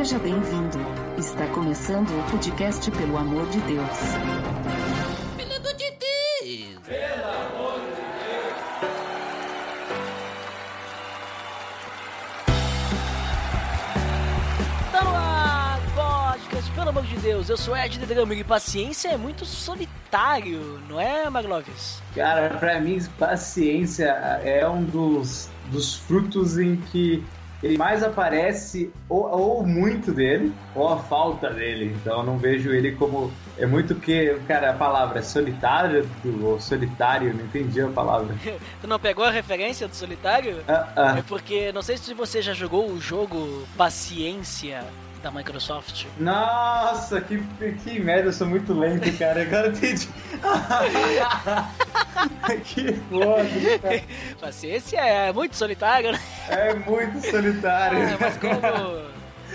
Seja 0.00 0.18
bem-vindo. 0.18 0.78
Está 1.18 1.46
começando 1.48 2.08
o 2.08 2.30
podcast 2.30 2.90
Pelo 2.90 3.18
Amor 3.18 3.46
de 3.50 3.60
Deus. 3.60 3.98
Pelo 5.36 5.56
amor 5.56 5.74
de 5.74 5.90
Deus! 5.90 6.78
Pelo 6.86 7.26
amor 7.28 7.80
de 7.80 8.00
Deus! 8.16 8.54
Tá 14.90 15.04
no 15.04 15.14
ar, 15.14 15.78
podcast, 15.94 16.72
pelo 16.72 16.88
amor 16.88 17.04
de 17.04 17.16
Deus, 17.16 17.50
eu 17.50 17.58
sou 17.58 17.76
Ed 17.76 17.98
Drama 17.98 18.34
e 18.34 18.42
paciência 18.42 19.10
é 19.10 19.18
muito 19.18 19.44
solitário, 19.44 20.80
não 20.88 20.98
é, 20.98 21.28
Magloves? 21.28 22.02
Cara, 22.14 22.56
pra 22.56 22.80
mim, 22.80 22.98
paciência 23.18 24.06
é 24.06 24.66
um 24.66 24.82
dos, 24.82 25.50
dos 25.70 25.96
frutos 25.96 26.56
em 26.56 26.76
que 26.76 27.22
ele 27.62 27.76
mais 27.76 28.02
aparece 28.02 28.90
ou, 29.08 29.28
ou, 29.30 29.66
muito 29.66 30.12
dele, 30.12 30.52
ou 30.74 30.88
a 30.88 30.98
falta 30.98 31.50
dele. 31.50 31.96
Então 32.00 32.18
eu 32.18 32.24
não 32.24 32.38
vejo 32.38 32.70
ele 32.70 32.92
como. 32.92 33.32
É 33.58 33.66
muito 33.66 33.94
que, 33.94 34.38
cara, 34.48 34.70
a 34.70 34.74
palavra 34.74 35.18
é 35.18 35.22
solitário 35.22 36.08
ou 36.42 36.58
solitário, 36.58 37.34
não 37.34 37.44
entendi 37.44 37.80
a 37.80 37.88
palavra. 37.88 38.34
tu 38.80 38.88
não 38.88 38.98
pegou 38.98 39.24
a 39.24 39.30
referência 39.30 39.86
do 39.86 39.94
solitário? 39.94 40.56
Uh 40.58 41.00
-uh. 41.00 41.18
É 41.18 41.22
porque, 41.22 41.70
não 41.72 41.82
sei 41.82 41.96
se 41.96 42.14
você 42.14 42.40
já 42.40 42.54
jogou 42.54 42.90
o 42.90 43.00
jogo 43.00 43.66
Paciência 43.76 44.82
da 45.22 45.30
Microsoft. 45.30 46.06
Nossa, 46.18 47.20
que, 47.20 47.42
que 47.84 48.00
merda, 48.00 48.28
eu 48.28 48.32
sou 48.32 48.46
muito 48.46 48.72
lento, 48.72 49.12
cara. 49.18 49.42
Agora 49.42 49.68
eu 49.68 49.72
entendi. 49.72 50.08
que 52.64 52.92
foda, 53.08 53.78
cara. 53.82 54.02
Paciência 54.40 54.98
é 54.98 55.32
muito 55.32 55.56
solitário, 55.56 56.12
né? 56.12 56.20
É 56.48 56.74
muito 56.74 57.20
solitário. 57.20 57.98
Ah, 57.98 58.16
mas 58.20 58.36
como... 58.36 59.10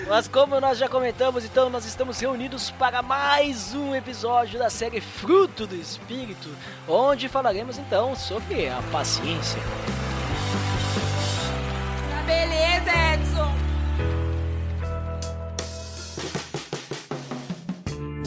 Mas 0.07 0.27
como 0.27 0.59
nós 0.59 0.77
já 0.77 0.87
comentamos, 0.87 1.45
então 1.45 1.69
nós 1.69 1.85
estamos 1.85 2.19
reunidos 2.19 2.69
para 2.71 3.01
mais 3.01 3.73
um 3.73 3.95
episódio 3.95 4.59
da 4.59 4.69
série 4.69 5.01
Fruto 5.01 5.65
do 5.65 5.75
Espírito, 5.75 6.49
onde 6.87 7.27
falaremos 7.27 7.77
então 7.77 8.15
sobre 8.15 8.67
a 8.67 8.81
paciência. 8.91 9.59
Tá 12.11 12.21
beleza, 12.27 13.14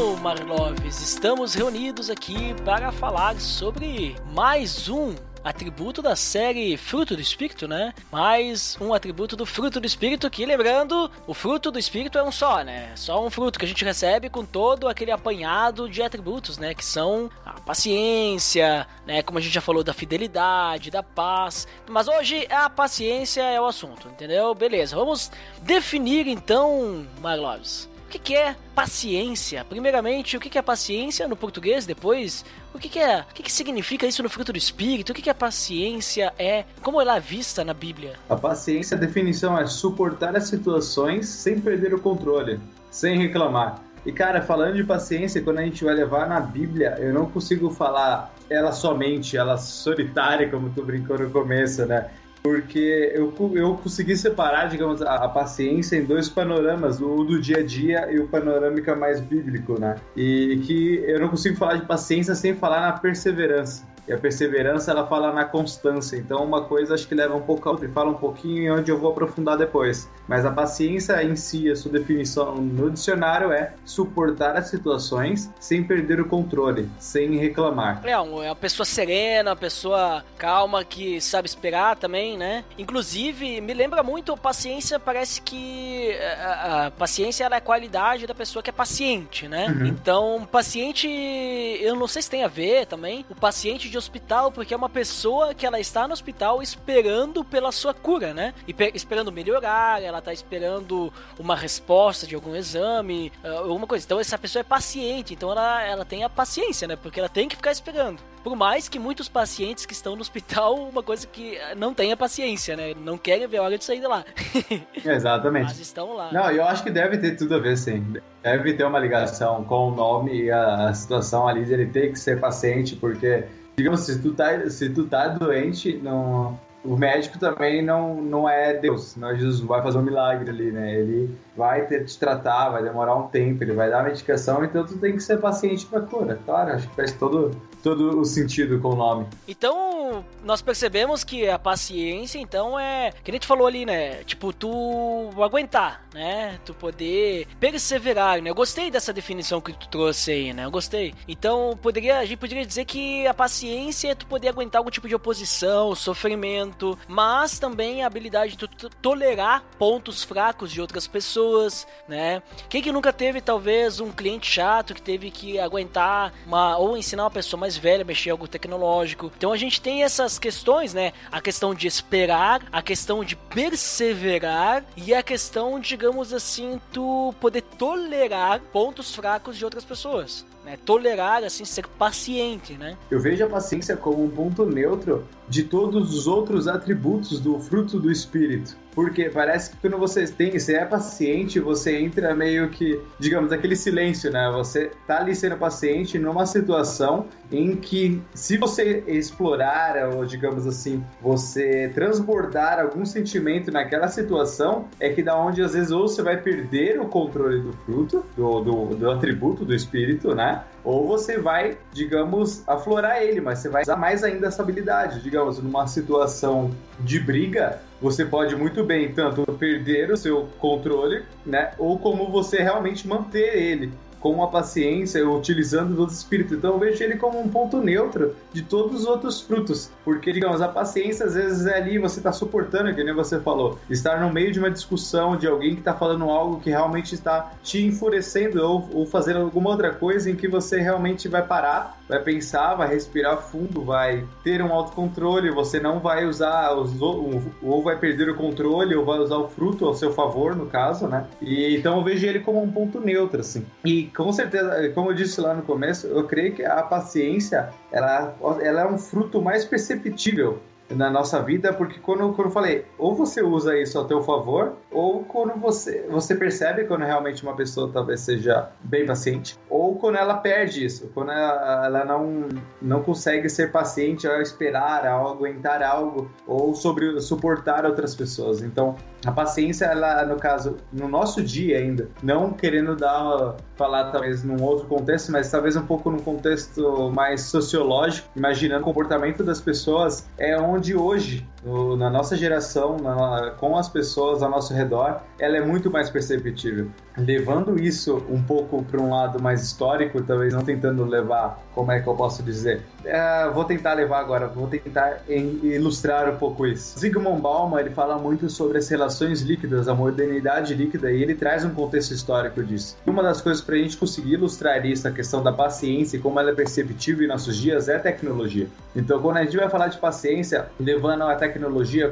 Então, 0.00 0.16
Marloves, 0.16 0.98
estamos 1.02 1.52
reunidos 1.52 2.08
aqui 2.08 2.54
para 2.64 2.90
falar 2.90 3.38
sobre 3.38 4.16
mais 4.32 4.88
um 4.88 5.14
atributo 5.44 6.00
da 6.00 6.16
série 6.16 6.74
Fruto 6.78 7.14
do 7.14 7.20
Espírito, 7.20 7.68
né? 7.68 7.92
Mais 8.10 8.78
um 8.80 8.94
atributo 8.94 9.36
do 9.36 9.44
Fruto 9.44 9.78
do 9.78 9.86
Espírito 9.86 10.30
que, 10.30 10.46
lembrando, 10.46 11.10
o 11.26 11.34
fruto 11.34 11.70
do 11.70 11.78
Espírito 11.78 12.16
é 12.16 12.22
um 12.22 12.32
só, 12.32 12.64
né? 12.64 12.92
Só 12.96 13.22
um 13.22 13.28
fruto 13.28 13.58
que 13.58 13.66
a 13.66 13.68
gente 13.68 13.84
recebe 13.84 14.30
com 14.30 14.42
todo 14.42 14.88
aquele 14.88 15.10
apanhado 15.10 15.86
de 15.86 16.02
atributos, 16.02 16.56
né? 16.56 16.72
Que 16.72 16.84
são 16.84 17.28
a 17.44 17.60
paciência, 17.60 18.86
né? 19.06 19.22
Como 19.22 19.38
a 19.38 19.42
gente 19.42 19.52
já 19.52 19.60
falou 19.60 19.84
da 19.84 19.92
fidelidade, 19.92 20.90
da 20.90 21.02
paz. 21.02 21.68
Mas 21.86 22.08
hoje 22.08 22.46
a 22.48 22.70
paciência 22.70 23.42
é 23.42 23.60
o 23.60 23.66
assunto, 23.66 24.08
entendeu? 24.08 24.54
Beleza, 24.54 24.96
vamos 24.96 25.30
definir 25.60 26.26
então, 26.26 27.06
Marloves. 27.20 27.89
O 28.10 28.12
que, 28.12 28.18
que 28.18 28.34
é 28.34 28.56
paciência? 28.74 29.64
Primeiramente, 29.64 30.36
o 30.36 30.40
que, 30.40 30.50
que 30.50 30.58
é 30.58 30.62
paciência 30.62 31.28
no 31.28 31.36
português? 31.36 31.86
Depois, 31.86 32.44
o 32.74 32.78
que, 32.78 32.88
que 32.88 32.98
é? 32.98 33.20
O 33.20 33.32
que, 33.32 33.40
que 33.40 33.52
significa 33.52 34.04
isso 34.04 34.20
no 34.20 34.28
fruto 34.28 34.52
do 34.52 34.58
espírito? 34.58 35.10
O 35.10 35.14
que, 35.14 35.22
que 35.22 35.30
a 35.30 35.34
paciência 35.34 36.32
é? 36.36 36.64
Como 36.82 37.00
ela 37.00 37.18
é 37.18 37.20
vista 37.20 37.64
na 37.64 37.72
Bíblia? 37.72 38.14
A 38.28 38.34
paciência, 38.34 38.96
a 38.96 39.00
definição 39.00 39.56
é 39.56 39.64
suportar 39.64 40.34
as 40.34 40.48
situações 40.48 41.28
sem 41.28 41.60
perder 41.60 41.94
o 41.94 42.00
controle, 42.00 42.58
sem 42.90 43.16
reclamar. 43.16 43.80
E 44.04 44.10
cara, 44.10 44.42
falando 44.42 44.74
de 44.74 44.82
paciência, 44.82 45.40
quando 45.40 45.60
a 45.60 45.62
gente 45.62 45.84
vai 45.84 45.94
levar 45.94 46.28
na 46.28 46.40
Bíblia, 46.40 46.96
eu 46.98 47.14
não 47.14 47.26
consigo 47.26 47.70
falar 47.70 48.34
ela 48.50 48.72
somente, 48.72 49.36
ela 49.36 49.56
solitária, 49.56 50.50
como 50.50 50.70
tu 50.70 50.84
brincou 50.84 51.16
no 51.16 51.30
começo, 51.30 51.86
né? 51.86 52.10
Porque 52.42 53.12
eu, 53.14 53.34
eu 53.54 53.74
consegui 53.76 54.16
separar, 54.16 54.68
digamos, 54.68 55.02
a, 55.02 55.14
a, 55.16 55.28
paciência 55.28 55.96
em 55.96 56.04
dois 56.04 56.28
panoramas, 56.28 57.00
o 57.00 57.24
do 57.24 57.40
dia 57.40 57.58
a 57.58 57.62
dia 57.62 58.10
e 58.10 58.18
o 58.18 58.28
panorâmica 58.28 58.94
mais 58.94 59.20
bíblico, 59.20 59.78
né? 59.78 59.96
E 60.16 60.60
que 60.64 61.04
eu 61.06 61.20
não 61.20 61.28
consigo 61.28 61.56
falar 61.56 61.76
de 61.76 61.86
paciência 61.86 62.34
sem 62.34 62.54
falar 62.54 62.80
na 62.80 62.92
perseverança. 62.92 63.84
E 64.08 64.12
a 64.12 64.18
perseverança, 64.18 64.90
ela 64.90 65.06
fala 65.06 65.32
na 65.32 65.44
constância. 65.44 66.16
Então, 66.16 66.44
uma 66.44 66.64
coisa 66.64 66.94
acho 66.94 67.06
que 67.06 67.14
leva 67.14 67.34
um 67.34 67.42
pouco 67.42 67.68
a 67.68 67.72
outra 67.72 67.86
e 67.86 67.90
fala 67.90 68.10
um 68.10 68.14
pouquinho 68.14 68.78
onde 68.78 68.90
eu 68.90 68.98
vou 68.98 69.10
aprofundar 69.10 69.56
depois. 69.56 70.08
Mas 70.26 70.44
a 70.44 70.50
paciência 70.50 71.22
em 71.22 71.36
si, 71.36 71.70
a 71.70 71.76
sua 71.76 71.92
definição 71.92 72.54
no 72.56 72.90
dicionário 72.90 73.52
é 73.52 73.74
suportar 73.84 74.56
as 74.56 74.68
situações 74.68 75.50
sem 75.58 75.82
perder 75.82 76.20
o 76.20 76.24
controle, 76.24 76.88
sem 76.98 77.36
reclamar. 77.36 78.00
É, 78.04 78.12
é 78.12 78.18
uma 78.18 78.56
pessoa 78.56 78.86
serena, 78.86 79.50
uma 79.50 79.56
pessoa 79.56 80.24
calma 80.38 80.84
que 80.84 81.20
sabe 81.20 81.48
esperar 81.48 81.96
também, 81.96 82.36
né? 82.38 82.64
Inclusive, 82.78 83.60
me 83.60 83.74
lembra 83.74 84.02
muito 84.02 84.36
paciência, 84.36 84.98
parece 84.98 85.42
que 85.42 86.16
a, 86.38 86.86
a 86.86 86.90
paciência 86.90 87.44
é 87.44 87.54
a 87.54 87.60
qualidade 87.60 88.26
da 88.26 88.34
pessoa 88.34 88.62
que 88.62 88.70
é 88.70 88.72
paciente, 88.72 89.48
né? 89.48 89.66
Uhum. 89.68 89.86
Então, 89.86 90.48
paciente, 90.50 91.08
eu 91.08 91.94
não 91.96 92.06
sei 92.06 92.22
se 92.22 92.30
tem 92.30 92.44
a 92.44 92.48
ver 92.48 92.86
também, 92.86 93.24
o 93.28 93.34
paciente 93.34 93.89
de 93.90 93.98
hospital, 93.98 94.52
porque 94.52 94.72
é 94.72 94.76
uma 94.76 94.88
pessoa 94.88 95.54
que 95.54 95.66
ela 95.66 95.80
está 95.80 96.06
no 96.06 96.12
hospital 96.12 96.62
esperando 96.62 97.44
pela 97.44 97.72
sua 97.72 97.92
cura, 97.92 98.32
né? 98.32 98.54
E 98.66 98.74
esperando 98.94 99.32
melhorar, 99.32 100.02
ela 100.02 100.18
está 100.18 100.32
esperando 100.32 101.12
uma 101.38 101.56
resposta 101.56 102.26
de 102.26 102.34
algum 102.34 102.54
exame, 102.54 103.32
alguma 103.44 103.86
coisa. 103.86 104.04
Então 104.04 104.20
essa 104.20 104.38
pessoa 104.38 104.60
é 104.60 104.64
paciente, 104.64 105.34
então 105.34 105.50
ela, 105.50 105.82
ela 105.82 106.04
tem 106.04 106.24
a 106.24 106.28
paciência, 106.28 106.86
né? 106.86 106.96
Porque 106.96 107.20
ela 107.20 107.28
tem 107.28 107.48
que 107.48 107.56
ficar 107.56 107.72
esperando. 107.72 108.20
Por 108.42 108.56
mais 108.56 108.88
que 108.88 108.98
muitos 108.98 109.28
pacientes 109.28 109.84
que 109.84 109.92
estão 109.92 110.14
no 110.14 110.22
hospital, 110.22 110.74
uma 110.88 111.02
coisa 111.02 111.26
que 111.26 111.58
não 111.76 111.92
tenha 111.92 112.16
paciência, 112.16 112.76
né? 112.76 112.94
Não 112.94 113.18
querem 113.18 113.46
ver 113.46 113.58
a 113.58 113.62
hora 113.62 113.78
de 113.78 113.84
sair 113.84 114.00
de 114.00 114.06
lá. 114.06 114.24
Exatamente. 115.04 115.64
Mas 115.66 115.78
estão 115.78 116.14
lá. 116.14 116.32
Não, 116.32 116.50
eu 116.50 116.64
acho 116.64 116.82
que 116.82 116.90
deve 116.90 117.18
ter 117.18 117.36
tudo 117.36 117.54
a 117.54 117.58
ver, 117.58 117.76
sim. 117.76 118.14
Deve 118.42 118.72
ter 118.74 118.84
uma 118.84 118.98
ligação 118.98 119.62
com 119.64 119.88
o 119.88 119.94
nome 119.94 120.44
e 120.44 120.50
a 120.50 120.92
situação 120.94 121.46
ali 121.46 121.64
de 121.64 121.72
ele 121.72 121.86
ter 121.86 122.10
que 122.12 122.18
ser 122.18 122.40
paciente, 122.40 122.96
porque 122.96 123.44
digamos, 123.80 124.00
se 124.00 124.20
tu 124.20 124.34
tá, 124.34 124.68
se 124.68 124.90
tu 124.90 125.06
tá 125.06 125.28
doente, 125.28 125.98
não, 126.02 126.58
o 126.84 126.96
médico 126.96 127.38
também 127.38 127.82
não, 127.82 128.20
não 128.20 128.48
é 128.48 128.74
Deus, 128.74 129.16
não 129.16 129.30
é 129.30 129.34
Jesus, 129.36 129.60
vai 129.60 129.82
fazer 129.82 129.96
um 129.96 130.02
milagre 130.02 130.50
ali, 130.50 130.70
né? 130.70 130.94
Ele 131.00 131.34
vai 131.56 131.86
ter 131.86 132.04
te 132.04 132.18
tratar, 132.18 132.68
vai 132.68 132.82
demorar 132.82 133.16
um 133.16 133.28
tempo, 133.28 133.64
ele 133.64 133.72
vai 133.72 133.88
dar 133.88 134.04
medicação, 134.04 134.62
então 134.62 134.84
tu 134.84 134.98
tem 134.98 135.14
que 135.14 135.22
ser 135.22 135.38
paciente 135.38 135.86
pra 135.86 136.02
cura. 136.02 136.38
Claro, 136.44 136.72
acho 136.72 136.88
que 136.88 136.94
faz 136.94 137.12
todo, 137.12 137.56
todo 137.82 138.20
o 138.20 138.24
sentido 138.24 138.78
com 138.80 138.90
o 138.90 138.96
nome. 138.96 139.26
Então, 139.46 140.24
nós 140.44 140.62
percebemos 140.62 141.24
que 141.24 141.48
a 141.48 141.58
paciência, 141.58 142.38
então, 142.38 142.78
é. 142.78 143.12
Que 143.22 143.30
a 143.30 143.34
gente 143.34 143.46
falou 143.46 143.66
ali, 143.66 143.84
né? 143.84 144.22
Tipo, 144.24 144.52
tu 144.52 145.30
aguentar, 145.42 146.04
né? 146.12 146.58
Tu 146.64 146.74
poder 146.74 147.46
perseverar, 147.58 148.40
né? 148.42 148.50
Eu 148.50 148.54
gostei 148.54 148.90
dessa 148.90 149.12
definição 149.12 149.60
que 149.60 149.72
tu 149.72 149.88
trouxe 149.88 150.30
aí, 150.30 150.52
né? 150.52 150.64
Eu 150.64 150.70
gostei. 150.70 151.14
Então, 151.26 151.78
poderia, 151.80 152.18
a 152.18 152.24
gente 152.24 152.38
poderia 152.38 152.66
dizer 152.66 152.84
que 152.84 153.26
a 153.26 153.34
paciência 153.34 154.10
é 154.10 154.14
tu 154.14 154.26
poder 154.26 154.48
aguentar 154.48 154.80
algum 154.80 154.90
tipo 154.90 155.08
de 155.08 155.14
oposição, 155.14 155.94
sofrimento, 155.94 156.98
mas 157.08 157.58
também 157.58 158.02
a 158.02 158.06
habilidade 158.06 158.56
de 158.56 158.68
tu 158.68 158.90
tolerar 159.02 159.64
pontos 159.78 160.22
fracos 160.22 160.70
de 160.70 160.80
outras 160.80 161.06
pessoas, 161.06 161.86
né? 162.08 162.42
Quem 162.68 162.82
que 162.82 162.92
nunca 162.92 163.12
teve, 163.12 163.40
talvez, 163.40 164.00
um 164.00 164.10
cliente 164.10 164.50
chato 164.50 164.94
que 164.94 165.02
teve 165.02 165.30
que 165.30 165.58
aguentar 165.58 166.32
uma, 166.46 166.76
ou 166.76 166.96
ensinar 166.96 167.24
uma 167.24 167.30
pessoa 167.30 167.60
mais 167.60 167.69
velha 167.76 168.02
a 168.02 168.04
mexer 168.04 168.28
em 168.28 168.32
algo 168.32 168.48
tecnológico? 168.48 169.32
Então 169.36 169.52
a 169.52 169.56
gente 169.56 169.80
tem 169.80 170.02
essas 170.02 170.38
questões, 170.38 170.94
né? 170.94 171.12
A 171.30 171.40
questão 171.40 171.74
de 171.74 171.86
esperar, 171.86 172.62
a 172.70 172.82
questão 172.82 173.24
de 173.24 173.36
perseverar 173.36 174.84
e 174.96 175.14
a 175.14 175.22
questão, 175.22 175.78
digamos 175.80 176.32
assim, 176.32 176.80
tu 176.92 177.34
poder 177.40 177.62
tolerar 177.62 178.60
pontos 178.72 179.14
fracos 179.14 179.56
de 179.56 179.64
outras 179.64 179.84
pessoas. 179.84 180.44
Né? 180.64 180.76
Tolerar, 180.84 181.42
assim, 181.42 181.64
ser 181.64 181.86
paciente, 181.86 182.74
né? 182.74 182.96
Eu 183.10 183.20
vejo 183.20 183.44
a 183.44 183.48
paciência 183.48 183.96
como 183.96 184.22
um 184.22 184.30
ponto 184.30 184.66
neutro 184.66 185.26
de 185.50 185.64
todos 185.64 186.14
os 186.14 186.28
outros 186.28 186.68
atributos 186.68 187.40
do 187.40 187.58
fruto 187.58 187.98
do 187.98 188.10
Espírito. 188.10 188.76
Porque 188.94 189.28
parece 189.30 189.70
que 189.70 189.76
quando 189.76 189.98
você 189.98 190.26
tem, 190.26 190.58
você 190.58 190.74
é 190.74 190.84
paciente, 190.84 191.60
você 191.60 191.96
entra 191.98 192.34
meio 192.34 192.68
que, 192.70 193.00
digamos, 193.18 193.52
aquele 193.52 193.76
silêncio, 193.76 194.30
né? 194.30 194.50
Você 194.52 194.90
tá 195.06 195.18
ali 195.18 195.34
sendo 195.34 195.56
paciente 195.56 196.18
numa 196.18 196.44
situação 196.44 197.26
em 197.52 197.76
que, 197.76 198.20
se 198.34 198.56
você 198.58 199.02
explorar, 199.06 200.08
ou 200.14 200.24
digamos 200.24 200.66
assim, 200.66 201.04
você 201.20 201.90
transbordar 201.94 202.80
algum 202.80 203.04
sentimento 203.04 203.70
naquela 203.70 204.08
situação, 204.08 204.88
é 204.98 205.08
que 205.10 205.22
da 205.22 205.36
onde 205.36 205.62
às 205.62 205.74
vezes 205.74 205.90
ou 205.90 206.08
você 206.08 206.22
vai 206.22 206.36
perder 206.36 207.00
o 207.00 207.06
controle 207.06 207.60
do 207.60 207.72
fruto, 207.72 208.24
do, 208.36 208.60
do, 208.60 208.96
do 208.96 209.10
atributo 209.10 209.64
do 209.64 209.74
espírito, 209.74 210.34
né? 210.34 210.64
Ou 210.84 211.06
você 211.06 211.38
vai, 211.38 211.76
digamos, 211.92 212.66
aflorar 212.66 213.22
ele, 213.22 213.40
mas 213.40 213.58
você 213.58 213.68
vai 213.68 213.82
usar 213.82 213.96
mais 213.96 214.24
ainda 214.24 214.46
essa 214.46 214.62
habilidade. 214.62 215.22
Digamos, 215.22 215.58
numa 215.58 215.86
situação 215.86 216.70
de 216.98 217.18
briga, 217.20 217.80
você 218.00 218.24
pode 218.24 218.56
muito 218.56 218.82
bem 218.84 219.12
tanto 219.12 219.44
perder 219.54 220.10
o 220.10 220.16
seu 220.16 220.48
controle, 220.58 221.22
né? 221.44 221.72
Ou 221.78 221.98
como 221.98 222.30
você 222.30 222.62
realmente 222.62 223.06
manter 223.06 223.56
ele 223.56 223.92
com 224.20 224.42
a 224.42 224.48
paciência, 224.48 225.26
utilizando 225.28 225.98
os 226.02 226.12
espíritos. 226.12 226.56
Então 226.56 226.74
eu 226.74 226.78
vejo 226.78 227.02
ele 227.02 227.16
como 227.16 227.40
um 227.40 227.48
ponto 227.48 227.78
neutro 227.78 228.36
de 228.52 228.62
todos 228.62 229.00
os 229.00 229.06
outros 229.06 229.40
frutos. 229.40 229.90
Porque, 230.04 230.32
digamos, 230.32 230.60
a 230.60 230.68
paciência 230.68 231.26
às 231.26 231.34
vezes 231.34 231.66
é 231.66 231.76
ali, 231.76 231.98
você 231.98 232.20
está 232.20 232.32
suportando, 232.32 232.94
que 232.94 233.02
nem 233.02 233.14
você 233.14 233.40
falou, 233.40 233.78
estar 233.88 234.20
no 234.20 234.32
meio 234.32 234.52
de 234.52 234.58
uma 234.58 234.70
discussão 234.70 235.36
de 235.36 235.46
alguém 235.46 235.74
que 235.74 235.80
está 235.80 235.94
falando 235.94 236.24
algo 236.24 236.60
que 236.60 236.70
realmente 236.70 237.14
está 237.14 237.52
te 237.62 237.84
enfurecendo 237.84 238.62
ou, 238.62 238.88
ou 238.92 239.06
fazendo 239.06 239.40
alguma 239.40 239.70
outra 239.70 239.90
coisa 239.90 240.30
em 240.30 240.36
que 240.36 240.48
você 240.48 240.80
realmente 240.80 241.28
vai 241.28 241.42
parar, 241.42 241.98
vai 242.08 242.20
pensar, 242.20 242.74
vai 242.74 242.88
respirar 242.88 243.38
fundo, 243.38 243.82
vai 243.84 244.24
ter 244.44 244.62
um 244.62 244.72
autocontrole, 244.72 245.50
você 245.50 245.80
não 245.80 246.00
vai 246.00 246.26
usar 246.26 246.74
os, 246.74 247.00
ou 247.00 247.82
vai 247.82 247.96
perder 247.96 248.28
o 248.28 248.34
controle 248.34 248.94
ou 248.94 249.04
vai 249.04 249.18
usar 249.18 249.36
o 249.36 249.48
fruto 249.48 249.86
ao 249.86 249.94
seu 249.94 250.12
favor, 250.12 250.54
no 250.54 250.66
caso, 250.66 251.06
né? 251.06 251.26
E 251.40 251.76
então 251.76 251.96
eu 251.96 252.04
vejo 252.04 252.26
ele 252.26 252.40
como 252.40 252.62
um 252.62 252.70
ponto 252.70 253.00
neutro, 253.00 253.40
assim. 253.40 253.64
E 253.84 254.09
com 254.14 254.32
certeza, 254.32 254.90
como 254.94 255.10
eu 255.10 255.14
disse 255.14 255.40
lá 255.40 255.54
no 255.54 255.62
começo, 255.62 256.06
eu 256.06 256.26
creio 256.26 256.54
que 256.54 256.64
a 256.64 256.82
paciência 256.82 257.70
ela, 257.90 258.34
ela 258.60 258.82
é 258.82 258.86
um 258.86 258.98
fruto 258.98 259.40
mais 259.40 259.64
perceptível 259.64 260.60
na 260.90 261.10
nossa 261.10 261.40
vida, 261.42 261.72
porque 261.72 261.98
quando, 262.00 262.32
quando 262.32 262.48
eu 262.48 262.50
falei, 262.52 262.84
ou 262.98 263.14
você 263.14 263.42
usa 263.42 263.78
isso 263.78 263.98
a 263.98 264.04
teu 264.04 264.22
favor, 264.22 264.74
ou 264.90 265.24
quando 265.24 265.58
você, 265.58 266.06
você 266.10 266.34
percebe 266.34 266.84
quando 266.84 267.04
realmente 267.04 267.42
uma 267.42 267.54
pessoa 267.54 267.90
talvez 267.92 268.20
seja 268.20 268.70
bem 268.82 269.06
paciente, 269.06 269.56
ou 269.68 269.96
quando 269.96 270.16
ela 270.16 270.34
perde 270.34 270.84
isso, 270.84 271.10
quando 271.14 271.30
ela, 271.30 271.86
ela 271.86 272.04
não, 272.04 272.48
não 272.80 273.02
consegue 273.02 273.48
ser 273.48 273.70
paciente 273.70 274.26
ao 274.26 274.40
esperar, 274.40 275.06
ao 275.06 275.28
aguentar 275.28 275.82
algo, 275.82 276.30
ou 276.46 276.74
sobre 276.74 277.20
suportar 277.20 277.86
outras 277.86 278.14
pessoas. 278.14 278.62
Então, 278.62 278.96
a 279.24 279.30
paciência, 279.30 279.84
ela, 279.84 280.24
no 280.24 280.36
caso, 280.36 280.76
no 280.92 281.06
nosso 281.06 281.42
dia 281.42 281.78
ainda, 281.78 282.08
não 282.22 282.52
querendo 282.52 282.96
dar, 282.96 283.56
falar 283.76 284.10
talvez 284.10 284.42
num 284.42 284.62
outro 284.62 284.86
contexto, 284.86 285.30
mas 285.30 285.50
talvez 285.50 285.76
um 285.76 285.86
pouco 285.86 286.10
num 286.10 286.18
contexto 286.18 287.10
mais 287.14 287.42
sociológico, 287.42 288.28
imaginando 288.34 288.82
o 288.82 288.84
comportamento 288.84 289.44
das 289.44 289.60
pessoas, 289.60 290.28
é 290.38 290.58
onde 290.58 290.79
hoje 290.94 291.46
no, 291.64 291.96
na 291.96 292.08
nossa 292.08 292.36
geração, 292.36 292.96
na, 292.98 293.52
com 293.58 293.76
as 293.76 293.88
pessoas 293.88 294.42
ao 294.42 294.50
nosso 294.50 294.72
redor, 294.72 295.20
ela 295.38 295.56
é 295.56 295.60
muito 295.60 295.90
mais 295.90 296.08
perceptível. 296.08 296.88
Levando 297.16 297.78
isso 297.78 298.22
um 298.30 298.42
pouco 298.42 298.82
para 298.82 299.00
um 299.00 299.10
lado 299.10 299.42
mais 299.42 299.62
histórico, 299.62 300.22
talvez 300.22 300.54
não 300.54 300.62
tentando 300.62 301.04
levar, 301.04 301.62
como 301.74 301.92
é 301.92 302.00
que 302.00 302.06
eu 302.06 302.14
posso 302.14 302.42
dizer? 302.42 302.82
É, 303.04 303.48
vou 303.50 303.64
tentar 303.64 303.94
levar 303.94 304.20
agora, 304.20 304.46
vou 304.46 304.66
tentar 304.66 305.22
ilustrar 305.28 306.32
um 306.32 306.36
pouco 306.36 306.66
isso. 306.66 306.98
Zygmunt 306.98 307.40
Bauman 307.40 307.80
ele 307.80 307.90
fala 307.90 308.18
muito 308.18 308.48
sobre 308.48 308.78
as 308.78 308.88
relações 308.88 309.42
líquidas, 309.42 309.88
a 309.88 309.94
modernidade 309.94 310.74
líquida, 310.74 311.10
e 311.10 311.22
ele 311.22 311.34
traz 311.34 311.64
um 311.64 311.70
contexto 311.70 312.12
histórico 312.12 312.62
disso. 312.62 312.96
Uma 313.06 313.22
das 313.22 313.40
coisas 313.40 313.62
para 313.62 313.74
a 313.74 313.78
gente 313.78 313.96
conseguir 313.96 314.34
ilustrar 314.34 314.84
isso, 314.86 315.06
a 315.06 315.10
questão 315.10 315.42
da 315.42 315.52
paciência 315.52 316.16
e 316.16 316.20
como 316.20 316.38
ela 316.40 316.50
é 316.50 316.54
perceptível 316.54 317.24
em 317.24 317.28
nossos 317.28 317.56
dias, 317.56 317.88
é 317.88 317.96
a 317.96 318.00
tecnologia. 318.00 318.66
Então, 318.94 319.20
quando 319.20 319.38
a 319.38 319.44
gente 319.44 319.56
vai 319.56 319.68
falar 319.68 319.88
de 319.88 319.98
paciência, 319.98 320.66
levando 320.78 321.22
a 321.22 321.34
tecnologia 321.34 321.49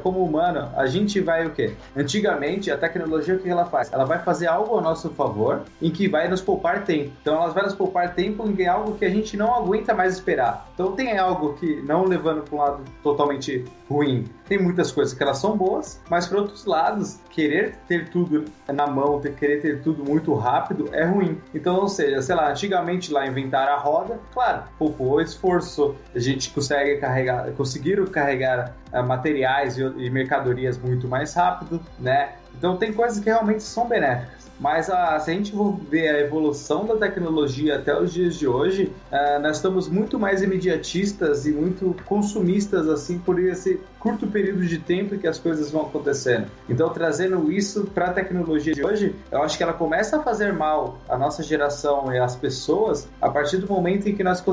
como 0.02 0.24
humano, 0.24 0.70
a 0.76 0.86
gente 0.86 1.20
vai 1.20 1.46
o 1.46 1.50
quê? 1.50 1.74
Antigamente, 1.96 2.70
a 2.70 2.76
tecnologia 2.76 3.34
o 3.34 3.38
que 3.38 3.48
ela 3.48 3.64
faz? 3.64 3.92
Ela 3.92 4.04
vai 4.04 4.18
fazer 4.18 4.46
algo 4.46 4.74
ao 4.74 4.80
nosso 4.80 5.10
favor 5.10 5.62
em 5.80 5.90
que 5.90 6.08
vai 6.08 6.28
nos 6.28 6.40
poupar 6.40 6.84
tempo. 6.84 7.12
Então, 7.20 7.34
ela 7.34 7.48
vai 7.48 7.64
nos 7.64 7.74
poupar 7.74 8.14
tempo 8.14 8.48
em 8.48 8.66
algo 8.66 8.96
que 8.96 9.04
a 9.04 9.10
gente 9.10 9.36
não 9.36 9.54
aguenta 9.54 9.94
mais 9.94 10.14
esperar. 10.14 10.68
Então, 10.74 10.92
tem 10.92 11.18
algo 11.18 11.54
que, 11.54 11.82
não 11.82 12.04
levando 12.04 12.42
para 12.42 12.54
um 12.54 12.58
lado 12.58 12.84
totalmente 13.02 13.64
ruim, 13.88 14.26
tem 14.48 14.60
muitas 14.60 14.90
coisas 14.90 15.14
que 15.14 15.22
elas 15.22 15.38
são 15.38 15.56
boas, 15.56 16.00
mas 16.08 16.26
por 16.26 16.38
outros 16.38 16.64
lados, 16.64 17.18
querer 17.30 17.76
ter 17.86 18.08
tudo 18.10 18.46
na 18.66 18.86
mão, 18.86 19.20
ter, 19.20 19.34
querer 19.34 19.60
ter 19.60 19.82
tudo 19.82 20.04
muito 20.04 20.34
rápido 20.34 20.88
é 20.92 21.04
ruim. 21.04 21.40
Então, 21.54 21.76
ou 21.76 21.88
seja, 21.88 22.22
sei 22.22 22.34
lá, 22.34 22.50
antigamente 22.50 23.12
lá 23.12 23.26
inventaram 23.26 23.74
a 23.74 23.78
roda, 23.78 24.18
claro, 24.32 24.62
poupou 24.78 25.20
esforço, 25.20 25.94
a 26.14 26.18
gente 26.18 26.50
consegue 26.50 26.96
carregar, 26.98 27.50
conseguiram 27.52 28.06
carregar 28.06 28.74
uh, 28.92 29.02
materiais 29.02 29.76
e, 29.76 29.82
e 29.82 30.10
mercadorias 30.10 30.78
muito 30.78 31.06
mais 31.06 31.34
rápido, 31.34 31.80
né? 31.98 32.32
Então 32.56 32.76
tem 32.76 32.92
coisas 32.92 33.20
que 33.20 33.26
realmente 33.26 33.62
são 33.62 33.86
benéficas. 33.86 34.47
Mas 34.58 34.90
a, 34.90 35.18
se 35.20 35.30
a 35.30 35.34
gente 35.34 35.52
for 35.52 35.76
ver 35.88 36.08
a 36.08 36.20
evolução 36.20 36.84
da 36.84 36.96
tecnologia 36.96 37.76
até 37.76 37.98
os 37.98 38.12
dias 38.12 38.36
de 38.36 38.46
hoje, 38.46 38.92
uh, 39.12 39.40
nós 39.40 39.56
estamos 39.56 39.88
muito 39.88 40.18
mais 40.18 40.42
imediatistas 40.42 41.46
e 41.46 41.52
muito 41.52 41.94
consumistas 42.04 42.88
assim 42.88 43.18
por 43.18 43.38
esse 43.38 43.80
curto 43.98 44.26
período 44.26 44.64
de 44.66 44.78
tempo 44.78 45.18
que 45.18 45.26
as 45.26 45.38
coisas 45.38 45.70
vão 45.70 45.82
acontecendo. 45.82 46.46
Então, 46.68 46.88
trazendo 46.90 47.50
isso 47.50 47.84
para 47.94 48.06
a 48.06 48.12
tecnologia 48.12 48.72
de 48.72 48.84
hoje, 48.84 49.14
eu 49.30 49.42
acho 49.42 49.56
que 49.56 49.62
ela 49.62 49.72
começa 49.72 50.18
a 50.18 50.22
fazer 50.22 50.52
mal 50.52 50.98
à 51.08 51.16
nossa 51.16 51.42
geração 51.42 52.12
e 52.12 52.18
às 52.18 52.36
pessoas 52.36 53.08
a 53.20 53.28
partir 53.28 53.58
do 53.58 53.66
momento 53.66 54.08
em 54.08 54.14
que 54.14 54.22
nós, 54.22 54.44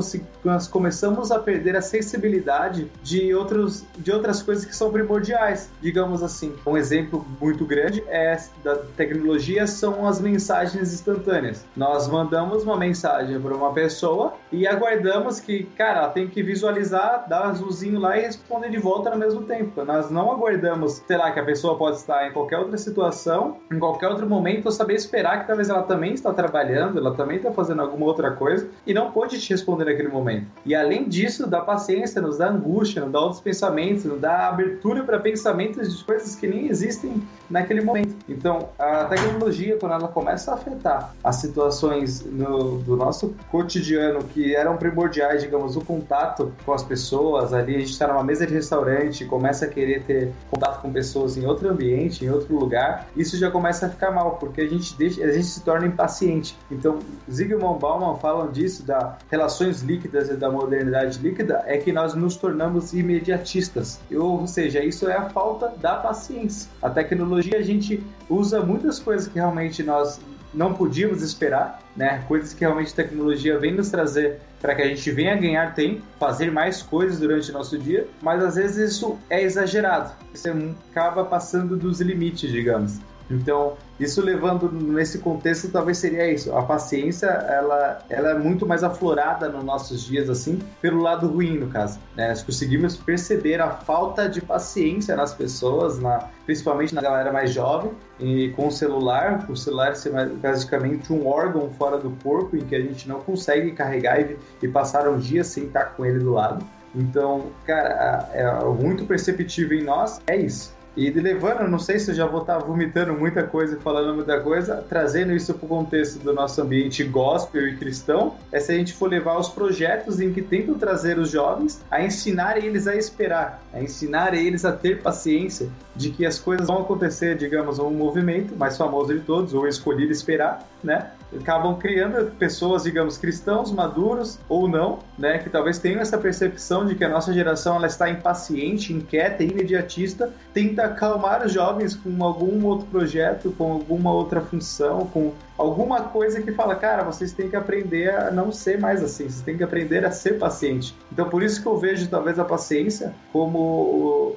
nós 0.44 0.66
começamos 0.66 1.30
a 1.30 1.38
perder 1.38 1.76
a 1.76 1.80
sensibilidade 1.80 2.90
de, 3.02 3.34
outros, 3.34 3.84
de 3.96 4.12
outras 4.12 4.42
coisas 4.42 4.64
que 4.64 4.74
são 4.74 4.90
primordiais, 4.90 5.70
digamos 5.80 6.22
assim. 6.22 6.54
Um 6.66 6.76
exemplo 6.76 7.24
muito 7.40 7.64
grande 7.64 8.02
é 8.08 8.36
da 8.62 8.76
tecnologia 8.76 9.66
são 9.66 9.95
as 10.04 10.20
mensagens 10.20 10.92
instantâneas. 10.92 11.64
Nós 11.76 12.08
mandamos 12.08 12.64
uma 12.64 12.76
mensagem 12.76 13.40
para 13.40 13.54
uma 13.54 13.72
pessoa 13.72 14.34
e 14.50 14.66
aguardamos 14.66 15.38
que, 15.38 15.62
cara, 15.76 16.00
ela 16.00 16.08
tem 16.08 16.26
que 16.26 16.42
visualizar, 16.42 17.28
dar 17.28 17.44
azulzinho 17.44 18.00
lá 18.00 18.18
e 18.18 18.22
responder 18.22 18.70
de 18.70 18.78
volta 18.78 19.10
no 19.10 19.16
mesmo 19.16 19.42
tempo. 19.42 19.84
Nós 19.84 20.10
não 20.10 20.32
aguardamos, 20.32 21.02
sei 21.06 21.16
lá, 21.16 21.30
que 21.30 21.38
a 21.38 21.44
pessoa 21.44 21.78
pode 21.78 21.96
estar 21.96 22.28
em 22.28 22.32
qualquer 22.32 22.58
outra 22.58 22.76
situação, 22.76 23.58
em 23.70 23.78
qualquer 23.78 24.08
outro 24.08 24.28
momento, 24.28 24.66
ou 24.66 24.72
saber 24.72 24.94
esperar 24.94 25.40
que 25.40 25.46
talvez 25.46 25.68
ela 25.68 25.82
também 25.82 26.14
está 26.14 26.32
trabalhando, 26.32 26.98
ela 26.98 27.14
também 27.14 27.36
está 27.36 27.52
fazendo 27.52 27.80
alguma 27.80 28.06
outra 28.06 28.32
coisa 28.32 28.68
e 28.84 28.92
não 28.92 29.12
pode 29.12 29.38
te 29.38 29.50
responder 29.50 29.84
naquele 29.84 30.08
momento. 30.08 30.46
E 30.64 30.74
além 30.74 31.08
disso, 31.08 31.46
dá 31.46 31.60
paciência, 31.60 32.20
nos 32.20 32.38
dá 32.38 32.48
angústia, 32.48 33.02
nos 33.02 33.12
dá 33.12 33.20
outros 33.20 33.40
pensamentos, 33.40 34.04
nos 34.04 34.20
dá 34.20 34.48
abertura 34.48 35.04
para 35.04 35.20
pensamentos 35.20 35.96
de 35.96 36.04
coisas 36.04 36.34
que 36.34 36.46
nem 36.46 36.68
existem 36.68 37.22
naquele 37.48 37.82
momento. 37.82 38.16
Então, 38.28 38.70
a 38.78 39.04
tecnologia, 39.04 39.76
quando 39.86 39.92
ela 39.92 40.08
começa 40.08 40.50
a 40.50 40.54
afetar 40.54 41.14
as 41.22 41.36
situações 41.36 42.24
no, 42.24 42.78
do 42.78 42.96
nosso 42.96 43.34
cotidiano 43.52 44.24
que 44.24 44.54
eram 44.54 44.76
primordiais, 44.76 45.42
digamos, 45.42 45.76
o 45.76 45.80
contato 45.80 46.52
com 46.64 46.72
as 46.72 46.82
pessoas, 46.82 47.52
ali 47.52 47.76
a 47.76 47.78
gente 47.78 47.92
está 47.92 48.08
numa 48.08 48.24
mesa 48.24 48.44
de 48.44 48.52
restaurante, 48.52 49.24
começa 49.24 49.64
a 49.64 49.68
querer 49.68 50.02
ter 50.02 50.32
contato 50.50 50.82
com 50.82 50.92
pessoas 50.92 51.36
em 51.36 51.46
outro 51.46 51.68
ambiente, 51.68 52.24
em 52.24 52.30
outro 52.30 52.58
lugar, 52.58 53.06
isso 53.16 53.36
já 53.38 53.48
começa 53.48 53.86
a 53.86 53.88
ficar 53.88 54.10
mal, 54.10 54.32
porque 54.32 54.60
a 54.60 54.68
gente 54.68 54.96
deixa, 54.96 55.22
a 55.22 55.30
gente 55.30 55.46
se 55.46 55.62
torna 55.62 55.86
impaciente. 55.86 56.58
Então, 56.68 56.98
Zygmunt 57.30 57.78
Bauman 57.78 58.16
falam 58.16 58.50
disso 58.50 58.84
da 58.84 59.16
relações 59.30 59.82
líquidas 59.82 60.28
e 60.28 60.34
da 60.34 60.50
modernidade 60.50 61.20
líquida, 61.20 61.62
é 61.66 61.78
que 61.78 61.92
nós 61.92 62.12
nos 62.14 62.36
tornamos 62.36 62.92
imediatistas. 62.92 64.00
Ou 64.12 64.46
seja, 64.48 64.82
isso 64.82 65.08
é 65.08 65.16
a 65.16 65.30
falta 65.30 65.72
da 65.80 65.94
paciência. 65.94 66.68
A 66.82 66.90
tecnologia 66.90 67.58
a 67.58 67.62
gente 67.62 68.02
usa 68.28 68.60
muitas 68.60 68.98
coisas 68.98 69.28
que 69.28 69.34
realmente 69.34 69.82
nós 69.82 70.20
não 70.52 70.72
podíamos 70.72 71.22
esperar, 71.22 71.80
né? 71.94 72.24
Coisas 72.26 72.54
que 72.54 72.60
realmente 72.60 72.92
a 72.92 72.96
tecnologia 72.96 73.58
vem 73.58 73.74
nos 73.74 73.90
trazer 73.90 74.40
para 74.60 74.74
que 74.74 74.82
a 74.82 74.88
gente 74.88 75.10
venha 75.10 75.36
ganhar 75.36 75.74
tempo, 75.74 76.02
fazer 76.18 76.50
mais 76.50 76.82
coisas 76.82 77.20
durante 77.20 77.50
o 77.50 77.52
nosso 77.52 77.78
dia, 77.78 78.06
mas 78.22 78.42
às 78.42 78.54
vezes 78.54 78.94
isso 78.94 79.18
é 79.28 79.42
exagerado. 79.42 80.12
Isso 80.32 80.48
acaba 80.90 81.24
passando 81.24 81.76
dos 81.76 82.00
limites, 82.00 82.50
digamos. 82.50 82.98
Então, 83.30 83.74
isso 83.98 84.22
levando 84.22 84.70
nesse 84.70 85.18
contexto, 85.18 85.68
talvez 85.70 85.98
seria 85.98 86.30
isso. 86.30 86.54
A 86.54 86.62
paciência, 86.62 87.26
ela, 87.26 87.98
ela 88.08 88.30
é 88.30 88.38
muito 88.38 88.66
mais 88.66 88.84
aflorada 88.84 89.48
nos 89.48 89.64
nossos 89.64 90.04
dias, 90.04 90.30
assim, 90.30 90.60
pelo 90.80 91.00
lado 91.00 91.26
ruim, 91.26 91.58
no 91.58 91.68
caso. 91.68 91.98
Né? 92.14 92.28
Nós 92.28 92.42
conseguimos 92.42 92.96
perceber 92.96 93.60
a 93.60 93.70
falta 93.70 94.28
de 94.28 94.40
paciência 94.40 95.16
nas 95.16 95.34
pessoas, 95.34 95.98
na, 95.98 96.28
principalmente 96.44 96.94
na 96.94 97.02
galera 97.02 97.32
mais 97.32 97.50
jovem, 97.50 97.90
e 98.20 98.50
com 98.50 98.68
o 98.68 98.70
celular, 98.70 99.44
o 99.48 99.56
celular 99.56 99.96
ser 99.96 100.12
basicamente 100.36 101.12
um 101.12 101.26
órgão 101.26 101.70
fora 101.70 101.98
do 101.98 102.10
corpo 102.22 102.56
em 102.56 102.60
que 102.60 102.76
a 102.76 102.80
gente 102.80 103.08
não 103.08 103.20
consegue 103.20 103.72
carregar 103.72 104.20
e, 104.20 104.36
e 104.62 104.68
passar 104.68 105.08
um 105.08 105.18
dia 105.18 105.42
sem 105.42 105.64
estar 105.64 105.86
com 105.96 106.04
ele 106.04 106.18
do 106.18 106.32
lado. 106.32 106.64
Então, 106.94 107.46
cara, 107.66 108.28
é, 108.32 108.42
é 108.42 108.64
muito 108.64 109.04
perceptível 109.04 109.78
em 109.78 109.84
nós 109.84 110.20
é 110.26 110.36
isso. 110.36 110.75
E 110.96 111.10
levando, 111.10 111.68
não 111.68 111.78
sei 111.78 111.98
se 111.98 112.10
eu 112.10 112.14
já 112.14 112.26
vou 112.26 112.40
estar 112.40 112.58
vomitando 112.58 113.12
muita 113.12 113.42
coisa 113.42 113.76
e 113.76 113.80
falando 113.80 114.14
muita 114.14 114.40
coisa, 114.40 114.82
trazendo 114.88 115.32
isso 115.34 115.52
para 115.52 115.66
o 115.66 115.68
contexto 115.68 116.18
do 116.20 116.32
nosso 116.32 116.62
ambiente 116.62 117.04
gospel 117.04 117.68
e 117.68 117.76
cristão, 117.76 118.36
é 118.50 118.58
se 118.58 118.72
a 118.72 118.76
gente 118.76 118.94
for 118.94 119.10
levar 119.10 119.38
os 119.38 119.48
projetos 119.50 120.20
em 120.20 120.32
que 120.32 120.40
tentam 120.40 120.74
trazer 120.74 121.18
os 121.18 121.30
jovens 121.30 121.82
a 121.90 122.02
ensinar 122.02 122.56
eles 122.56 122.86
a 122.86 122.96
esperar, 122.96 123.62
a 123.74 123.82
ensinar 123.82 124.32
eles 124.32 124.64
a 124.64 124.72
ter 124.72 125.02
paciência 125.02 125.68
de 125.94 126.10
que 126.10 126.24
as 126.24 126.38
coisas 126.38 126.66
vão 126.66 126.80
acontecer, 126.80 127.36
digamos, 127.36 127.78
um 127.78 127.90
movimento 127.90 128.56
mais 128.56 128.78
famoso 128.78 129.12
de 129.12 129.20
todos, 129.20 129.52
ou 129.52 129.68
escolhido 129.68 130.12
esperar, 130.12 130.66
né? 130.82 131.10
Acabam 131.34 131.76
criando 131.76 132.30
pessoas, 132.32 132.84
digamos, 132.84 133.18
cristãos 133.18 133.72
maduros 133.72 134.38
ou 134.48 134.68
não, 134.68 135.00
né, 135.18 135.38
que 135.38 135.50
talvez 135.50 135.78
tenham 135.78 136.00
essa 136.00 136.18
percepção 136.18 136.86
de 136.86 136.94
que 136.94 137.04
a 137.04 137.08
nossa 137.08 137.32
geração 137.32 137.76
ela 137.76 137.86
está 137.86 138.08
impaciente, 138.10 138.92
inquieta, 138.92 139.42
imediatista, 139.42 140.32
tenta 140.52 140.84
acalmar 140.84 141.44
os 141.44 141.52
jovens 141.52 141.96
com 141.96 142.22
algum 142.22 142.64
outro 142.64 142.86
projeto, 142.86 143.52
com 143.56 143.72
alguma 143.72 144.12
outra 144.12 144.40
função, 144.40 145.06
com 145.06 145.32
alguma 145.58 146.02
coisa 146.02 146.40
que 146.42 146.52
fala, 146.52 146.74
cara, 146.74 147.02
vocês 147.02 147.32
têm 147.32 147.48
que 147.48 147.56
aprender 147.56 148.10
a 148.10 148.30
não 148.30 148.52
ser 148.52 148.78
mais 148.78 149.02
assim, 149.02 149.24
vocês 149.24 149.40
têm 149.40 149.56
que 149.56 149.64
aprender 149.64 150.04
a 150.04 150.10
ser 150.10 150.38
paciente. 150.38 150.94
Então, 151.10 151.28
por 151.28 151.42
isso 151.42 151.60
que 151.62 151.66
eu 151.66 151.78
vejo 151.78 152.08
talvez 152.08 152.38
a 152.38 152.44
paciência 152.44 153.14
como 153.32 154.36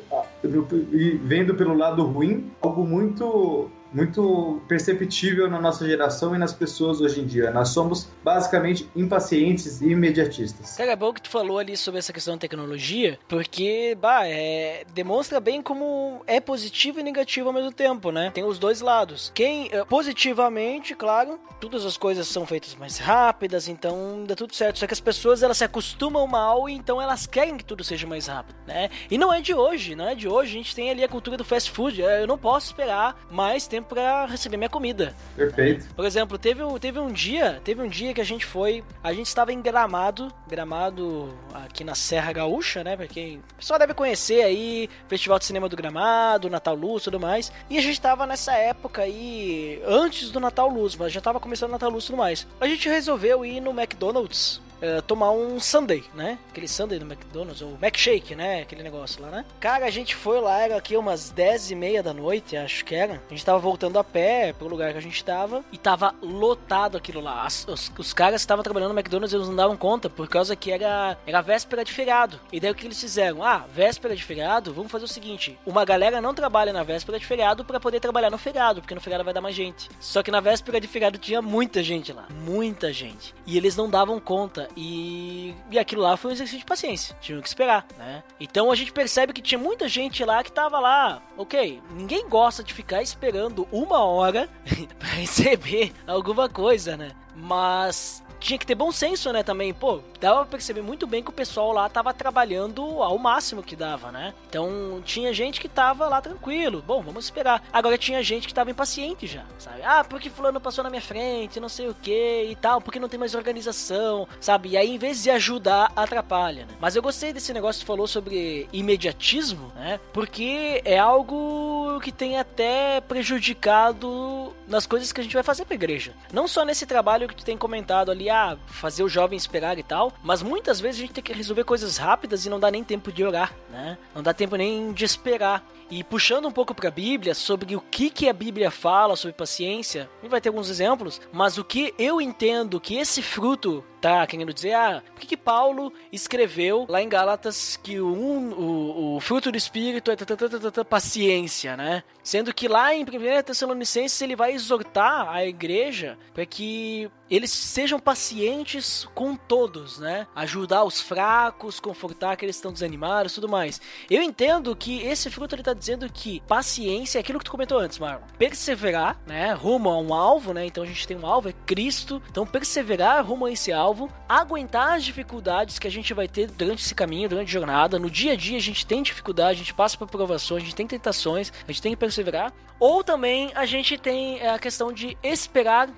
vendo 1.23 1.55
pelo 1.55 1.75
lado 1.75 2.03
ruim, 2.05 2.49
algo 2.61 2.85
muito 2.85 3.69
muito 3.93 4.61
perceptível 4.67 5.49
na 5.49 5.59
nossa 5.59 5.85
geração 5.85 6.35
e 6.35 6.37
nas 6.37 6.53
pessoas 6.53 7.01
hoje 7.01 7.21
em 7.21 7.25
dia. 7.25 7.51
Nós 7.51 7.69
somos 7.69 8.07
basicamente 8.23 8.89
impacientes 8.95 9.81
e 9.81 9.89
imediatistas. 9.89 10.75
Cara, 10.77 10.91
é 10.91 10.95
bom 10.95 11.13
que 11.13 11.21
tu 11.21 11.29
falou 11.29 11.57
ali 11.57 11.75
sobre 11.75 11.99
essa 11.99 12.13
questão 12.13 12.35
da 12.35 12.39
tecnologia, 12.39 13.19
porque, 13.27 13.97
bah, 13.99 14.27
é, 14.27 14.85
demonstra 14.93 15.39
bem 15.39 15.61
como 15.61 16.21
é 16.27 16.39
positivo 16.39 16.99
e 16.99 17.03
negativo 17.03 17.47
ao 17.47 17.53
mesmo 17.53 17.71
tempo, 17.71 18.11
né? 18.11 18.31
Tem 18.33 18.43
os 18.43 18.59
dois 18.59 18.81
lados. 18.81 19.31
Quem, 19.33 19.69
eh, 19.71 19.83
positivamente, 19.85 20.95
claro, 20.95 21.39
todas 21.59 21.85
as 21.85 21.97
coisas 21.97 22.27
são 22.27 22.45
feitas 22.45 22.75
mais 22.75 22.97
rápidas, 22.97 23.67
então 23.67 24.23
dá 24.25 24.35
tudo 24.35 24.55
certo. 24.55 24.79
Só 24.79 24.87
que 24.87 24.93
as 24.93 24.99
pessoas, 24.99 25.43
elas 25.43 25.57
se 25.57 25.63
acostumam 25.63 26.25
mal 26.27 26.59
então 26.69 27.01
elas 27.01 27.25
querem 27.25 27.57
que 27.57 27.63
tudo 27.63 27.83
seja 27.83 28.07
mais 28.07 28.27
rápido, 28.27 28.55
né? 28.65 28.89
E 29.09 29.17
não 29.17 29.31
é 29.31 29.41
de 29.41 29.53
hoje, 29.53 29.95
não 29.95 30.07
é 30.07 30.15
de 30.15 30.27
hoje. 30.27 30.51
A 30.51 30.57
gente 30.57 30.75
tem 30.75 30.89
ali 30.89 31.03
a 31.03 31.07
cultura 31.07 31.37
do 31.37 31.45
fast 31.45 31.71
food. 31.71 32.01
Eu 32.01 32.27
não 32.27 32.37
posso 32.37 32.67
esperar 32.67 33.15
mais 33.29 33.67
tempo 33.67 33.78
tempo 33.79 33.89
para 33.95 34.25
receber 34.25 34.57
minha 34.57 34.69
comida. 34.69 35.13
Perfeito. 35.35 35.87
Por 35.95 36.05
exemplo, 36.05 36.37
teve, 36.37 36.61
teve 36.79 36.99
um 36.99 37.11
dia, 37.11 37.61
teve 37.63 37.81
um 37.81 37.87
dia 37.87 38.13
que 38.13 38.21
a 38.21 38.25
gente 38.25 38.45
foi, 38.45 38.83
a 39.03 39.13
gente 39.13 39.27
estava 39.27 39.51
em 39.53 39.61
Gramado, 39.61 40.31
Gramado 40.47 41.33
aqui 41.53 41.83
na 41.83 41.95
Serra 41.95 42.33
Gaúcha, 42.33 42.83
né? 42.83 42.95
Porque 42.95 43.39
o 43.53 43.55
pessoal 43.55 43.79
deve 43.79 43.93
conhecer 43.93 44.43
aí, 44.43 44.89
Festival 45.07 45.39
de 45.39 45.45
Cinema 45.45 45.69
do 45.69 45.75
Gramado, 45.75 46.49
Natal 46.49 46.75
Luz, 46.75 47.03
tudo 47.03 47.19
mais. 47.19 47.51
E 47.69 47.77
a 47.77 47.81
gente 47.81 47.93
estava 47.93 48.27
nessa 48.27 48.53
época 48.53 49.01
aí, 49.01 49.81
antes 49.85 50.31
do 50.31 50.39
Natal 50.39 50.69
Luz, 50.69 50.95
mas 50.95 51.11
já 51.11 51.19
estava 51.19 51.39
começando 51.39 51.69
o 51.69 51.73
Natal 51.73 51.89
Luz 51.89 52.03
e 52.03 52.07
tudo 52.07 52.17
mais. 52.17 52.45
A 52.59 52.67
gente 52.67 52.87
resolveu 52.89 53.45
ir 53.45 53.61
no 53.61 53.71
McDonald's 53.71 54.61
uh, 54.81 55.01
tomar 55.03 55.31
um 55.31 55.59
Sunday, 55.59 56.03
né? 56.13 56.37
Aquele 56.49 56.67
Sunday 56.67 56.99
do 56.99 57.05
McDonald's, 57.05 57.61
ou 57.61 57.77
Shake, 57.95 58.35
né? 58.35 58.61
Aquele 58.61 58.83
negócio 58.83 59.21
lá, 59.21 59.29
né? 59.29 59.45
Cara, 59.59 59.85
a 59.85 59.89
gente 59.89 60.15
foi 60.15 60.39
lá, 60.39 60.59
era 60.61 60.77
aqui 60.77 60.95
umas 60.95 61.29
10 61.29 61.71
e 61.71 61.75
meia 61.75 62.03
da 62.03 62.13
noite, 62.13 62.55
acho 62.55 62.85
que 62.85 62.95
era. 62.95 63.21
A 63.29 63.33
gente 63.33 63.45
tava 63.45 63.59
voltando 63.59 63.99
a 63.99 64.03
pé 64.03 64.53
pro 64.53 64.67
lugar 64.67 64.91
que 64.91 64.97
a 64.97 65.01
gente 65.01 65.23
tava 65.23 65.63
e 65.71 65.77
tava 65.77 66.15
lotado 66.21 66.97
aquilo 66.97 67.19
lá. 67.19 67.43
As, 67.43 67.67
os, 67.67 67.91
os 67.97 68.13
caras 68.13 68.41
estavam 68.41 68.63
trabalhando 68.63 68.93
no 68.93 68.99
McDonald's, 68.99 69.33
eles 69.33 69.47
não 69.47 69.55
davam 69.55 69.75
conta, 69.75 70.09
por 70.09 70.27
causa 70.27 70.55
que 70.55 70.71
era, 70.71 71.17
era 71.25 71.41
véspera 71.41 71.83
de 71.83 71.91
feriado. 71.91 72.39
E 72.51 72.59
daí 72.59 72.71
o 72.71 72.75
que 72.75 72.85
eles 72.85 72.99
fizeram? 72.99 73.43
Ah, 73.43 73.65
véspera 73.73 74.15
de 74.15 74.23
feriado, 74.23 74.73
vamos 74.73 74.91
fazer 74.91 75.05
o 75.05 75.07
seguinte: 75.07 75.57
uma 75.65 75.83
galera 75.83 76.21
não 76.21 76.33
trabalha 76.33 76.71
na 76.71 76.83
véspera 76.83 77.19
de 77.19 77.25
feriado 77.25 77.65
para 77.65 77.79
poder 77.79 77.99
trabalhar 77.99 78.29
no 78.29 78.37
feriado, 78.37 78.81
porque 78.81 78.95
no 78.95 79.01
feriado 79.01 79.23
vai 79.23 79.33
dar 79.33 79.41
mais 79.41 79.55
gente. 79.55 79.89
Só 79.99 80.23
que 80.23 80.31
na 80.31 80.39
véspera 80.39 80.79
de 80.79 80.87
feriado 80.87 81.17
tinha 81.17 81.41
muita 81.41 81.83
gente 81.83 82.13
lá, 82.13 82.27
muita 82.29 82.93
gente. 82.93 83.33
E 83.45 83.57
eles 83.57 83.75
não 83.75 83.89
davam 83.89 84.19
conta. 84.19 84.68
E, 84.75 85.53
e 85.71 85.79
aquilo 85.79 86.01
lá 86.01 86.15
foi 86.15 86.31
um 86.31 86.33
exercício 86.33 86.59
de 86.59 86.65
paciência. 86.65 87.15
Tinham 87.19 87.41
que 87.41 87.47
esperar, 87.47 87.85
né? 87.97 88.23
Então 88.39 88.71
a 88.71 88.75
gente 88.75 88.91
percebe 88.91 89.33
que 89.33 89.41
tinha 89.41 89.59
muita 89.59 89.87
gente 89.87 90.23
lá 90.23 90.43
que 90.43 90.51
tava 90.51 90.79
lá. 90.79 91.21
Ok, 91.37 91.81
ninguém 91.91 92.27
gosta 92.29 92.63
de 92.63 92.73
ficar 92.73 93.01
esperando 93.01 93.67
uma 93.71 94.03
hora 94.03 94.49
para 94.97 95.09
receber 95.09 95.91
alguma 96.07 96.47
coisa, 96.49 96.95
né? 96.95 97.11
Mas 97.35 98.23
tinha 98.39 98.57
que 98.57 98.65
ter 98.65 98.75
bom 98.75 98.91
senso, 98.91 99.31
né, 99.31 99.43
também. 99.43 99.73
Pô, 99.73 99.99
dava 100.19 100.39
pra 100.39 100.45
perceber 100.45 100.81
muito 100.81 101.05
bem 101.05 101.23
que 101.23 101.29
o 101.29 101.33
pessoal 101.33 101.71
lá 101.71 101.87
tava 101.89 102.13
trabalhando 102.13 102.81
ao 103.01 103.17
máximo 103.17 103.63
que 103.63 103.75
dava, 103.75 104.11
né? 104.11 104.33
Então, 104.49 105.01
tinha 105.03 105.33
gente 105.33 105.59
que 105.59 105.69
tava 105.69 106.07
lá 106.07 106.21
tranquilo. 106.21 106.83
Bom, 106.85 107.01
vamos 107.01 107.25
esperar. 107.25 107.63
Agora 107.71 107.97
tinha 107.97 108.23
gente 108.23 108.47
que 108.47 108.53
tava 108.53 108.71
impaciente 108.71 109.27
já, 109.27 109.43
sabe? 109.57 109.81
Ah, 109.83 110.03
porque 110.03 110.29
fulano 110.29 110.59
passou 110.59 110.83
na 110.83 110.89
minha 110.89 111.01
frente, 111.01 111.59
não 111.59 111.69
sei 111.69 111.89
o 111.89 111.93
que 111.93 112.47
e 112.49 112.55
tal, 112.55 112.81
porque 112.81 112.99
não 112.99 113.09
tem 113.09 113.19
mais 113.19 113.35
organização, 113.35 114.27
sabe? 114.39 114.69
E 114.69 114.77
aí, 114.77 114.95
em 114.95 114.97
vez 114.97 115.23
de 115.23 115.29
ajudar, 115.31 115.91
atrapalha, 115.95 116.65
né? 116.65 116.73
Mas 116.79 116.95
eu 116.95 117.01
gostei 117.01 117.33
desse 117.33 117.53
negócio 117.53 117.81
que 117.81 117.87
falou 117.87 118.07
sobre 118.07 118.67
imediatismo, 118.71 119.71
né? 119.75 119.99
Porque 120.13 120.81
é 120.85 120.97
algo 120.97 121.99
que 122.01 122.11
tem 122.11 122.37
até 122.37 123.01
prejudicado 123.01 124.53
nas 124.67 124.85
coisas 124.85 125.11
que 125.11 125.19
a 125.19 125.23
gente 125.23 125.33
vai 125.33 125.43
fazer 125.43 125.65
pra 125.65 125.75
igreja. 125.75 126.13
Não 126.31 126.47
só 126.47 126.63
nesse 126.63 126.85
trabalho 126.85 127.27
que 127.27 127.35
tu 127.35 127.43
tem 127.43 127.57
comentado 127.57 128.11
ali, 128.11 128.28
ah, 128.29 128.57
fazer 128.67 129.03
o 129.03 129.09
jovem 129.09 129.37
esperar 129.37 129.77
e 129.77 129.83
tal, 129.83 130.13
mas 130.23 130.41
muitas 130.41 130.79
vezes 130.79 130.97
a 130.97 131.01
gente 131.01 131.13
tem 131.13 131.23
que 131.23 131.33
resolver 131.33 131.63
coisas 131.63 131.97
rápidas 131.97 132.45
e 132.45 132.49
não 132.49 132.59
dá 132.59 132.69
nem 132.69 132.83
tempo 132.83 133.11
de 133.11 133.23
orar, 133.23 133.53
né? 133.69 133.97
Não 134.13 134.23
dá 134.23 134.33
tempo 134.33 134.55
nem 134.55 134.91
de 134.91 135.05
esperar. 135.05 135.63
E 135.91 136.03
puxando 136.03 136.47
um 136.47 136.51
pouco 136.51 136.75
para 136.75 136.89
a 136.89 136.91
Bíblia 136.91 137.33
sobre 137.33 137.75
o 137.75 137.81
que, 137.81 138.11
que 138.11 138.29
a 138.29 138.33
Bíblia 138.33 138.69
fala 138.69 139.15
sobre 139.15 139.33
paciência, 139.35 140.07
a 140.19 140.21
gente 140.21 140.31
vai 140.31 140.39
ter 140.39 140.49
alguns 140.49 140.69
exemplos, 140.69 141.19
mas 141.31 141.57
o 141.57 141.63
que 141.63 141.93
eu 141.97 142.21
entendo 142.21 142.79
que 142.79 142.95
esse 142.95 143.23
fruto 143.23 143.83
tá 143.99 144.25
querendo 144.25 144.53
dizer, 144.53 144.73
ah, 144.73 145.03
por 145.13 145.21
que, 145.21 145.27
que 145.27 145.37
Paulo 145.37 145.91
escreveu 146.11 146.85
lá 146.87 147.01
em 147.01 147.09
Gálatas 147.09 147.77
que 147.77 147.99
o, 147.99 148.07
o, 148.07 149.15
o 149.15 149.19
fruto 149.19 149.51
do 149.51 149.57
Espírito 149.57 150.11
é 150.11 150.83
paciência, 150.83 151.75
né? 151.75 152.03
Sendo 152.23 152.53
que 152.53 152.67
lá 152.67 152.93
em 152.93 153.03
1 153.03 153.05
Tessalonicenses 153.43 154.21
ele 154.21 154.35
vai 154.35 154.53
exortar 154.53 155.29
a 155.29 155.45
igreja 155.45 156.17
para 156.33 156.45
que 156.45 157.09
eles 157.29 157.51
sejam 157.51 157.99
pacientes 157.99 159.07
com 159.13 159.35
todos, 159.35 159.99
né? 159.99 160.27
Ajudar 160.35 160.83
os 160.83 160.99
fracos, 160.99 161.79
confortar 161.79 162.31
aqueles 162.31 162.55
que 162.55 162.59
estão 162.59 162.73
desanimados, 162.73 163.33
tudo 163.33 163.47
mais. 163.47 163.79
Eu 164.09 164.21
entendo 164.21 164.75
que 164.75 165.01
esse 165.01 165.29
fruto 165.29 165.55
ele 165.55 165.63
tá 165.63 165.73
dizendo 165.73 166.09
que 166.11 166.41
paciência 166.41 167.19
é 167.19 167.21
aquilo 167.21 167.39
que 167.39 167.45
tu 167.45 167.51
comentou 167.51 167.79
antes, 167.79 167.99
Marlon. 167.99 168.25
Perseverar, 168.37 169.21
né? 169.27 169.53
Rumo 169.53 169.89
a 169.89 169.97
um 169.99 170.13
alvo, 170.13 170.53
né? 170.53 170.65
Então 170.65 170.83
a 170.83 170.87
gente 170.87 171.07
tem 171.07 171.17
um 171.17 171.25
alvo, 171.25 171.49
é 171.49 171.53
Cristo. 171.65 172.21
Então 172.29 172.45
perseverar 172.45 173.25
rumo 173.25 173.45
a 173.45 173.51
esse 173.51 173.71
alvo, 173.71 173.88
aguentar 174.27 174.95
as 174.95 175.03
dificuldades 175.03 175.79
que 175.79 175.87
a 175.87 175.91
gente 175.91 176.13
vai 176.13 176.27
ter 176.27 176.47
durante 176.51 176.83
esse 176.83 176.95
caminho, 176.95 177.29
durante 177.29 177.47
a 177.49 177.51
jornada. 177.51 177.99
No 177.99 178.09
dia 178.09 178.33
a 178.33 178.35
dia 178.35 178.57
a 178.57 178.61
gente 178.61 178.85
tem 178.85 179.01
dificuldade, 179.01 179.55
a 179.55 179.63
gente 179.63 179.73
passa 179.73 179.97
por 179.97 180.07
provações, 180.07 180.63
a 180.63 180.65
gente 180.65 180.75
tem 180.75 180.87
tentações, 180.87 181.51
a 181.67 181.71
gente 181.71 181.81
tem 181.81 181.91
que 181.91 181.97
perseverar. 181.97 182.53
Ou 182.79 183.03
também 183.03 183.51
a 183.55 183.65
gente 183.65 183.97
tem 183.97 184.45
a 184.47 184.57
questão 184.57 184.93
de 184.93 185.17
esperar 185.21 185.89
uh, 185.89 185.93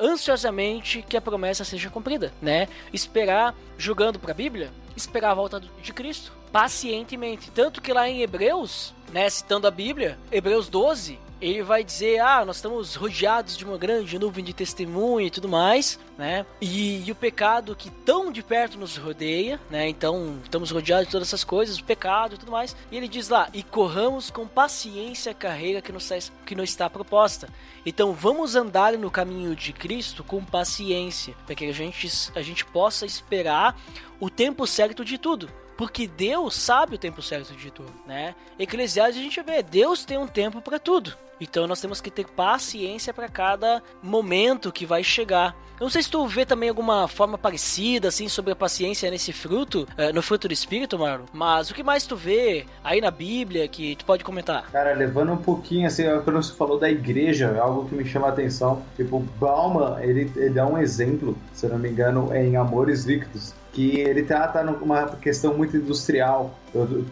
ansiosamente 0.00 1.02
que 1.02 1.16
a 1.16 1.20
promessa 1.20 1.64
seja 1.64 1.90
cumprida, 1.90 2.32
né? 2.40 2.68
Esperar, 2.92 3.54
jogando 3.76 4.18
para 4.18 4.32
a 4.32 4.34
Bíblia, 4.34 4.70
esperar 4.96 5.30
a 5.30 5.34
volta 5.34 5.60
de 5.60 5.92
Cristo 5.92 6.32
pacientemente. 6.52 7.50
Tanto 7.50 7.80
que 7.80 7.92
lá 7.92 8.08
em 8.08 8.22
Hebreus, 8.22 8.94
né, 9.12 9.28
citando 9.28 9.66
a 9.66 9.70
Bíblia, 9.70 10.18
Hebreus 10.32 10.68
12, 10.68 11.18
ele 11.40 11.62
vai 11.62 11.84
dizer: 11.84 12.20
Ah, 12.20 12.44
nós 12.44 12.56
estamos 12.56 12.94
rodeados 12.94 13.56
de 13.56 13.64
uma 13.64 13.78
grande 13.78 14.18
nuvem 14.18 14.44
de 14.44 14.52
testemunho 14.52 15.26
e 15.26 15.30
tudo 15.30 15.48
mais, 15.48 15.98
né? 16.16 16.44
E, 16.60 17.06
e, 17.06 17.12
o 17.12 17.14
pecado 17.14 17.76
que 17.76 17.90
tão 17.90 18.32
de 18.32 18.42
perto 18.42 18.78
nos 18.78 18.96
rodeia, 18.96 19.60
né? 19.70 19.88
Então, 19.88 20.38
estamos 20.42 20.70
rodeados 20.70 21.06
de 21.06 21.12
todas 21.12 21.28
essas 21.28 21.44
coisas, 21.44 21.78
o 21.78 21.84
pecado 21.84 22.34
e 22.34 22.38
tudo 22.38 22.52
mais. 22.52 22.74
E 22.90 22.96
ele 22.96 23.08
diz 23.08 23.28
lá: 23.28 23.48
E 23.52 23.62
corramos 23.62 24.30
com 24.30 24.46
paciência 24.46 25.32
a 25.32 25.34
carreira 25.34 25.80
que 25.80 25.92
nos, 25.92 26.10
que 26.44 26.54
nos 26.54 26.70
está 26.70 26.90
proposta. 26.90 27.48
Então, 27.86 28.12
vamos 28.12 28.56
andar 28.56 28.92
no 28.94 29.10
caminho 29.10 29.54
de 29.54 29.72
Cristo 29.72 30.24
com 30.24 30.44
paciência, 30.44 31.34
para 31.46 31.54
que 31.54 31.66
a 31.66 31.72
gente, 31.72 32.10
a 32.34 32.42
gente 32.42 32.64
possa 32.64 33.06
esperar 33.06 33.78
o 34.20 34.28
tempo 34.28 34.66
certo 34.66 35.04
de 35.04 35.16
tudo 35.16 35.48
porque 35.78 36.08
Deus 36.08 36.56
sabe 36.56 36.96
o 36.96 36.98
tempo 36.98 37.22
certo 37.22 37.54
de 37.54 37.70
tudo, 37.70 37.92
né? 38.04 38.34
Eclesiastes 38.58 39.20
a 39.20 39.22
gente 39.22 39.40
vê, 39.42 39.62
Deus 39.62 40.04
tem 40.04 40.18
um 40.18 40.26
tempo 40.26 40.60
para 40.60 40.76
tudo. 40.76 41.14
Então 41.40 41.68
nós 41.68 41.80
temos 41.80 42.00
que 42.00 42.10
ter 42.10 42.26
paciência 42.26 43.14
para 43.14 43.28
cada 43.28 43.80
momento 44.02 44.72
que 44.72 44.84
vai 44.84 45.04
chegar. 45.04 45.54
Eu 45.78 45.84
não 45.84 45.90
sei 45.90 46.02
se 46.02 46.10
tu 46.10 46.26
vê 46.26 46.44
também 46.44 46.68
alguma 46.68 47.06
forma 47.06 47.38
parecida, 47.38 48.08
assim, 48.08 48.28
sobre 48.28 48.50
a 48.50 48.56
paciência 48.56 49.08
nesse 49.08 49.32
fruto, 49.32 49.86
eh, 49.96 50.12
no 50.12 50.20
fruto 50.20 50.48
do 50.48 50.52
Espírito, 50.52 50.98
Marlon. 50.98 51.26
Mas 51.32 51.70
o 51.70 51.74
que 51.74 51.84
mais 51.84 52.04
tu 52.04 52.16
vê 52.16 52.66
aí 52.82 53.00
na 53.00 53.12
Bíblia 53.12 53.68
que 53.68 53.94
tu 53.94 54.04
pode 54.04 54.24
comentar? 54.24 54.68
Cara, 54.72 54.92
levando 54.92 55.30
um 55.30 55.36
pouquinho, 55.36 55.86
assim, 55.86 56.02
quando 56.24 56.42
você 56.42 56.52
falou 56.52 56.80
da 56.80 56.90
igreja, 56.90 57.54
é 57.56 57.60
algo 57.60 57.88
que 57.88 57.94
me 57.94 58.04
chama 58.04 58.26
a 58.26 58.30
atenção. 58.30 58.82
Tipo, 58.96 59.20
Bauman, 59.38 60.00
ele, 60.00 60.32
ele 60.34 60.50
dá 60.50 60.66
um 60.66 60.76
exemplo, 60.76 61.38
se 61.54 61.66
eu 61.66 61.70
não 61.70 61.78
me 61.78 61.88
engano, 61.88 62.34
em 62.34 62.56
Amores 62.56 63.04
Líquidos, 63.04 63.54
que 63.78 64.00
ele 64.00 64.24
trata 64.24 64.64
numa 64.64 65.06
questão 65.06 65.56
muito 65.56 65.76
industrial, 65.76 66.58
eu, 66.74 67.04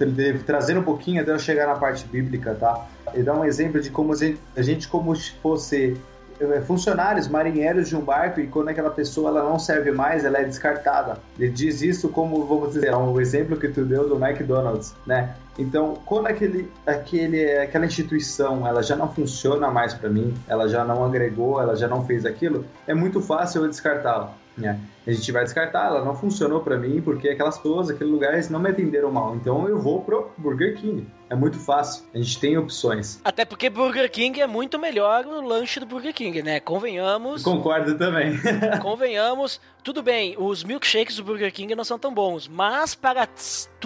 trazendo 0.44 0.80
um 0.80 0.82
pouquinho 0.82 1.22
até 1.22 1.30
eu 1.30 1.38
chegar 1.38 1.68
na 1.68 1.76
parte 1.76 2.04
bíblica, 2.08 2.56
tá? 2.56 2.88
Ele 3.14 3.22
dá 3.22 3.34
um 3.34 3.44
exemplo 3.44 3.80
de 3.80 3.88
como 3.88 4.12
a 4.12 4.16
gente, 4.16 4.40
a 4.56 4.62
gente 4.62 4.88
como 4.88 5.14
se 5.14 5.30
fosse 5.34 5.96
é, 6.40 6.60
funcionários, 6.62 7.28
marinheiros 7.28 7.88
de 7.88 7.94
um 7.94 8.00
barco 8.00 8.40
e 8.40 8.48
quando 8.48 8.70
aquela 8.70 8.90
pessoa 8.90 9.30
ela 9.30 9.44
não 9.44 9.60
serve 9.60 9.92
mais, 9.92 10.24
ela 10.24 10.38
é 10.38 10.44
descartada. 10.44 11.18
Ele 11.38 11.52
diz 11.52 11.82
isso 11.82 12.08
como, 12.08 12.44
vamos 12.44 12.72
dizer, 12.72 12.88
é 12.88 12.96
um 12.96 13.20
exemplo 13.20 13.56
que 13.56 13.68
tu 13.68 13.84
deu 13.84 14.08
do 14.08 14.16
McDonald's, 14.16 14.92
né? 15.06 15.36
Então, 15.58 15.98
quando 16.04 16.26
aquele, 16.26 16.70
aquele, 16.86 17.58
aquela 17.58 17.86
instituição 17.86 18.66
ela 18.66 18.82
já 18.82 18.94
não 18.94 19.12
funciona 19.12 19.70
mais 19.70 19.94
para 19.94 20.08
mim, 20.08 20.34
ela 20.46 20.68
já 20.68 20.84
não 20.84 21.04
agregou, 21.04 21.60
ela 21.60 21.74
já 21.76 21.88
não 21.88 22.04
fez 22.04 22.26
aquilo, 22.26 22.64
é 22.86 22.94
muito 22.94 23.20
fácil 23.20 23.62
eu 23.62 23.68
descartá-la. 23.68 24.34
Né? 24.56 24.80
A 25.06 25.12
gente 25.12 25.30
vai 25.30 25.44
descartar, 25.44 25.86
ela 25.86 26.04
não 26.04 26.16
funcionou 26.16 26.60
para 26.60 26.78
mim 26.78 27.02
porque 27.02 27.28
aquelas 27.28 27.58
pessoas, 27.58 27.90
aqueles 27.90 28.10
lugares 28.10 28.48
não 28.48 28.58
me 28.58 28.70
atenderam 28.70 29.12
mal. 29.12 29.36
Então 29.36 29.68
eu 29.68 29.78
vou 29.78 30.00
pro 30.00 30.30
Burger 30.38 30.76
King. 30.76 31.06
É 31.28 31.34
muito 31.34 31.58
fácil. 31.58 32.04
A 32.14 32.18
gente 32.18 32.40
tem 32.40 32.56
opções. 32.56 33.20
Até 33.22 33.44
porque 33.44 33.68
Burger 33.68 34.10
King 34.10 34.40
é 34.40 34.46
muito 34.46 34.78
melhor 34.78 35.26
o 35.26 35.40
lanche 35.42 35.78
do 35.78 35.86
Burger 35.86 36.14
King, 36.14 36.42
né? 36.42 36.58
Convenhamos. 36.58 37.42
Concordo 37.42 37.96
também. 37.98 38.38
convenhamos. 38.80 39.60
Tudo 39.84 40.02
bem, 40.02 40.34
os 40.38 40.64
milkshakes 40.64 41.16
do 41.16 41.22
Burger 41.22 41.52
King 41.52 41.74
não 41.76 41.84
são 41.84 41.98
tão 41.98 42.12
bons, 42.12 42.48
mas 42.48 42.94
para 42.94 43.28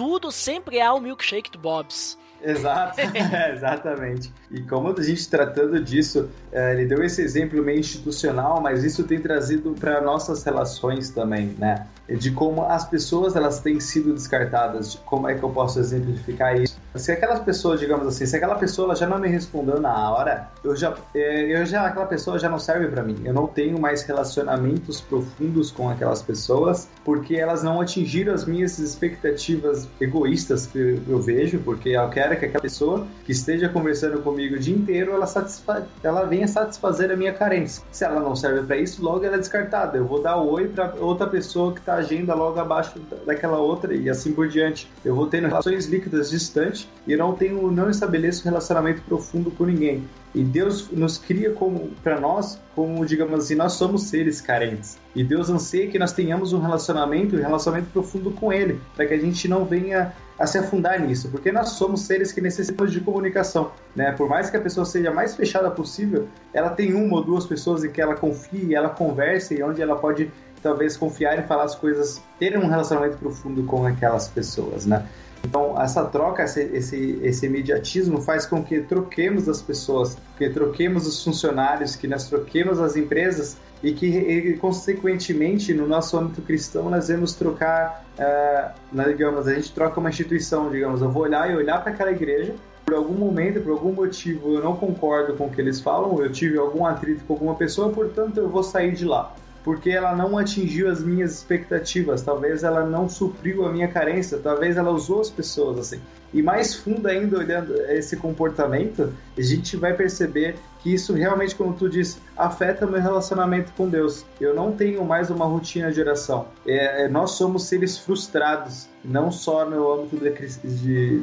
tudo 0.01 0.31
sempre 0.31 0.81
há 0.81 0.91
o 0.95 0.99
milkshake 0.99 1.51
do 1.51 1.59
Bob's. 1.59 2.17
Exato, 2.43 2.99
exatamente. 3.53 4.33
E 4.49 4.59
como 4.63 4.87
a 4.87 5.03
gente 5.03 5.29
tratando 5.29 5.79
disso, 5.79 6.27
é, 6.51 6.73
ele 6.73 6.87
deu 6.87 7.03
esse 7.03 7.21
exemplo 7.21 7.63
meio 7.63 7.79
institucional, 7.79 8.59
mas 8.59 8.83
isso 8.83 9.03
tem 9.03 9.21
trazido 9.21 9.75
para 9.79 10.01
nossas 10.01 10.43
relações 10.43 11.11
também, 11.11 11.55
né? 11.59 11.85
De 12.09 12.31
como 12.31 12.63
as 12.63 12.83
pessoas 12.83 13.35
elas 13.35 13.59
têm 13.59 13.79
sido 13.79 14.11
descartadas. 14.15 14.93
De 14.93 14.97
como 14.97 15.29
é 15.29 15.35
que 15.35 15.43
eu 15.43 15.51
posso 15.51 15.79
exemplificar 15.79 16.59
isso? 16.59 16.80
Se 16.95 17.11
aquelas 17.11 17.39
pessoas, 17.39 17.79
digamos 17.79 18.05
assim, 18.05 18.25
se 18.25 18.35
aquela 18.35 18.55
pessoa 18.55 18.95
já 18.95 19.07
não 19.07 19.17
me 19.17 19.29
respondeu 19.29 19.79
na 19.79 20.11
hora, 20.11 20.49
eu 20.63 20.75
já, 20.75 20.93
é, 21.15 21.55
eu 21.55 21.65
já 21.65 21.85
aquela 21.87 22.05
pessoa 22.05 22.37
já 22.37 22.49
não 22.49 22.59
serve 22.59 22.87
para 22.87 23.01
mim. 23.01 23.15
Eu 23.23 23.33
não 23.33 23.47
tenho 23.47 23.79
mais 23.79 24.03
relacionamentos 24.03 24.99
profundos 24.99 25.71
com 25.71 25.89
aquelas 25.89 26.21
pessoas 26.21 26.89
porque 27.05 27.35
elas 27.35 27.63
não 27.63 27.79
atingiram 27.79 28.33
as 28.33 28.45
minhas 28.45 28.77
expectativas 28.77 29.87
egoístas 30.01 30.67
que 30.67 31.01
eu 31.07 31.21
vejo, 31.21 31.59
porque 31.59 31.89
eu 31.89 32.09
quero 32.09 32.37
que 32.37 32.45
aquela 32.45 32.61
pessoa 32.61 33.07
que 33.25 33.31
esteja 33.31 33.69
conversando 33.69 34.21
comigo 34.21 34.55
o 34.55 34.59
dia 34.59 34.75
inteiro, 34.75 35.13
ela, 35.13 35.27
satisfa 35.27 35.87
ela 36.03 36.25
venha 36.25 36.47
satisfazer 36.47 37.09
a 37.09 37.15
minha 37.15 37.33
carência. 37.33 37.83
Se 37.91 38.03
ela 38.03 38.19
não 38.19 38.35
serve 38.35 38.63
para 38.63 38.75
isso, 38.77 39.01
logo 39.01 39.23
ela 39.23 39.35
é 39.35 39.39
descartada. 39.39 39.97
Eu 39.97 40.05
vou 40.05 40.21
dar 40.21 40.37
oi 40.37 40.67
para 40.67 40.93
outra 40.99 41.27
pessoa 41.27 41.73
que 41.73 41.79
está 41.79 41.95
agindo 41.95 42.35
logo 42.35 42.59
abaixo 42.59 42.99
daquela 43.25 43.57
outra 43.57 43.93
e 43.93 44.09
assim 44.09 44.33
por 44.33 44.49
diante. 44.49 44.91
Eu 45.05 45.15
vou 45.15 45.27
tendo 45.27 45.47
relações 45.47 45.85
líquidas 45.85 46.29
distantes 46.29 46.80
e 47.07 47.15
não 47.15 47.33
tenho, 47.33 47.71
não 47.71 47.89
estabeleço 47.89 48.43
relacionamento 48.43 49.01
profundo 49.01 49.51
com 49.51 49.65
ninguém. 49.65 50.07
E 50.33 50.43
Deus 50.43 50.89
nos 50.91 51.17
cria 51.17 51.51
como 51.51 51.89
para 52.01 52.19
nós, 52.19 52.57
como 52.73 53.05
digamos 53.05 53.43
assim, 53.43 53.55
nós 53.55 53.73
somos 53.73 54.03
seres 54.03 54.39
carentes. 54.39 54.97
E 55.13 55.23
Deus 55.23 55.49
anseia 55.49 55.87
que 55.87 55.99
nós 55.99 56.13
tenhamos 56.13 56.53
um 56.53 56.59
relacionamento, 56.59 57.35
um 57.35 57.39
relacionamento 57.39 57.89
profundo 57.91 58.31
com 58.31 58.51
Ele, 58.53 58.79
para 58.95 59.05
que 59.05 59.13
a 59.13 59.19
gente 59.19 59.47
não 59.47 59.65
venha 59.65 60.13
a 60.39 60.47
se 60.47 60.57
afundar 60.57 60.99
nisso, 60.99 61.29
porque 61.29 61.51
nós 61.51 61.69
somos 61.69 62.01
seres 62.01 62.31
que 62.31 62.41
necessitamos 62.41 62.91
de 62.91 62.99
comunicação, 62.99 63.71
né? 63.95 64.11
Por 64.13 64.27
mais 64.27 64.49
que 64.49 64.57
a 64.57 64.61
pessoa 64.61 64.85
seja 64.85 65.11
mais 65.11 65.35
fechada 65.35 65.69
possível, 65.69 66.27
ela 66.51 66.69
tem 66.69 66.95
uma 66.95 67.17
ou 67.17 67.23
duas 67.23 67.45
pessoas 67.45 67.83
em 67.83 67.91
que 67.91 68.01
ela 68.01 68.15
confie, 68.15 68.73
ela 68.73 68.89
conversa 68.89 69.53
e 69.53 69.61
onde 69.61 69.81
ela 69.81 69.95
pode 69.95 70.31
talvez 70.61 70.97
confiar 70.97 71.37
e 71.37 71.43
falar 71.43 71.63
as 71.63 71.75
coisas, 71.75 72.21
ter 72.39 72.57
um 72.57 72.67
relacionamento 72.67 73.17
profundo 73.17 73.63
com 73.63 73.85
aquelas 73.85 74.27
pessoas, 74.27 74.85
né? 74.85 75.05
Então, 75.43 75.79
essa 75.81 76.05
troca, 76.05 76.43
esse, 76.43 76.61
esse, 76.73 77.19
esse 77.23 77.45
imediatismo 77.45 78.21
faz 78.21 78.45
com 78.45 78.63
que 78.63 78.81
troquemos 78.81 79.49
as 79.49 79.61
pessoas, 79.61 80.17
que 80.37 80.49
troquemos 80.49 81.07
os 81.07 81.23
funcionários, 81.23 81.95
que 81.95 82.07
nós 82.07 82.27
troquemos 82.29 82.79
as 82.79 82.95
empresas 82.95 83.57
e 83.83 83.91
que, 83.91 84.05
e, 84.05 84.57
consequentemente, 84.57 85.73
no 85.73 85.87
nosso 85.87 86.17
âmbito 86.17 86.41
cristão, 86.41 86.89
nós 86.89 87.07
vamos 87.07 87.33
trocar, 87.33 88.05
uh, 88.17 89.09
digamos, 89.09 89.47
a 89.47 89.55
gente 89.55 89.73
troca 89.73 89.99
uma 89.99 90.09
instituição, 90.09 90.69
digamos, 90.69 91.01
eu 91.01 91.09
vou 91.09 91.23
olhar 91.23 91.49
e 91.51 91.55
olhar 91.55 91.81
para 91.81 91.91
aquela 91.91 92.11
igreja, 92.11 92.53
por 92.85 92.93
algum 92.93 93.13
momento, 93.13 93.61
por 93.61 93.71
algum 93.71 93.91
motivo, 93.91 94.53
eu 94.53 94.63
não 94.63 94.75
concordo 94.75 95.33
com 95.33 95.45
o 95.45 95.49
que 95.49 95.59
eles 95.59 95.79
falam, 95.79 96.21
eu 96.21 96.31
tive 96.31 96.57
algum 96.57 96.85
atrito 96.85 97.23
com 97.25 97.33
alguma 97.33 97.55
pessoa, 97.55 97.89
portanto, 97.89 98.37
eu 98.37 98.49
vou 98.49 98.63
sair 98.63 98.91
de 98.91 99.05
lá 99.05 99.33
porque 99.63 99.89
ela 99.91 100.15
não 100.15 100.37
atingiu 100.37 100.89
as 100.89 101.03
minhas 101.03 101.33
expectativas, 101.33 102.21
talvez 102.21 102.63
ela 102.63 102.85
não 102.85 103.07
supriu 103.07 103.65
a 103.65 103.71
minha 103.71 103.87
carência, 103.87 104.37
talvez 104.37 104.77
ela 104.77 104.91
usou 104.91 105.21
as 105.21 105.29
pessoas 105.29 105.77
assim. 105.77 106.01
E 106.33 106.41
mais 106.41 106.75
fundo 106.75 107.07
ainda, 107.07 107.37
olhando 107.37 107.75
esse 107.89 108.15
comportamento, 108.15 109.13
a 109.37 109.41
gente 109.41 109.75
vai 109.75 109.93
perceber 109.93 110.55
que 110.81 110.93
isso 110.93 111.13
realmente, 111.13 111.53
como 111.53 111.73
tu 111.73 111.89
disse, 111.89 112.19
afeta 112.37 112.87
meu 112.87 113.01
relacionamento 113.01 113.71
com 113.73 113.87
Deus. 113.87 114.25
Eu 114.39 114.55
não 114.55 114.71
tenho 114.71 115.03
mais 115.03 115.29
uma 115.29 115.45
rotina 115.45 115.91
de 115.91 115.99
oração. 115.99 116.47
É, 116.65 117.03
é 117.03 117.07
nós 117.09 117.31
somos 117.31 117.65
seres 117.65 117.97
frustrados, 117.97 118.87
não 119.03 119.29
só 119.29 119.69
no 119.69 119.93
âmbito 119.93 120.17
de, 120.17 120.57
de, 120.63 121.21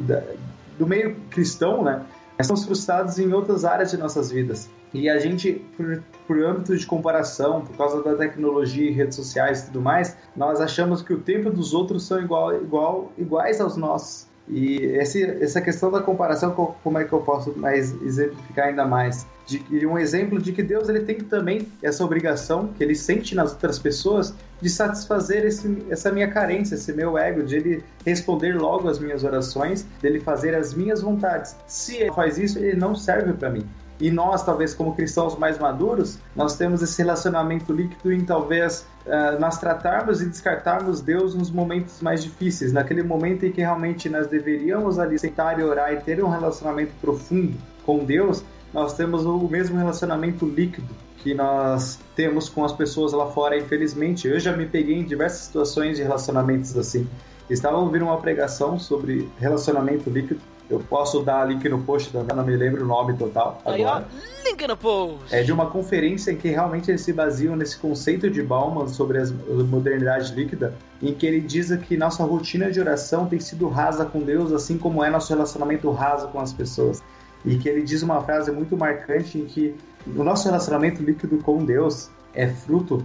do 0.79 0.87
meio 0.87 1.17
cristão, 1.31 1.83
né? 1.83 2.03
Mas 2.39 2.47
somos 2.47 2.65
frustrados 2.65 3.19
em 3.19 3.33
outras 3.33 3.65
áreas 3.65 3.91
de 3.91 3.97
nossas 3.97 4.31
vidas. 4.31 4.71
E 4.95 5.11
a 5.11 5.19
gente, 5.19 5.55
por, 5.77 6.05
por 6.25 6.41
âmbito 6.45 6.77
de 6.77 6.87
comparação, 6.87 7.63
por 7.63 7.77
causa 7.77 8.01
da 8.01 8.15
tecnologia 8.15 8.89
e 8.89 8.93
redes 8.93 9.17
sociais 9.17 9.63
e 9.63 9.67
tudo 9.67 9.83
mais, 9.83 10.17
nós 10.37 10.61
achamos 10.61 11.03
que 11.03 11.13
o 11.13 11.19
tempo 11.21 11.51
dos 11.51 11.75
outros 11.75 12.07
são 12.07 12.23
igual, 12.23 12.55
igual, 12.55 13.13
iguais 13.19 13.61
aos 13.61 13.77
nossos. 13.77 14.28
E 14.51 14.77
esse, 14.77 15.23
essa 15.43 15.61
questão 15.61 15.91
da 15.91 16.01
comparação, 16.01 16.53
como 16.83 16.99
é 16.99 17.05
que 17.05 17.13
eu 17.13 17.21
posso 17.21 17.57
mais 17.59 17.93
exemplificar 18.03 18.69
ainda 18.69 18.87
mais? 18.87 19.27
De, 19.47 19.87
um 19.87 19.99
exemplo 19.99 20.41
de 20.41 20.53
que 20.53 20.63
Deus 20.63 20.89
ele 20.89 21.01
tem 21.01 21.17
também 21.17 21.69
essa 21.83 22.05
obrigação 22.05 22.69
que 22.77 22.83
ele 22.83 22.95
sente 22.95 23.35
nas 23.35 23.53
outras 23.53 23.79
pessoas 23.79 24.35
de 24.61 24.69
satisfazer 24.69 25.45
esse, 25.45 25.87
essa 25.89 26.13
minha 26.13 26.31
carência, 26.31 26.75
esse 26.75 26.93
meu 26.93 27.17
ego, 27.17 27.43
de 27.43 27.57
ele 27.57 27.85
responder 28.05 28.55
logo 28.59 28.89
às 28.89 28.99
minhas 28.99 29.25
orações, 29.25 29.87
dele 30.03 30.21
fazer 30.21 30.55
as 30.55 30.75
minhas 30.75 31.01
vontades. 31.01 31.57
Se 31.67 31.97
ele 31.97 32.13
faz 32.13 32.39
isso, 32.39 32.59
ele 32.59 32.77
não 32.77 32.95
serve 32.95 33.33
para 33.33 33.51
mim. 33.51 33.67
E 34.01 34.11
nós, 34.11 34.45
talvez 34.45 34.75
como 34.75 34.95
cristãos 34.95 35.37
mais 35.37 35.59
maduros, 35.59 36.19
nós 36.37 36.57
temos 36.57 36.83
esse 36.83 37.03
relacionamento 37.03 37.73
líquido 37.73 38.13
em 38.13 38.25
talvez 38.25 38.87
uh, 39.09 39.41
nós 39.41 39.59
tratarmos 39.59 40.23
e 40.23 40.27
descartarmos 40.27 41.01
Deus 41.01 41.35
nos 41.35 41.51
momentos 41.51 42.01
mais 42.01 42.23
difíceis, 42.23 42.73
naquele 42.73 43.03
momento 43.03 43.45
em 43.45 43.51
que 43.51 43.61
realmente 43.61 44.09
nós 44.09 44.27
deveríamos 44.27 44.99
ali 44.99 45.19
sentar 45.19 45.59
e 45.59 45.63
orar 45.65 45.93
e 45.93 45.97
ter 45.97 46.23
um 46.23 46.29
relacionamento 46.29 46.93
profundo 47.01 47.57
com 47.85 48.05
Deus, 48.05 48.45
nós 48.73 48.95
temos 48.95 49.25
o 49.25 49.49
mesmo 49.49 49.77
relacionamento 49.77 50.47
líquido 50.47 50.89
que 51.19 51.35
nós 51.35 51.99
temos 52.15 52.49
com 52.49 52.65
as 52.65 52.73
pessoas 52.73 53.13
lá 53.13 53.27
fora. 53.27 53.59
Infelizmente, 53.59 54.29
eu 54.29 54.39
já 54.39 54.57
me 54.57 54.67
peguei 54.67 54.97
em 54.97 55.05
diversas 55.05 55.41
situações 55.41 55.97
de 55.97 56.03
relacionamentos 56.03 56.77
assim. 56.77 57.09
Estava 57.51 57.79
ouvindo 57.79 58.05
uma 58.05 58.21
pregação 58.21 58.79
sobre 58.79 59.29
relacionamento 59.39 60.09
líquido 60.11 60.41
eu 60.71 60.81
posso 60.81 61.23
dar 61.23 61.47
link 61.47 61.67
no 61.69 61.83
post 61.83 62.13
também, 62.13 62.37
não 62.37 62.45
me 62.45 62.55
lembro 62.55 62.85
o 62.85 62.87
nome 62.87 63.17
total. 63.17 63.61
Aí, 63.65 63.83
agora. 63.83 64.07
ó, 64.13 64.49
link 64.49 64.67
no 64.67 64.77
post. 64.77 65.35
É 65.35 65.43
de 65.43 65.51
uma 65.51 65.71
conferência 65.71 66.31
em 66.31 66.37
que 66.37 66.49
realmente 66.49 66.91
eles 66.91 67.01
se 67.01 67.13
baseiam 67.13 67.57
nesse 67.57 67.79
conceito 67.79 68.31
de 68.31 68.43
Bauman 68.43 68.87
sobre 68.87 69.19
a 69.19 69.27
modernidade 69.65 70.35
líquida, 70.35 70.75
em 71.03 71.15
que 71.15 71.27
ele 71.27 71.41
diz 71.41 71.75
que 71.77 71.97
nossa 71.97 72.23
rotina 72.23 72.71
de 72.71 72.81
oração 72.81 73.27
tem 73.27 73.41
sido 73.41 73.69
rasa 73.69 74.05
com 74.05 74.21
Deus, 74.21 74.53
assim 74.53 74.77
como 74.77 75.03
é 75.03 75.09
nosso 75.09 75.33
relacionamento 75.33 75.91
raso 75.91 76.29
com 76.29 76.41
as 76.41 76.53
pessoas. 76.53 77.03
E 77.45 77.57
que 77.57 77.69
ele 77.69 77.83
diz 77.83 78.03
uma 78.03 78.21
frase 78.23 78.51
muito 78.51 78.77
marcante 78.77 79.39
em 79.39 79.47
que 79.47 79.75
o 80.07 80.23
nosso 80.23 80.47
relacionamento 80.47 81.03
líquido 81.03 81.39
com 81.39 81.65
Deus 81.65 82.11
é 82.35 82.47
fruto, 82.47 83.03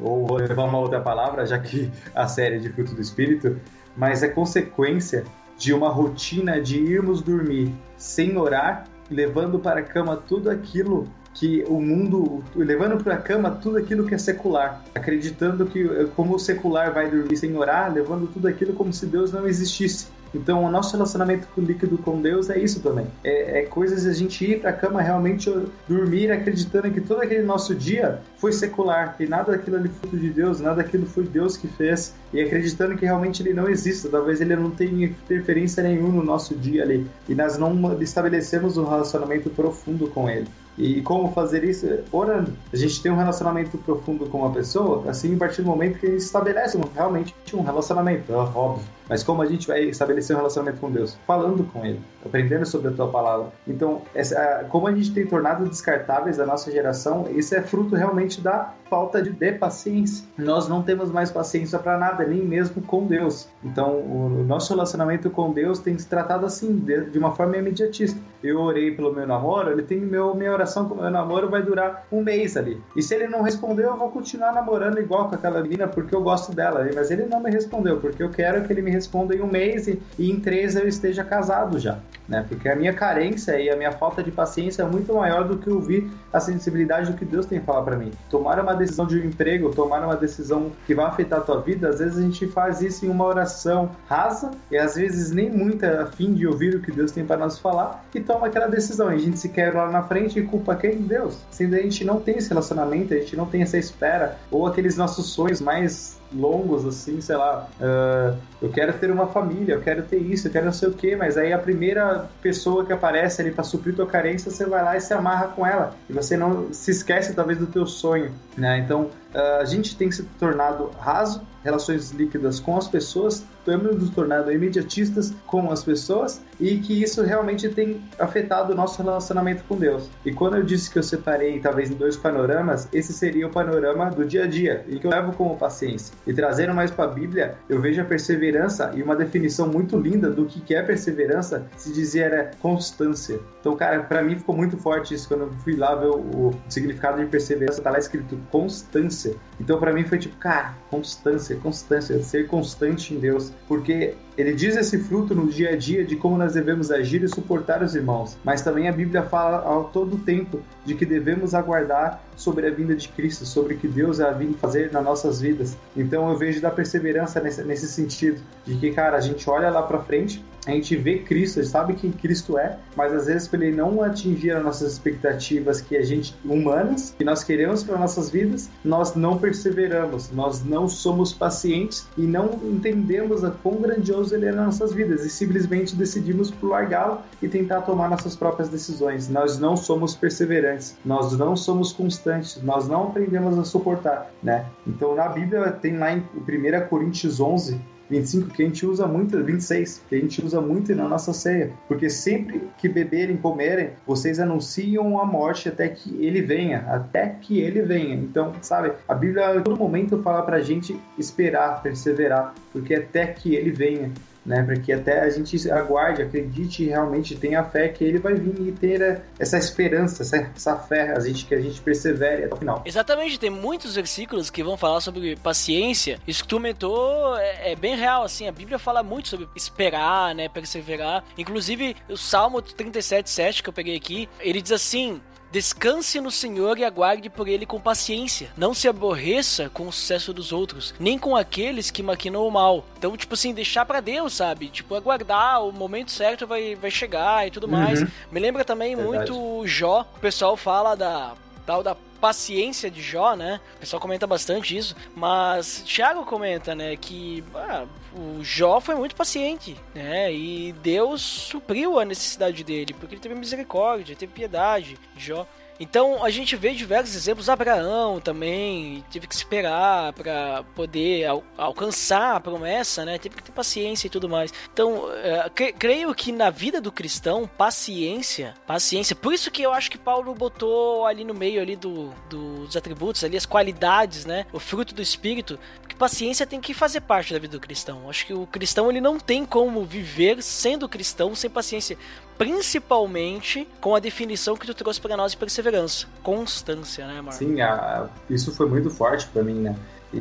ou 0.00 0.26
vou 0.26 0.38
levar 0.38 0.64
uma 0.64 0.78
outra 0.78 1.00
palavra, 1.00 1.46
já 1.46 1.58
que 1.58 1.90
a 2.14 2.26
série 2.26 2.56
é 2.56 2.58
de 2.58 2.70
fruto 2.70 2.94
do 2.94 3.00
Espírito, 3.00 3.60
mas 3.96 4.22
é 4.22 4.28
consequência 4.28 5.24
de 5.64 5.72
uma 5.72 5.88
rotina 5.88 6.60
de 6.60 6.78
irmos 6.78 7.22
dormir 7.22 7.72
sem 7.96 8.36
orar, 8.36 8.84
levando 9.10 9.58
para 9.58 9.80
a 9.80 9.82
cama 9.82 10.14
tudo 10.14 10.50
aquilo 10.50 11.08
que 11.32 11.64
o 11.66 11.80
mundo, 11.80 12.44
levando 12.54 13.02
para 13.02 13.14
a 13.14 13.16
cama 13.16 13.50
tudo 13.50 13.78
aquilo 13.78 14.06
que 14.06 14.14
é 14.14 14.18
secular, 14.18 14.84
acreditando 14.94 15.64
que 15.64 15.82
como 16.14 16.34
o 16.34 16.38
secular 16.38 16.92
vai 16.92 17.10
dormir 17.10 17.36
sem 17.38 17.56
orar, 17.56 17.90
levando 17.90 18.30
tudo 18.30 18.46
aquilo 18.46 18.74
como 18.74 18.92
se 18.92 19.06
Deus 19.06 19.32
não 19.32 19.46
existisse. 19.48 20.08
Então, 20.34 20.64
o 20.64 20.70
nosso 20.70 20.92
relacionamento 20.92 21.46
líquido 21.56 21.96
com 21.98 22.20
Deus 22.20 22.50
é 22.50 22.58
isso 22.58 22.80
também. 22.80 23.06
É, 23.22 23.60
é 23.60 23.62
coisas 23.62 24.06
a 24.06 24.12
gente 24.12 24.44
ir 24.44 24.60
para 24.60 24.70
a 24.70 24.72
cama 24.72 25.00
realmente 25.00 25.52
dormir 25.88 26.30
acreditando 26.30 26.90
que 26.90 27.00
todo 27.00 27.22
aquele 27.22 27.42
nosso 27.42 27.74
dia 27.74 28.20
foi 28.36 28.52
secular, 28.52 29.16
que 29.16 29.26
nada 29.26 29.52
daquilo 29.52 29.76
ali 29.76 29.88
foi 29.88 30.18
de 30.18 30.30
Deus, 30.30 30.60
nada 30.60 30.76
daquilo 30.76 31.06
foi 31.06 31.24
Deus 31.24 31.56
que 31.56 31.68
fez, 31.68 32.14
e 32.32 32.40
acreditando 32.40 32.96
que 32.96 33.04
realmente 33.04 33.42
ele 33.42 33.54
não 33.54 33.68
existe, 33.68 34.08
talvez 34.08 34.40
ele 34.40 34.56
não 34.56 34.70
tenha 34.70 35.06
interferência 35.06 35.82
nenhuma 35.82 36.14
no 36.14 36.24
nosso 36.24 36.54
dia 36.54 36.82
ali, 36.82 37.06
e 37.28 37.34
nós 37.34 37.56
não 37.56 38.00
estabelecemos 38.02 38.76
um 38.76 38.84
relacionamento 38.84 39.48
profundo 39.50 40.08
com 40.08 40.28
ele. 40.28 40.48
E 40.76 41.00
como 41.02 41.32
fazer 41.32 41.62
isso? 41.62 41.86
Orando. 42.10 42.52
A 42.72 42.76
gente 42.76 43.00
tem 43.00 43.12
um 43.12 43.16
relacionamento 43.16 43.78
profundo 43.78 44.26
com 44.26 44.38
uma 44.38 44.52
pessoa, 44.52 45.08
assim, 45.08 45.34
a 45.34 45.38
partir 45.38 45.62
do 45.62 45.68
momento 45.68 45.98
que 46.00 46.06
a 46.06 46.10
gente 46.10 46.20
estabelece 46.20 46.78
realmente 46.94 47.34
um 47.54 47.62
relacionamento, 47.62 48.32
é 48.32 48.36
óbvio. 48.36 48.84
Mas 49.08 49.22
como 49.22 49.42
a 49.42 49.46
gente 49.46 49.66
vai 49.66 49.84
estabelecer 49.84 50.34
um 50.34 50.38
relacionamento 50.38 50.80
com 50.80 50.90
Deus? 50.90 51.16
Falando 51.26 51.64
com 51.64 51.84
Ele, 51.84 52.00
aprendendo 52.24 52.64
sobre 52.64 52.88
a 52.88 52.92
Tua 52.92 53.08
palavra. 53.08 53.48
Então, 53.66 54.02
essa, 54.14 54.64
como 54.70 54.86
a 54.86 54.94
gente 54.94 55.12
tem 55.12 55.26
tornado 55.26 55.68
descartáveis 55.68 56.40
a 56.40 56.46
nossa 56.46 56.70
geração, 56.70 57.26
isso 57.30 57.54
é 57.54 57.62
fruto 57.62 57.94
realmente 57.94 58.40
da 58.40 58.72
falta 58.88 59.22
de, 59.22 59.30
de 59.30 59.52
paciência. 59.52 60.24
Nós 60.38 60.68
não 60.68 60.82
temos 60.82 61.10
mais 61.10 61.30
paciência 61.30 61.78
para 61.78 61.98
nada, 61.98 62.24
nem 62.24 62.42
mesmo 62.42 62.80
com 62.82 63.06
Deus. 63.06 63.48
Então, 63.62 63.98
o 63.98 64.44
nosso 64.46 64.72
relacionamento 64.72 65.30
com 65.30 65.52
Deus 65.52 65.78
tem 65.78 65.98
se 65.98 66.06
tratado 66.06 66.46
assim, 66.46 66.76
de, 66.76 67.10
de 67.10 67.18
uma 67.18 67.32
forma 67.32 67.56
imediatista. 67.56 68.18
Eu 68.44 68.60
orei 68.60 68.90
pelo 68.90 69.10
meu 69.10 69.26
namoro, 69.26 69.70
ele 69.70 69.82
tem 69.82 69.98
meu, 69.98 70.34
minha 70.34 70.52
oração 70.52 70.86
com 70.86 70.94
o 70.94 71.00
meu 71.00 71.10
namoro 71.10 71.48
vai 71.48 71.62
durar 71.62 72.06
um 72.12 72.22
mês 72.22 72.58
ali. 72.58 72.78
E 72.94 73.02
se 73.02 73.14
ele 73.14 73.26
não 73.26 73.40
respondeu, 73.40 73.86
eu 73.86 73.96
vou 73.96 74.10
continuar 74.10 74.52
namorando 74.52 74.98
igual 74.98 75.30
com 75.30 75.34
aquela 75.34 75.62
menina 75.62 75.88
porque 75.88 76.14
eu 76.14 76.22
gosto 76.22 76.54
dela. 76.54 76.86
Mas 76.94 77.10
ele 77.10 77.24
não 77.24 77.40
me 77.40 77.50
respondeu, 77.50 77.98
porque 77.98 78.22
eu 78.22 78.28
quero 78.28 78.62
que 78.64 78.72
ele 78.72 78.82
me 78.82 78.90
responda 78.90 79.34
em 79.34 79.40
um 79.40 79.46
mês 79.46 79.88
e, 79.88 80.00
e 80.18 80.30
em 80.30 80.38
três 80.38 80.76
eu 80.76 80.86
esteja 80.86 81.24
casado 81.24 81.78
já. 81.78 81.98
Né? 82.28 82.44
Porque 82.48 82.68
a 82.68 82.76
minha 82.76 82.92
carência 82.92 83.58
e 83.58 83.68
a 83.68 83.76
minha 83.76 83.92
falta 83.92 84.22
de 84.22 84.30
paciência 84.30 84.82
é 84.82 84.86
muito 84.86 85.14
maior 85.14 85.46
do 85.46 85.58
que 85.58 85.70
ouvir 85.70 86.10
a 86.32 86.40
sensibilidade 86.40 87.10
do 87.10 87.16
que 87.16 87.24
Deus 87.24 87.46
tem 87.46 87.58
a 87.58 87.62
falar 87.62 87.82
para 87.82 87.96
mim. 87.96 88.10
Tomar 88.30 88.58
uma 88.60 88.74
decisão 88.74 89.06
de 89.06 89.18
um 89.18 89.24
emprego, 89.24 89.74
tomar 89.74 90.02
uma 90.02 90.16
decisão 90.16 90.72
que 90.86 90.94
vai 90.94 91.06
afetar 91.06 91.40
a 91.40 91.42
tua 91.42 91.60
vida, 91.60 91.88
às 91.88 91.98
vezes 91.98 92.18
a 92.18 92.22
gente 92.22 92.46
faz 92.48 92.80
isso 92.80 93.04
em 93.04 93.08
uma 93.08 93.24
oração 93.24 93.90
rasa 94.06 94.50
e 94.70 94.76
às 94.76 94.94
vezes 94.94 95.30
nem 95.32 95.50
muito 95.50 95.84
a 95.84 96.06
fim 96.06 96.32
de 96.32 96.46
ouvir 96.46 96.74
o 96.74 96.80
que 96.80 96.90
Deus 96.90 97.12
tem 97.12 97.24
para 97.26 97.44
nos 97.44 97.58
falar 97.58 98.04
e 98.14 98.20
toma 98.20 98.33
aquela 98.42 98.66
decisão. 98.66 99.12
E 99.12 99.16
a 99.16 99.18
gente 99.18 99.38
se 99.38 99.48
quer 99.48 99.74
lá 99.74 99.90
na 99.90 100.02
frente 100.02 100.38
e 100.38 100.42
culpa 100.42 100.74
quem? 100.74 100.98
Deus. 100.98 101.38
Sendo 101.50 101.74
a 101.74 101.78
gente 101.78 102.04
não 102.04 102.20
tem 102.20 102.36
esse 102.36 102.48
relacionamento, 102.48 103.12
a 103.12 103.18
gente 103.18 103.36
não 103.36 103.46
tem 103.46 103.62
essa 103.62 103.76
espera 103.76 104.38
ou 104.50 104.66
aqueles 104.66 104.96
nossos 104.96 105.26
sonhos 105.26 105.60
mais 105.60 106.18
longos, 106.34 106.84
assim, 106.84 107.20
sei 107.20 107.36
lá, 107.36 107.68
uh, 107.80 108.36
eu 108.60 108.68
quero 108.70 108.92
ter 108.94 109.10
uma 109.10 109.28
família, 109.28 109.74
eu 109.74 109.80
quero 109.80 110.02
ter 110.02 110.18
isso, 110.18 110.48
eu 110.48 110.52
quero 110.52 110.66
não 110.66 110.72
sei 110.72 110.88
o 110.88 110.92
que, 110.92 111.14
mas 111.14 111.36
aí 111.36 111.52
a 111.52 111.58
primeira 111.58 112.28
pessoa 112.42 112.84
que 112.84 112.92
aparece 112.92 113.40
ali 113.40 113.50
para 113.50 113.62
suprir 113.64 113.94
tua 113.94 114.06
carência, 114.06 114.50
você 114.50 114.66
vai 114.66 114.82
lá 114.82 114.96
e 114.96 115.00
se 115.00 115.14
amarra 115.14 115.48
com 115.48 115.66
ela, 115.66 115.94
e 116.08 116.12
você 116.12 116.36
não 116.36 116.72
se 116.72 116.90
esquece 116.90 117.34
talvez 117.34 117.58
do 117.58 117.66
teu 117.66 117.86
sonho, 117.86 118.32
né? 118.56 118.78
Então, 118.78 119.10
a 119.34 119.64
gente 119.64 119.96
tem 119.96 120.10
se 120.10 120.22
tornado 120.38 120.90
raso, 120.98 121.42
relações 121.64 122.10
líquidas 122.10 122.60
com 122.60 122.76
as 122.76 122.86
pessoas, 122.86 123.44
temos 123.64 123.96
nos 123.96 124.10
tornado 124.10 124.52
imediatistas 124.52 125.32
com 125.46 125.72
as 125.72 125.82
pessoas 125.82 126.42
e 126.60 126.76
que 126.78 127.02
isso 127.02 127.22
realmente 127.22 127.68
tem 127.70 128.02
afetado 128.18 128.72
o 128.72 128.76
nosso 128.76 129.02
relacionamento 129.02 129.64
com 129.64 129.76
Deus. 129.76 130.10
E 130.24 130.32
quando 130.32 130.56
eu 130.56 130.62
disse 130.62 130.90
que 130.90 130.98
eu 130.98 131.02
separei 131.02 131.58
talvez 131.60 131.90
em 131.90 131.94
dois 131.94 132.16
panoramas, 132.16 132.86
esse 132.92 133.12
seria 133.12 133.46
o 133.46 133.50
panorama 133.50 134.10
do 134.10 134.24
dia 134.26 134.44
a 134.44 134.46
dia 134.46 134.84
e 134.86 134.98
que 134.98 135.06
eu 135.06 135.10
levo 135.10 135.32
como 135.32 135.56
paciência. 135.56 136.14
E 136.26 136.34
trazendo 136.34 136.74
mais 136.74 136.90
para 136.90 137.04
a 137.04 137.08
Bíblia, 137.08 137.56
eu 137.68 137.80
vejo 137.80 138.02
a 138.02 138.04
perseverança 138.04 138.92
e 138.94 139.02
uma 139.02 139.16
definição 139.16 139.66
muito 139.66 139.98
linda 139.98 140.30
do 140.30 140.44
que 140.44 140.74
é 140.74 140.82
perseverança, 140.82 141.66
se 141.76 141.90
dizia 141.92 142.24
era 142.24 142.50
constância. 142.60 143.40
Então, 143.60 143.74
cara, 143.74 144.02
para 144.02 144.22
mim 144.22 144.38
ficou 144.38 144.54
muito 144.54 144.76
forte 144.76 145.14
isso 145.14 145.26
quando 145.26 145.42
eu 145.42 145.52
fui 145.64 145.74
lá 145.74 145.94
ver 145.94 146.08
o, 146.08 146.18
o 146.18 146.54
significado 146.68 147.18
de 147.18 147.26
perseverança, 147.26 147.80
tá 147.80 147.90
lá 147.90 147.98
escrito 147.98 148.38
constância. 148.50 149.23
Então, 149.60 149.78
para 149.78 149.92
mim 149.92 150.04
foi 150.04 150.18
tipo, 150.18 150.36
cara, 150.36 150.74
constância, 150.90 151.56
constância, 151.56 152.20
ser 152.22 152.46
constante 152.46 153.14
em 153.14 153.18
Deus, 153.18 153.52
porque 153.68 154.14
ele 154.36 154.52
diz 154.52 154.76
esse 154.76 154.98
fruto 154.98 155.34
no 155.34 155.46
dia 155.46 155.70
a 155.70 155.76
dia 155.76 156.04
de 156.04 156.16
como 156.16 156.36
nós 156.36 156.54
devemos 156.54 156.90
agir 156.90 157.22
e 157.22 157.28
suportar 157.28 157.82
os 157.82 157.94
irmãos, 157.94 158.36
mas 158.42 158.62
também 158.62 158.88
a 158.88 158.92
Bíblia 158.92 159.22
fala 159.22 159.58
ao 159.58 159.84
todo 159.84 160.18
tempo 160.18 160.60
de 160.84 160.94
que 160.94 161.06
devemos 161.06 161.54
aguardar 161.54 162.20
sobre 162.36 162.66
a 162.66 162.70
vinda 162.70 162.94
de 162.96 163.08
Cristo, 163.08 163.46
sobre 163.46 163.74
o 163.74 163.78
que 163.78 163.86
Deus 163.86 164.18
vai 164.18 164.34
vir 164.34 164.54
fazer 164.54 164.90
nas 164.92 165.04
nossas 165.04 165.40
vidas. 165.40 165.76
Então 165.96 166.28
eu 166.28 166.36
vejo 166.36 166.60
da 166.60 166.70
perseverança 166.70 167.40
nesse, 167.40 167.62
nesse 167.62 167.86
sentido, 167.86 168.40
de 168.66 168.76
que, 168.76 168.90
cara, 168.90 169.16
a 169.16 169.20
gente 169.20 169.48
olha 169.48 169.70
lá 169.70 169.82
para 169.82 170.00
frente, 170.00 170.44
a 170.66 170.70
gente 170.70 170.96
vê 170.96 171.18
Cristo, 171.18 171.60
a 171.60 171.62
gente 171.62 171.72
sabe 171.72 171.94
quem 171.94 172.10
Cristo 172.10 172.58
é, 172.58 172.78
mas 172.96 173.12
às 173.12 173.26
vezes 173.26 173.48
para 173.48 173.64
ele 173.64 173.76
não 173.76 174.02
atingir 174.02 174.52
as 174.52 174.62
nossas 174.62 174.92
expectativas 174.92 175.80
que 175.80 175.96
a 175.96 176.02
gente 176.02 176.34
humanas, 176.44 177.14
que 177.16 177.24
nós 177.24 177.44
queremos 177.44 177.82
para 177.82 177.98
nossas 177.98 178.30
vidas, 178.30 178.70
nós 178.84 179.14
não 179.14 179.38
perseveramos, 179.38 180.30
nós 180.30 180.64
não 180.64 180.88
somos 180.88 181.32
pacientes 181.32 182.06
e 182.16 182.22
não 182.22 182.58
entendemos 182.62 183.44
a 183.44 183.50
quão 183.50 183.76
grandioso 183.76 184.34
ele 184.34 184.46
é 184.46 184.52
nas 184.52 184.66
nossas 184.66 184.92
vidas 184.92 185.24
e 185.24 185.30
simplesmente 185.30 185.94
decidimos 185.94 186.52
largá-lo 186.62 187.20
e 187.42 187.48
tentar 187.48 187.82
tomar 187.82 188.08
nossas 188.08 188.34
próprias 188.34 188.68
decisões. 188.68 189.28
Nós 189.28 189.58
não 189.58 189.76
somos 189.76 190.14
perseverantes, 190.14 190.96
nós 191.04 191.36
não 191.36 191.56
somos 191.56 191.92
constantes, 191.92 192.60
nós 192.62 192.88
não 192.88 193.04
aprendemos 193.04 193.58
a 193.58 193.64
suportar, 193.64 194.30
né? 194.42 194.66
Então 194.86 195.14
na 195.14 195.28
Bíblia 195.28 195.70
tem 195.72 195.96
lá 195.96 196.12
em 196.12 196.18
1 196.18 196.88
Coríntios 196.88 197.40
11 197.40 197.93
25 198.10 198.50
que 198.50 198.62
a 198.62 198.66
gente 198.66 198.86
usa 198.86 199.06
muito, 199.06 199.42
26 199.42 200.02
que 200.08 200.14
a 200.14 200.18
gente 200.18 200.44
usa 200.44 200.60
muito 200.60 200.94
na 200.94 201.08
nossa 201.08 201.32
ceia, 201.32 201.70
porque 201.88 202.10
sempre 202.10 202.62
que 202.78 202.88
beberem, 202.88 203.36
comerem, 203.36 203.90
vocês 204.06 204.38
anunciam 204.38 205.18
a 205.18 205.24
morte 205.24 205.68
até 205.68 205.88
que 205.88 206.10
ele 206.24 206.42
venha, 206.42 206.84
até 206.88 207.28
que 207.28 207.58
ele 207.60 207.82
venha. 207.82 208.14
Então, 208.14 208.52
sabe, 208.62 208.92
a 209.08 209.14
Bíblia 209.14 209.48
a 209.48 209.60
todo 209.60 209.76
momento 209.76 210.22
fala 210.22 210.42
pra 210.42 210.60
gente 210.60 210.98
esperar, 211.18 211.82
perseverar, 211.82 212.54
porque 212.72 212.94
até 212.94 213.26
que 213.26 213.54
ele 213.54 213.70
venha 213.70 214.10
né? 214.44 214.62
Para 214.62 214.76
que 214.76 214.92
até 214.92 215.20
a 215.20 215.30
gente 215.30 215.70
aguarde, 215.70 216.22
acredite 216.22 216.84
realmente 216.84 217.36
tenha 217.36 217.62
fé 217.64 217.88
que 217.88 218.04
ele 218.04 218.18
vai 218.18 218.34
vir 218.34 218.68
e 218.68 218.72
ter 218.72 219.22
essa 219.38 219.58
esperança, 219.58 220.22
essa, 220.22 220.50
essa 220.54 220.76
fé, 220.76 221.12
a 221.16 221.20
gente 221.20 221.46
que 221.46 221.54
a 221.54 221.60
gente 221.60 221.80
persevere 221.80 222.44
até 222.44 222.54
o 222.54 222.58
final. 222.58 222.82
Exatamente, 222.84 223.38
tem 223.38 223.50
muitos 223.50 223.94
versículos 223.94 224.50
que 224.50 224.62
vão 224.62 224.76
falar 224.76 225.00
sobre 225.00 225.36
paciência. 225.36 226.18
Isso 226.26 226.42
que 226.42 226.48
tu 226.48 226.56
comentou 226.56 227.36
é, 227.36 227.72
é 227.72 227.76
bem 227.76 227.96
real, 227.96 228.22
assim, 228.22 228.48
a 228.48 228.52
Bíblia 228.52 228.78
fala 228.78 229.02
muito 229.02 229.28
sobre 229.28 229.48
esperar, 229.56 230.34
né, 230.34 230.48
perseverar. 230.48 231.24
Inclusive, 231.36 231.96
o 232.08 232.16
Salmo 232.16 232.62
37:7 232.62 233.62
que 233.62 233.68
eu 233.68 233.72
peguei 233.72 233.96
aqui, 233.96 234.28
ele 234.40 234.62
diz 234.62 234.72
assim: 234.72 235.20
Descanse 235.54 236.20
no 236.20 236.32
Senhor 236.32 236.78
e 236.78 236.84
aguarde 236.84 237.30
por 237.30 237.46
ele 237.46 237.64
com 237.64 237.80
paciência. 237.80 238.50
Não 238.56 238.74
se 238.74 238.88
aborreça 238.88 239.70
com 239.72 239.86
o 239.86 239.92
sucesso 239.92 240.32
dos 240.32 240.50
outros, 240.50 240.92
nem 240.98 241.16
com 241.16 241.36
aqueles 241.36 241.92
que 241.92 242.02
maquinam 242.02 242.44
o 242.44 242.50
mal. 242.50 242.84
Então, 242.98 243.16
tipo 243.16 243.34
assim, 243.34 243.54
deixar 243.54 243.86
para 243.86 244.00
Deus, 244.00 244.32
sabe? 244.34 244.66
Tipo, 244.66 244.96
aguardar, 244.96 245.62
o 245.62 245.70
momento 245.70 246.10
certo 246.10 246.44
vai, 246.44 246.74
vai 246.74 246.90
chegar 246.90 247.46
e 247.46 247.52
tudo 247.52 247.68
mais. 247.68 248.02
Uhum. 248.02 248.08
Me 248.32 248.40
lembra 248.40 248.64
também 248.64 248.96
Verdade. 248.96 249.30
muito 249.30 249.64
Jó. 249.64 250.04
O 250.16 250.18
pessoal 250.18 250.56
fala 250.56 250.96
da 250.96 251.34
tal 251.66 251.82
da 251.82 251.96
paciência 252.20 252.90
de 252.90 253.02
Jó, 253.02 253.34
né? 253.34 253.60
O 253.76 253.80
pessoal 253.80 254.00
comenta 254.00 254.26
bastante 254.26 254.76
isso, 254.76 254.96
mas 255.14 255.82
Thiago 255.86 256.24
comenta, 256.24 256.74
né, 256.74 256.96
que 256.96 257.44
ah, 257.54 257.84
o 258.14 258.42
Jó 258.42 258.80
foi 258.80 258.94
muito 258.94 259.14
paciente, 259.14 259.76
né? 259.94 260.32
E 260.32 260.72
Deus 260.82 261.20
supriu 261.20 261.98
a 261.98 262.04
necessidade 262.04 262.64
dele, 262.64 262.94
porque 262.94 263.14
ele 263.14 263.20
teve 263.20 263.34
misericórdia, 263.34 264.16
teve 264.16 264.32
piedade 264.32 264.98
de 265.14 265.26
Jó. 265.26 265.46
Então 265.78 266.24
a 266.24 266.30
gente 266.30 266.56
vê 266.56 266.72
diversos 266.72 267.14
exemplos. 267.14 267.48
Abraão 267.48 268.20
também 268.20 269.04
teve 269.10 269.26
que 269.26 269.34
esperar 269.34 270.12
para 270.12 270.64
poder 270.74 271.26
al 271.26 271.44
alcançar 271.56 272.36
a 272.36 272.40
promessa, 272.40 273.04
né? 273.04 273.18
Teve 273.18 273.36
que 273.36 273.42
ter 273.42 273.52
paciência 273.52 274.06
e 274.06 274.10
tudo 274.10 274.28
mais. 274.28 274.52
Então 274.72 275.10
é, 275.12 275.50
creio 275.50 276.14
que 276.14 276.32
na 276.32 276.50
vida 276.50 276.80
do 276.80 276.92
cristão 276.92 277.46
paciência, 277.46 278.54
paciência. 278.66 279.16
Por 279.16 279.32
isso 279.32 279.50
que 279.50 279.62
eu 279.62 279.72
acho 279.72 279.90
que 279.90 279.98
Paulo 279.98 280.34
botou 280.34 281.06
ali 281.06 281.24
no 281.24 281.34
meio 281.34 281.60
ali 281.60 281.76
do, 281.76 282.12
dos 282.28 282.76
atributos 282.76 283.24
ali 283.24 283.36
as 283.36 283.46
qualidades, 283.46 284.24
né? 284.24 284.46
O 284.52 284.58
fruto 284.58 284.94
do 284.94 285.02
espírito. 285.02 285.58
Porque 285.80 285.94
paciência 285.94 286.46
tem 286.46 286.60
que 286.60 286.74
fazer 286.74 287.00
parte 287.00 287.32
da 287.32 287.38
vida 287.38 287.56
do 287.56 287.60
cristão. 287.60 288.08
Acho 288.08 288.26
que 288.26 288.34
o 288.34 288.46
cristão 288.46 288.90
ele 288.90 289.00
não 289.00 289.18
tem 289.18 289.44
como 289.44 289.84
viver 289.84 290.42
sendo 290.42 290.88
cristão 290.88 291.34
sem 291.34 291.50
paciência. 291.50 291.98
Principalmente 292.36 293.66
com 293.80 293.94
a 293.94 294.00
definição 294.00 294.56
que 294.56 294.66
tu 294.66 294.74
trouxe 294.74 295.00
para 295.00 295.16
nós 295.16 295.32
de 295.32 295.38
perseverança, 295.38 296.06
constância, 296.22 297.06
né, 297.06 297.20
Marco? 297.20 297.38
Sim, 297.38 297.60
a, 297.60 298.08
isso 298.28 298.52
foi 298.52 298.68
muito 298.68 298.90
forte 298.90 299.26
para 299.28 299.42
mim, 299.42 299.60
né? 299.60 299.76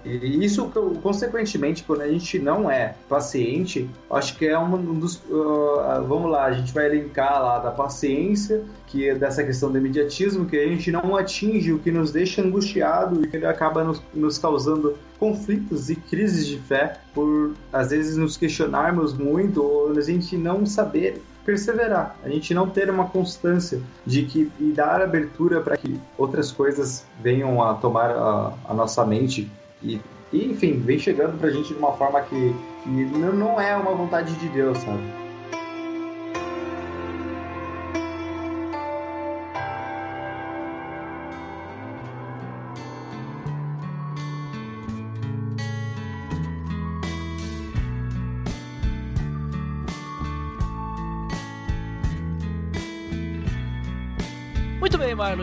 E 0.05 0.43
isso, 0.43 0.71
consequentemente, 1.03 1.83
quando 1.83 2.01
a 2.01 2.07
gente 2.07 2.39
não 2.39 2.69
é 2.69 2.95
paciente, 3.07 3.87
acho 4.09 4.35
que 4.37 4.47
é 4.47 4.57
um 4.57 4.95
dos. 4.95 5.17
Uh, 5.17 6.03
vamos 6.07 6.31
lá, 6.31 6.45
a 6.45 6.51
gente 6.51 6.73
vai 6.73 6.85
elencar 6.85 7.41
lá 7.41 7.59
da 7.59 7.69
paciência, 7.69 8.63
que 8.87 9.07
é 9.07 9.13
dessa 9.13 9.43
questão 9.43 9.71
do 9.71 9.77
imediatismo, 9.77 10.45
que 10.45 10.57
a 10.57 10.67
gente 10.67 10.91
não 10.91 11.15
atinge, 11.15 11.71
o 11.71 11.79
que 11.79 11.91
nos 11.91 12.11
deixa 12.11 12.41
angustiado 12.41 13.23
e 13.23 13.27
que 13.27 13.37
acaba 13.45 13.83
nos, 13.83 14.01
nos 14.13 14.37
causando 14.39 14.97
conflitos 15.19 15.89
e 15.89 15.95
crises 15.95 16.47
de 16.47 16.57
fé, 16.57 16.97
por 17.13 17.53
às 17.71 17.91
vezes 17.91 18.17
nos 18.17 18.35
questionarmos 18.35 19.13
muito 19.13 19.63
ou 19.63 19.91
a 19.91 20.01
gente 20.01 20.35
não 20.35 20.65
saber 20.65 21.21
perseverar, 21.45 22.15
a 22.23 22.29
gente 22.29 22.53
não 22.53 22.69
ter 22.69 22.89
uma 22.89 23.07
constância 23.07 23.81
de 24.05 24.23
que 24.23 24.51
e 24.59 24.71
dar 24.71 25.01
abertura 25.01 25.61
para 25.61 25.77
que 25.77 25.99
outras 26.17 26.51
coisas 26.51 27.05
venham 27.21 27.61
a 27.61 27.73
tomar 27.75 28.11
a, 28.11 28.53
a 28.65 28.73
nossa 28.73 29.05
mente 29.05 29.51
e, 29.81 29.99
e, 30.31 30.45
enfim, 30.45 30.79
vem 30.79 30.97
chegando 30.97 31.37
pra 31.37 31.49
gente 31.49 31.73
de 31.73 31.79
uma 31.79 31.93
forma 31.93 32.21
que, 32.21 32.55
que 32.83 32.89
não 32.89 33.59
é 33.59 33.75
uma 33.75 33.93
vontade 33.93 34.33
de 34.35 34.47
Deus, 34.49 34.77
sabe? 34.79 35.22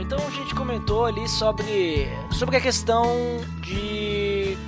Então 0.01 0.19
a 0.27 0.31
gente 0.31 0.55
comentou 0.55 1.05
ali 1.05 1.29
sobre, 1.29 2.09
sobre 2.31 2.57
a 2.57 2.61
questão 2.61 3.05
de 3.61 3.90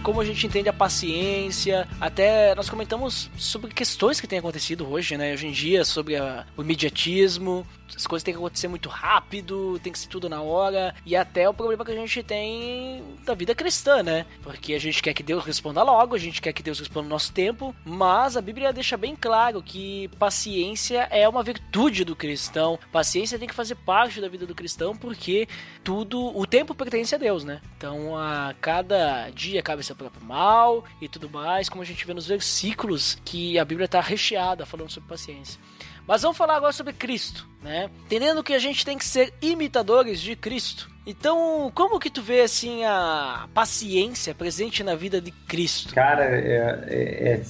como 0.03 0.21
a 0.21 0.25
gente 0.25 0.47
entende 0.47 0.69
a 0.69 0.73
paciência. 0.73 1.89
Até 2.01 2.55
nós 2.55 2.69
comentamos 2.69 3.31
sobre 3.37 3.73
questões 3.73 4.21
que 4.21 4.27
têm 4.27 4.39
acontecido 4.39 4.89
hoje, 4.89 5.17
né? 5.17 5.33
Hoje 5.33 5.47
em 5.47 5.53
dia, 5.53 5.85
sobre 5.85 6.17
a, 6.17 6.45
o 6.57 6.63
imediatismo, 6.63 7.67
as 7.97 8.07
coisas 8.07 8.25
têm 8.25 8.35
que 8.35 8.39
acontecer 8.39 8.69
muito 8.69 8.89
rápido, 8.89 9.79
tem 9.83 9.93
que 9.93 9.99
ser 9.99 10.09
tudo 10.09 10.29
na 10.29 10.41
hora, 10.41 10.95
e 11.05 11.15
até 11.15 11.49
o 11.49 11.55
problema 11.55 11.85
que 11.85 11.93
a 11.93 11.97
gente 11.97 12.23
tem 12.23 13.03
da 13.25 13.35
vida 13.35 13.55
cristã, 13.55 14.03
né? 14.03 14.27
Porque 14.43 14.75
a 14.75 14.81
gente 14.81 15.03
quer 15.03 15.15
que 15.15 15.23
Deus 15.23 15.45
responda 15.45 15.83
logo, 15.83 16.15
a 16.15 16.19
gente 16.19 16.41
quer 16.41 16.53
que 16.53 16.63
Deus 16.63 16.79
responda 16.79 17.05
no 17.05 17.11
nosso 17.11 17.33
tempo, 17.33 17.75
mas 17.85 18.37
a 18.37 18.41
Bíblia 18.41 18.73
deixa 18.73 18.97
bem 18.97 19.15
claro 19.15 19.63
que 19.63 20.09
paciência 20.19 21.07
é 21.11 21.29
uma 21.29 21.43
virtude 21.43 22.05
do 22.05 22.17
cristão. 22.17 22.79
Paciência 22.91 23.39
tem 23.39 23.49
que 23.49 23.55
fazer 23.55 23.75
parte 23.75 24.21
da 24.21 24.29
vida 24.29 24.47
do 24.47 24.55
cristão, 24.55 24.97
porque 24.97 25.47
tudo, 25.85 26.37
o 26.37 26.47
tempo 26.47 26.75
pertence 26.75 27.15
a 27.15 27.19
Deus, 27.19 27.45
né? 27.45 27.61
Então, 27.77 28.17
a 28.17 28.55
cada 28.61 29.31
dia 29.31 29.63
cabe 29.63 29.83
próprio 29.95 30.25
mal 30.25 30.85
e 31.01 31.09
tudo 31.09 31.29
mais, 31.29 31.69
como 31.69 31.83
a 31.83 31.87
gente 31.87 32.07
vê 32.07 32.15
nos 32.15 32.27
versículos 32.27 33.19
que 33.25 33.59
a 33.59 33.65
Bíblia 33.65 33.87
está 33.87 34.01
recheada 34.01 34.67
falando 34.67 34.91
sobre 34.91 35.09
paciência. 35.09 35.61
Mas 36.07 36.23
vamos 36.23 36.37
falar 36.37 36.57
agora 36.57 36.73
sobre 36.73 36.93
Cristo, 36.93 37.49
né? 37.63 37.89
Entendendo 38.07 38.43
que 38.43 38.53
a 38.53 38.59
gente 38.59 38.85
tem 38.85 38.99
que 38.99 39.05
ser 39.05 39.33
imitadores 39.41 40.21
de 40.21 40.35
Cristo. 40.35 40.91
Então, 41.07 41.71
como 41.75 41.99
que 41.99 42.11
tu 42.11 42.23
vê 42.23 42.43
assim 42.43 42.85
a 42.85 43.49
paciência 43.55 44.35
presente 44.35 44.85
na 44.85 44.95
vida 44.95 45.21
de 45.21 45.31
Cristo? 45.31 45.95
Cara, 45.95 46.25
é, 46.25 46.85
é, 46.89 47.43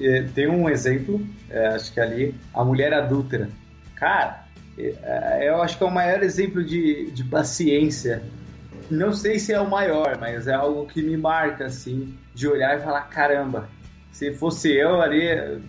é, 0.00 0.22
tem 0.34 0.48
um 0.48 0.68
exemplo, 0.68 1.26
é, 1.50 1.68
acho 1.68 1.92
que 1.92 2.00
ali 2.00 2.34
a 2.54 2.64
mulher 2.64 2.92
adúltera. 2.92 3.50
Cara, 3.94 4.46
é, 4.78 5.48
eu 5.48 5.62
acho 5.62 5.76
que 5.76 5.84
é 5.84 5.86
o 5.86 5.90
maior 5.90 6.22
exemplo 6.22 6.64
de, 6.64 7.10
de 7.10 7.24
paciência. 7.24 8.22
Não 8.90 9.12
sei 9.12 9.38
se 9.38 9.52
é 9.52 9.60
o 9.60 9.68
maior, 9.68 10.16
mas 10.20 10.46
é 10.46 10.54
algo 10.54 10.86
que 10.86 11.02
me 11.02 11.16
marca 11.16 11.66
assim, 11.66 12.16
de 12.34 12.46
olhar 12.46 12.78
e 12.78 12.82
falar 12.82 13.02
caramba. 13.02 13.68
Se 14.12 14.32
fosse 14.32 14.72
eu 14.72 15.00
ali, 15.02 15.60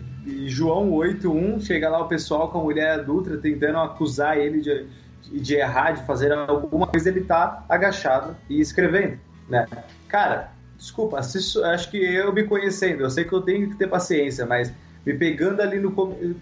João 0.45 0.91
8.1, 0.91 1.61
chega 1.61 1.89
lá 1.89 1.99
o 1.99 2.07
pessoal 2.07 2.49
com 2.49 2.59
a 2.59 2.63
mulher 2.63 2.99
adulta 2.99 3.37
tentando 3.37 3.79
acusar 3.79 4.37
ele 4.37 4.61
de, 4.61 4.87
de 5.39 5.55
errar, 5.55 5.91
de 5.91 6.05
fazer 6.05 6.31
alguma 6.31 6.87
coisa, 6.87 7.09
ele 7.09 7.21
tá 7.21 7.65
agachado 7.67 8.35
e 8.49 8.59
escrevendo, 8.59 9.19
né? 9.49 9.65
Cara, 10.07 10.51
desculpa, 10.77 11.17
acho 11.17 11.89
que 11.89 11.97
eu 11.97 12.31
me 12.31 12.43
conhecendo, 12.43 13.03
eu 13.03 13.09
sei 13.09 13.23
que 13.23 13.33
eu 13.33 13.41
tenho 13.41 13.69
que 13.69 13.75
ter 13.75 13.87
paciência, 13.87 14.45
mas 14.45 14.71
me 15.05 15.13
pegando 15.13 15.61
ali 15.61 15.79
no... 15.79 15.93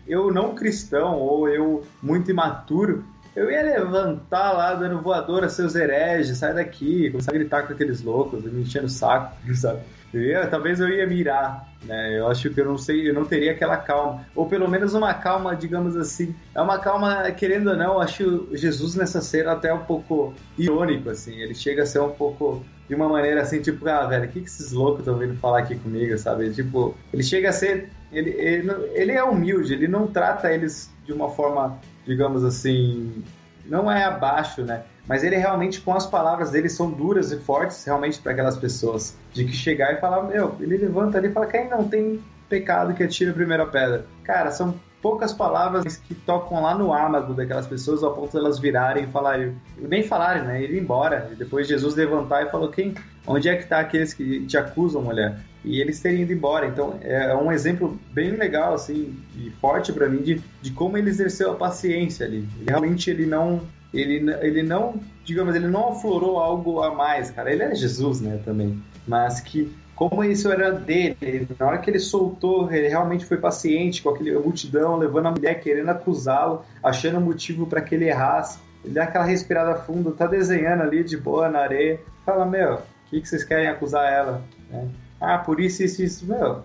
Eu 0.08 0.32
não 0.32 0.56
cristão, 0.56 1.20
ou 1.20 1.48
eu 1.48 1.84
muito 2.02 2.30
imaturo, 2.32 3.06
eu 3.36 3.52
ia 3.52 3.62
levantar 3.62 4.54
lá 4.54 4.74
dando 4.74 5.02
voadora 5.02 5.50
seus 5.50 5.76
hereges, 5.76 6.38
sai 6.38 6.54
daqui, 6.54 7.10
começar 7.12 7.32
a 7.32 7.34
gritar 7.34 7.68
com 7.68 7.74
aqueles 7.74 8.02
loucos, 8.02 8.44
me 8.44 8.62
enchendo 8.62 8.86
o 8.86 8.90
saco, 8.90 9.36
sabe? 9.56 9.80
Eu 10.14 10.22
ia, 10.22 10.48
talvez 10.48 10.80
eu 10.80 10.88
ia 10.88 11.06
mirar, 11.06 11.68
né? 11.84 12.18
Eu 12.18 12.30
acho 12.30 12.50
que 12.50 12.62
eu 12.62 12.66
não 12.66 12.78
sei, 12.78 13.10
eu 13.10 13.14
não 13.14 13.26
teria 13.26 13.52
aquela 13.52 13.76
calma, 13.76 14.26
ou 14.34 14.48
pelo 14.48 14.70
menos 14.70 14.94
uma 14.94 15.14
calma, 15.14 15.54
digamos 15.54 15.98
assim. 15.98 16.34
É 16.54 16.62
uma 16.62 16.80
calma, 16.80 17.30
querendo 17.32 17.72
ou 17.72 17.76
não, 17.76 17.96
eu 17.96 18.02
acho 18.02 18.48
Jesus 18.54 18.96
nessa 18.96 19.20
cena 19.20 19.52
até 19.52 19.74
um 19.74 19.84
pouco 19.84 20.34
irônico, 20.58 21.10
assim. 21.10 21.36
Ele 21.36 21.54
chega 21.54 21.84
a 21.84 21.86
ser 21.86 22.00
um 22.00 22.12
pouco 22.12 22.64
de 22.88 22.96
uma 22.96 23.10
maneira 23.10 23.42
assim, 23.42 23.62
tipo, 23.62 23.88
ah, 23.90 24.06
velho, 24.06 24.26
o 24.26 24.28
que, 24.30 24.40
que 24.40 24.48
esses 24.48 24.72
loucos 24.72 25.00
estão 25.00 25.18
vindo 25.18 25.36
falar 25.36 25.60
aqui 25.60 25.76
comigo, 25.76 26.18
sabe? 26.18 26.50
Tipo, 26.52 26.96
ele 27.12 27.24
chega 27.24 27.50
a 27.50 27.54
ser. 27.54 27.90
Ele, 28.12 28.30
ele, 28.30 28.72
ele 28.94 29.12
é 29.12 29.24
humilde, 29.24 29.74
ele 29.74 29.90
não 29.90 30.08
trata 30.08 30.54
eles 30.54 30.90
de 31.06 31.12
uma 31.12 31.30
forma, 31.30 31.78
digamos 32.06 32.44
assim, 32.44 33.24
não 33.66 33.92
é 33.92 34.04
abaixo, 34.04 34.64
né? 34.64 34.84
Mas 35.08 35.24
ele 35.24 35.36
realmente, 35.36 35.82
com 35.82 35.94
as 35.94 36.06
palavras 36.06 36.52
dele, 36.52 36.70
são 36.70 36.90
duras 36.90 37.32
e 37.32 37.38
fortes 37.38 37.84
realmente 37.84 38.20
para 38.20 38.32
aquelas 38.32 38.58
pessoas. 38.58 39.16
De 39.34 39.46
que 39.46 39.54
chegar 39.54 39.94
e 39.94 39.98
falar, 39.98 40.24
meu, 40.24 40.56
ele 40.60 40.78
levanta 40.78 41.18
ali 41.18 41.28
e 41.28 41.32
fala, 41.32 41.46
quem 41.46 41.70
não 41.70 41.88
tem 41.88 42.24
pecado 42.50 42.94
que 42.94 43.04
atira 43.04 43.32
a 43.32 43.34
primeira 43.34 43.66
pedra? 43.66 44.06
Cara, 44.24 44.52
são 44.52 44.76
poucas 45.02 45.32
palavras 45.32 45.98
que 45.98 46.16
tocam 46.16 46.64
lá 46.64 46.74
no 46.74 46.92
âmago 46.92 47.36
daquelas 47.36 47.68
pessoas 47.68 48.04
ao 48.04 48.16
ponto 48.16 48.32
de 48.32 48.38
elas 48.38 48.58
virarem 48.58 49.04
e 49.04 49.08
falarem, 49.08 49.56
nem 49.78 50.02
falarem, 50.02 50.44
né? 50.44 50.64
Ir 50.64 50.76
embora. 50.76 51.30
E 51.32 51.36
depois 51.36 51.68
Jesus 51.68 51.96
levantar 51.96 52.44
e 52.44 52.50
falou, 52.50 52.70
quem, 52.70 52.96
onde 53.28 53.48
é 53.48 53.56
que 53.56 53.68
tá 53.68 53.80
aqueles 53.80 54.14
que 54.14 54.46
te 54.48 54.58
acusam, 54.58 55.04
mulher? 55.04 55.40
E 55.66 55.82
eles 55.82 56.00
terem 56.00 56.22
ido 56.22 56.32
embora. 56.32 56.68
Então 56.68 56.98
é 57.02 57.36
um 57.36 57.52
exemplo 57.52 58.00
bem 58.14 58.32
legal, 58.32 58.76
assim, 58.76 59.18
e 59.36 59.50
forte 59.60 59.92
para 59.92 60.08
mim 60.08 60.22
de, 60.22 60.42
de 60.62 60.72
como 60.72 60.98
ele 60.98 61.10
exerceu 61.10 61.52
a 61.52 61.56
paciência 61.56 62.26
ali. 62.26 62.48
Realmente 62.68 63.10
ele 63.10 63.26
não 63.26 63.62
ele, 63.94 64.30
ele 64.42 64.64
não, 64.64 65.00
digamos, 65.24 65.56
ele 65.56 65.68
não 65.68 65.90
aflorou 65.90 66.38
algo 66.38 66.82
a 66.82 66.94
mais, 66.94 67.32
cara. 67.32 67.52
Ele 67.52 67.64
é 67.64 67.74
Jesus, 67.74 68.22
né, 68.22 68.40
também. 68.44 68.82
Mas 69.08 69.40
que, 69.40 69.74
como 69.96 70.24
isso 70.24 70.52
era 70.52 70.72
dele, 70.72 71.48
na 71.58 71.66
hora 71.66 71.78
que 71.78 71.90
ele 71.90 72.00
soltou, 72.00 72.72
ele 72.72 72.90
realmente 72.90 73.26
foi 73.26 73.38
paciente 73.38 74.04
com 74.04 74.10
aquele 74.10 74.38
multidão, 74.38 74.98
levando 74.98 75.28
a 75.28 75.32
mulher, 75.32 75.62
querendo 75.62 75.90
acusá-lo, 75.90 76.64
achando 76.84 77.22
motivo 77.22 77.66
para 77.66 77.82
que 77.82 77.96
ele 77.96 78.10
errasse. 78.10 78.60
Ele 78.84 78.94
dá 78.94 79.04
aquela 79.04 79.24
respirada 79.24 79.76
funda, 79.76 80.12
tá 80.12 80.28
desenhando 80.28 80.82
ali 80.82 81.04
de 81.04 81.18
boa 81.18 81.50
na 81.50 81.60
areia. 81.60 82.00
Fala, 82.26 82.46
meu, 82.46 82.76
o 82.76 82.82
que, 83.10 83.22
que 83.22 83.28
vocês 83.28 83.44
querem 83.44 83.68
acusar 83.68 84.12
ela? 84.12 84.44
É. 84.72 85.05
Ah, 85.26 85.38
por 85.40 85.60
isso, 85.60 85.84
isso, 85.84 86.04
isso. 86.04 86.26
Meu, 86.26 86.64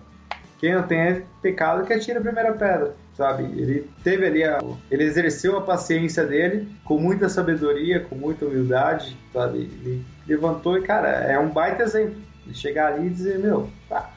quem 0.59 0.73
não 0.73 0.83
tem 0.83 1.23
pecado 1.41 1.85
que 1.85 1.93
atira 1.93 2.19
a 2.19 2.23
primeira 2.23 2.53
pedra 2.53 2.95
sabe? 3.21 3.43
Ele 3.43 3.87
teve 4.03 4.25
ali, 4.25 4.43
a, 4.43 4.59
ele 4.89 5.03
exerceu 5.03 5.57
a 5.57 5.61
paciência 5.61 6.25
dele 6.25 6.67
com 6.83 6.97
muita 6.97 7.29
sabedoria, 7.29 7.99
com 7.99 8.15
muita 8.15 8.45
humildade, 8.45 9.15
sabe? 9.31 9.59
Ele 9.59 10.03
levantou 10.27 10.77
e, 10.77 10.81
cara, 10.81 11.09
é 11.09 11.37
um 11.37 11.49
baita 11.49 11.83
exemplo. 11.83 12.15
De 12.45 12.57
chegar 12.57 12.93
ali 12.93 13.05
e 13.05 13.09
dizer, 13.11 13.37
meu, 13.37 13.69
tá, 13.87 14.09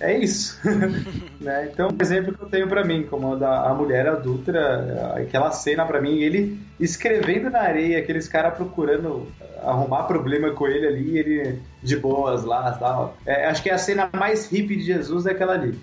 é 0.00 0.18
isso. 0.18 0.58
né? 1.40 1.70
Então, 1.72 1.88
um 1.88 2.02
exemplo 2.02 2.34
que 2.34 2.42
eu 2.42 2.48
tenho 2.48 2.68
para 2.68 2.84
mim, 2.84 3.06
como 3.08 3.34
a 3.34 3.36
da 3.36 3.70
a 3.70 3.74
mulher 3.74 4.08
adulta, 4.08 5.14
aquela 5.14 5.52
cena 5.52 5.86
para 5.86 6.00
mim, 6.00 6.18
ele 6.18 6.60
escrevendo 6.80 7.48
na 7.48 7.60
areia, 7.60 8.00
aqueles 8.00 8.26
caras 8.26 8.54
procurando 8.54 9.28
arrumar 9.62 10.04
problema 10.04 10.50
com 10.50 10.66
ele 10.66 10.86
ali, 10.86 11.18
ele 11.18 11.58
de 11.82 11.96
boas 11.96 12.44
lá 12.44 12.72
tal. 12.72 13.16
É, 13.26 13.46
acho 13.46 13.62
que 13.62 13.70
é 13.70 13.74
a 13.74 13.78
cena 13.78 14.10
mais 14.12 14.46
hippie 14.46 14.76
de 14.76 14.82
Jesus 14.82 15.26
é 15.26 15.32
aquela 15.32 15.54
ali. 15.54 15.78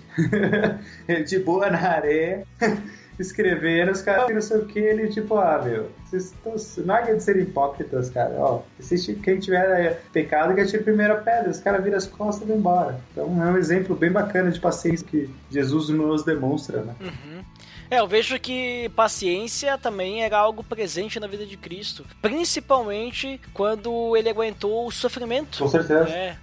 de 1.26 1.38
boa 1.38 1.70
na 1.70 1.80
areia 1.80 2.44
escrevendo, 3.18 3.90
os 3.90 4.00
caras 4.00 4.32
não 4.32 4.40
sei 4.40 4.58
o 4.58 4.66
que, 4.66 4.78
ele 4.78 5.08
tipo, 5.08 5.36
ah, 5.36 5.60
meu, 5.62 5.90
vocês 6.04 6.26
estão. 6.26 6.54
Larga 6.84 7.16
de 7.16 7.22
ser 7.22 7.36
hipócritas, 7.36 8.10
cara. 8.10 8.34
Ó, 8.38 8.62
quem 9.22 9.38
tiver 9.38 10.00
pecado 10.12 10.54
que 10.54 10.60
atire 10.60 10.78
a 10.78 10.84
primeira 10.84 11.16
pedra, 11.16 11.50
os 11.50 11.58
caras 11.58 11.82
viram 11.82 11.96
as 11.96 12.06
costas 12.06 12.44
e 12.44 12.46
vão 12.46 12.58
embora. 12.58 13.00
Então 13.12 13.24
é 13.42 13.50
um 13.50 13.56
exemplo 13.56 13.96
bem 13.96 14.10
bacana 14.10 14.50
de 14.50 14.60
paciência 14.60 15.06
que 15.06 15.28
Jesus 15.50 15.88
nos 15.88 16.24
demonstra, 16.24 16.82
né? 16.82 16.94
Uhum. 17.00 17.42
É, 17.90 18.00
eu 18.00 18.06
vejo 18.06 18.38
que 18.38 18.90
paciência 18.94 19.78
também 19.78 20.22
era 20.22 20.38
algo 20.38 20.62
presente 20.62 21.18
na 21.18 21.26
vida 21.26 21.46
de 21.46 21.56
Cristo, 21.56 22.04
principalmente 22.20 23.40
quando 23.54 24.16
ele 24.16 24.28
aguentou 24.28 24.86
o 24.86 24.90
sofrimento. 24.90 25.58
Com 25.58 25.68
certeza. 25.68 26.08
É, 26.10 26.36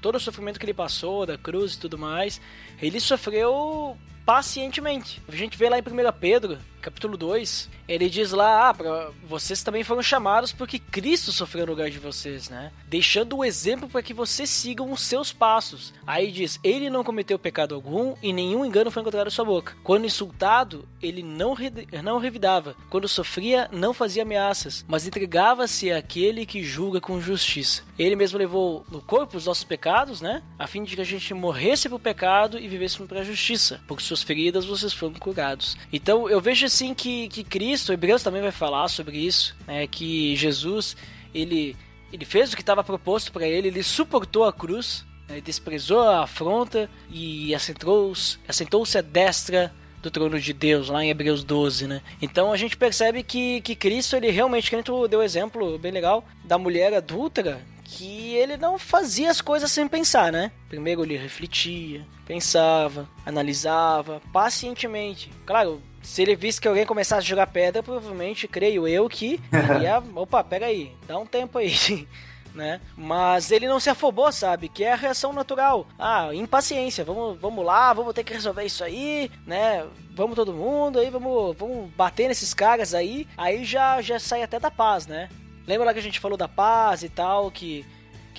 todo 0.00 0.16
o 0.16 0.20
sofrimento 0.20 0.60
que 0.60 0.64
ele 0.64 0.74
passou, 0.74 1.26
da 1.26 1.36
cruz 1.36 1.74
e 1.74 1.78
tudo 1.78 1.98
mais, 1.98 2.40
ele 2.80 3.00
sofreu 3.00 3.96
pacientemente. 4.24 5.20
A 5.28 5.34
gente 5.34 5.58
vê 5.58 5.68
lá 5.68 5.78
em 5.78 5.82
1 5.82 5.84
Pedro, 6.20 6.58
capítulo 6.82 7.16
2, 7.16 7.70
ele 7.88 8.08
diz 8.08 8.32
lá, 8.32 8.70
ah, 8.70 9.10
vocês 9.24 9.62
também 9.62 9.84
foram 9.84 10.02
chamados 10.02 10.52
porque 10.52 10.78
Cristo 10.78 11.32
sofreu 11.32 11.66
no 11.66 11.72
lugar 11.72 11.90
de 11.90 11.98
vocês, 11.98 12.48
né? 12.48 12.72
Deixando 12.88 13.36
o 13.36 13.44
exemplo 13.44 13.88
para 13.88 14.02
que 14.02 14.12
vocês 14.12 14.50
sigam 14.50 14.92
os 14.92 15.02
seus 15.02 15.32
passos. 15.32 15.92
Aí 16.06 16.30
diz, 16.30 16.58
ele 16.62 16.90
não 16.90 17.04
cometeu 17.04 17.38
pecado 17.38 17.74
algum 17.74 18.14
e 18.22 18.32
nenhum 18.32 18.64
engano 18.64 18.90
foi 18.90 19.02
encontrado 19.02 19.28
em 19.28 19.30
sua 19.30 19.44
boca. 19.44 19.76
Quando 19.82 20.06
insultado, 20.06 20.88
ele 21.02 21.22
não, 21.22 21.54
não 22.02 22.18
revidava. 22.18 22.76
Quando 22.90 23.08
sofria, 23.08 23.68
não 23.72 23.94
fazia 23.94 24.22
ameaças, 24.22 24.84
mas 24.88 25.06
entregava-se 25.06 25.92
àquele 25.92 26.46
que 26.46 26.62
julga 26.62 27.00
com 27.00 27.20
justiça. 27.20 27.82
Ele 27.98 28.16
mesmo 28.16 28.38
levou 28.38 28.84
no 28.90 29.00
corpo 29.00 29.36
os 29.36 29.46
nossos 29.46 29.64
pecados, 29.64 30.20
né? 30.20 30.42
A 30.58 30.66
fim 30.66 30.82
de 30.82 30.96
que 30.96 31.02
a 31.02 31.04
gente 31.04 31.32
morresse 31.34 31.88
pro 31.88 31.98
pecado 31.98 32.58
e 32.58 32.66
vivêssemos 32.68 33.08
para 33.08 33.20
a 33.20 33.24
justiça. 33.24 33.80
Por 33.86 34.00
suas 34.00 34.22
feridas 34.22 34.64
vocês 34.64 34.92
foram 34.92 35.14
curados. 35.14 35.76
Então 35.92 36.28
eu 36.28 36.40
vejo 36.40 36.64
assim 36.72 36.94
que, 36.94 37.28
que 37.28 37.44
Cristo, 37.44 37.92
Hebreus 37.92 38.22
também 38.22 38.40
vai 38.40 38.50
falar 38.50 38.88
sobre 38.88 39.18
isso, 39.18 39.54
né? 39.66 39.86
Que 39.86 40.34
Jesus, 40.34 40.96
ele, 41.34 41.76
ele 42.10 42.24
fez 42.24 42.52
o 42.52 42.56
que 42.56 42.62
estava 42.62 42.82
proposto 42.82 43.30
para 43.30 43.46
ele, 43.46 43.68
ele 43.68 43.82
suportou 43.82 44.44
a 44.44 44.52
cruz, 44.52 45.04
né, 45.28 45.40
desprezou 45.42 46.00
a 46.00 46.22
afronta 46.22 46.88
e 47.10 47.54
assentou-se 47.54 48.38
assentou 48.48 48.84
à 48.96 49.00
destra 49.02 49.72
do 50.00 50.10
trono 50.10 50.40
de 50.40 50.52
Deus, 50.52 50.88
lá 50.88 51.04
em 51.04 51.10
Hebreus 51.10 51.44
12, 51.44 51.86
né? 51.86 52.02
Então 52.20 52.52
a 52.52 52.56
gente 52.56 52.76
percebe 52.76 53.22
que, 53.22 53.60
que 53.60 53.76
Cristo, 53.76 54.16
ele 54.16 54.30
realmente, 54.30 54.68
que 54.68 54.74
gente 54.76 54.90
deu 55.08 55.22
exemplo 55.22 55.78
bem 55.78 55.92
legal 55.92 56.24
da 56.42 56.58
mulher 56.58 56.92
adúltera, 56.94 57.60
que 57.84 58.34
ele 58.34 58.56
não 58.56 58.78
fazia 58.78 59.30
as 59.30 59.40
coisas 59.40 59.70
sem 59.70 59.86
pensar, 59.86 60.32
né? 60.32 60.50
Primeiro 60.68 61.04
ele 61.04 61.16
refletia, 61.16 62.04
pensava, 62.26 63.08
analisava 63.24 64.20
pacientemente. 64.32 65.30
Claro, 65.46 65.80
se 66.02 66.22
ele 66.22 66.34
visse 66.34 66.60
que 66.60 66.68
alguém 66.68 66.84
começasse 66.84 67.24
a 67.24 67.28
jogar 67.28 67.46
pedra, 67.46 67.82
provavelmente, 67.82 68.48
creio 68.48 68.86
eu, 68.88 69.08
que 69.08 69.40
ia. 69.80 70.02
Opa, 70.14 70.42
pega 70.42 70.66
aí, 70.66 70.92
dá 71.06 71.18
um 71.18 71.26
tempo 71.26 71.58
aí. 71.58 71.72
Né? 72.54 72.82
Mas 72.94 73.50
ele 73.50 73.66
não 73.66 73.80
se 73.80 73.88
afobou, 73.88 74.30
sabe? 74.30 74.68
Que 74.68 74.84
é 74.84 74.92
a 74.92 74.94
reação 74.94 75.32
natural. 75.32 75.86
Ah, 75.98 76.34
impaciência, 76.34 77.02
vamos, 77.02 77.40
vamos 77.40 77.64
lá, 77.64 77.94
vamos 77.94 78.12
ter 78.12 78.22
que 78.24 78.34
resolver 78.34 78.62
isso 78.62 78.84
aí, 78.84 79.30
né? 79.46 79.86
Vamos 80.14 80.36
todo 80.36 80.52
mundo 80.52 80.98
aí, 80.98 81.08
vamos, 81.08 81.56
vamos 81.56 81.90
bater 81.92 82.28
nesses 82.28 82.52
caras 82.52 82.92
aí. 82.92 83.26
Aí 83.38 83.64
já, 83.64 84.02
já 84.02 84.18
sai 84.18 84.42
até 84.42 84.60
da 84.60 84.70
paz, 84.70 85.06
né? 85.06 85.30
Lembra 85.66 85.86
lá 85.86 85.92
que 85.94 86.00
a 86.00 86.02
gente 86.02 86.20
falou 86.20 86.36
da 86.36 86.46
paz 86.46 87.02
e 87.02 87.08
tal, 87.08 87.50
que, 87.50 87.86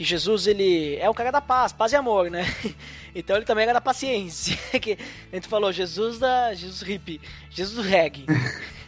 que 0.04 0.10
Jesus 0.10 0.48
ele 0.48 0.98
é 0.98 1.10
o 1.10 1.14
cara 1.14 1.32
da 1.32 1.40
paz, 1.40 1.72
paz 1.72 1.94
e 1.94 1.96
amor, 1.96 2.30
né? 2.30 2.44
Então 3.16 3.36
ele 3.36 3.46
também 3.46 3.64
era 3.64 3.74
da 3.74 3.82
paciência. 3.82 4.58
que 4.82 4.98
a 5.32 5.36
gente 5.36 5.48
falou 5.48 5.72
Jesus 5.72 6.18
da 6.18 6.52
Jesus 6.54 6.82
hippie, 6.82 7.22
Jesus 7.50 7.76
do 7.76 7.82
reggae. 7.84 8.26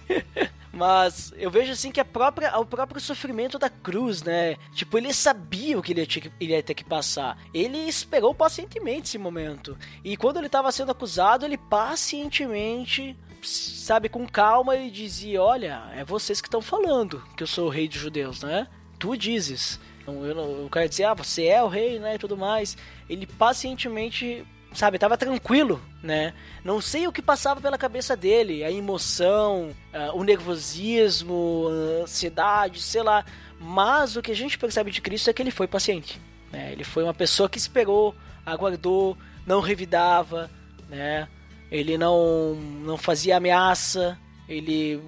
Mas 0.74 1.32
eu 1.38 1.50
vejo 1.50 1.72
assim 1.72 1.92
que 1.92 2.00
a 2.00 2.06
própria, 2.06 2.58
o 2.58 2.66
próprio 2.66 3.00
sofrimento 3.00 3.60
da 3.60 3.70
cruz, 3.70 4.24
né? 4.24 4.58
Tipo, 4.74 4.98
ele 4.98 5.14
sabia 5.14 5.78
o 5.78 5.82
que 5.82 5.94
ele 5.94 6.02
ia, 6.02 6.08
ter, 6.08 6.32
ele 6.40 6.54
ia 6.54 6.64
ter 6.64 6.74
que 6.74 6.84
passar. 6.84 7.38
Ele 7.54 7.78
esperou 7.88 8.34
pacientemente 8.34 9.08
esse 9.08 9.18
momento. 9.18 9.78
E 10.04 10.18
quando 10.18 10.38
ele 10.38 10.48
estava 10.48 10.72
sendo 10.72 10.92
acusado, 10.92 11.46
ele 11.46 11.58
pacientemente 11.58 13.16
sabe, 13.42 14.10
com 14.10 14.28
calma, 14.28 14.76
ele 14.76 14.90
dizia: 14.90 15.42
Olha, 15.42 15.84
é 15.96 16.04
vocês 16.04 16.42
que 16.42 16.48
estão 16.48 16.62
falando 16.62 17.24
que 17.38 17.44
eu 17.44 17.48
sou 17.48 17.68
o 17.68 17.72
rei 17.72 17.88
dos 17.88 18.00
judeus, 18.00 18.42
né? 18.42 18.68
Tu 18.98 19.16
dizes. 19.16 19.80
Então, 20.06 20.24
eu, 20.24 20.66
o 20.66 20.70
cara 20.70 20.88
dizia: 20.88 21.10
Ah, 21.10 21.14
você 21.16 21.46
é 21.46 21.64
o 21.64 21.68
rei, 21.68 21.98
né? 22.00 22.16
E 22.16 22.20
tudo 22.20 22.38
mais. 22.38 22.78
Ele 23.10 23.26
pacientemente, 23.26 24.46
sabe, 24.72 25.00
tava 25.00 25.18
tranquilo, 25.18 25.82
né? 26.04 26.34
Não 26.64 26.80
sei 26.80 27.08
o 27.08 27.12
que 27.12 27.24
passava 27.24 27.60
pela 27.60 27.78
cabeça 27.78 28.16
dele: 28.16 28.64
a 28.64 28.72
emoção, 28.72 29.72
uh, 29.92 30.16
o 30.16 30.24
nervosismo, 30.24 31.68
a 31.68 32.04
ansiedade, 32.04 32.82
sei 32.82 33.02
lá. 33.02 33.26
Mas 33.60 34.16
o 34.16 34.22
que 34.22 34.32
a 34.32 34.36
gente 34.36 34.60
percebe 34.60 34.92
de 34.92 35.02
Cristo 35.02 35.30
é 35.30 35.34
que 35.34 35.42
ele 35.42 35.50
foi 35.50 35.68
paciente. 35.68 36.22
Né? 36.52 36.72
Ele 36.72 36.84
foi 36.84 37.04
uma 37.04 37.14
pessoa 37.14 37.50
que 37.50 37.58
esperou, 37.58 38.14
aguardou, 38.46 39.18
não 39.48 39.62
revidava, 39.62 40.52
né? 40.88 41.28
ele 41.72 41.98
não, 41.98 42.56
não 42.84 42.98
fazia 42.98 43.38
ameaça, 43.38 44.18
ele 44.48 45.02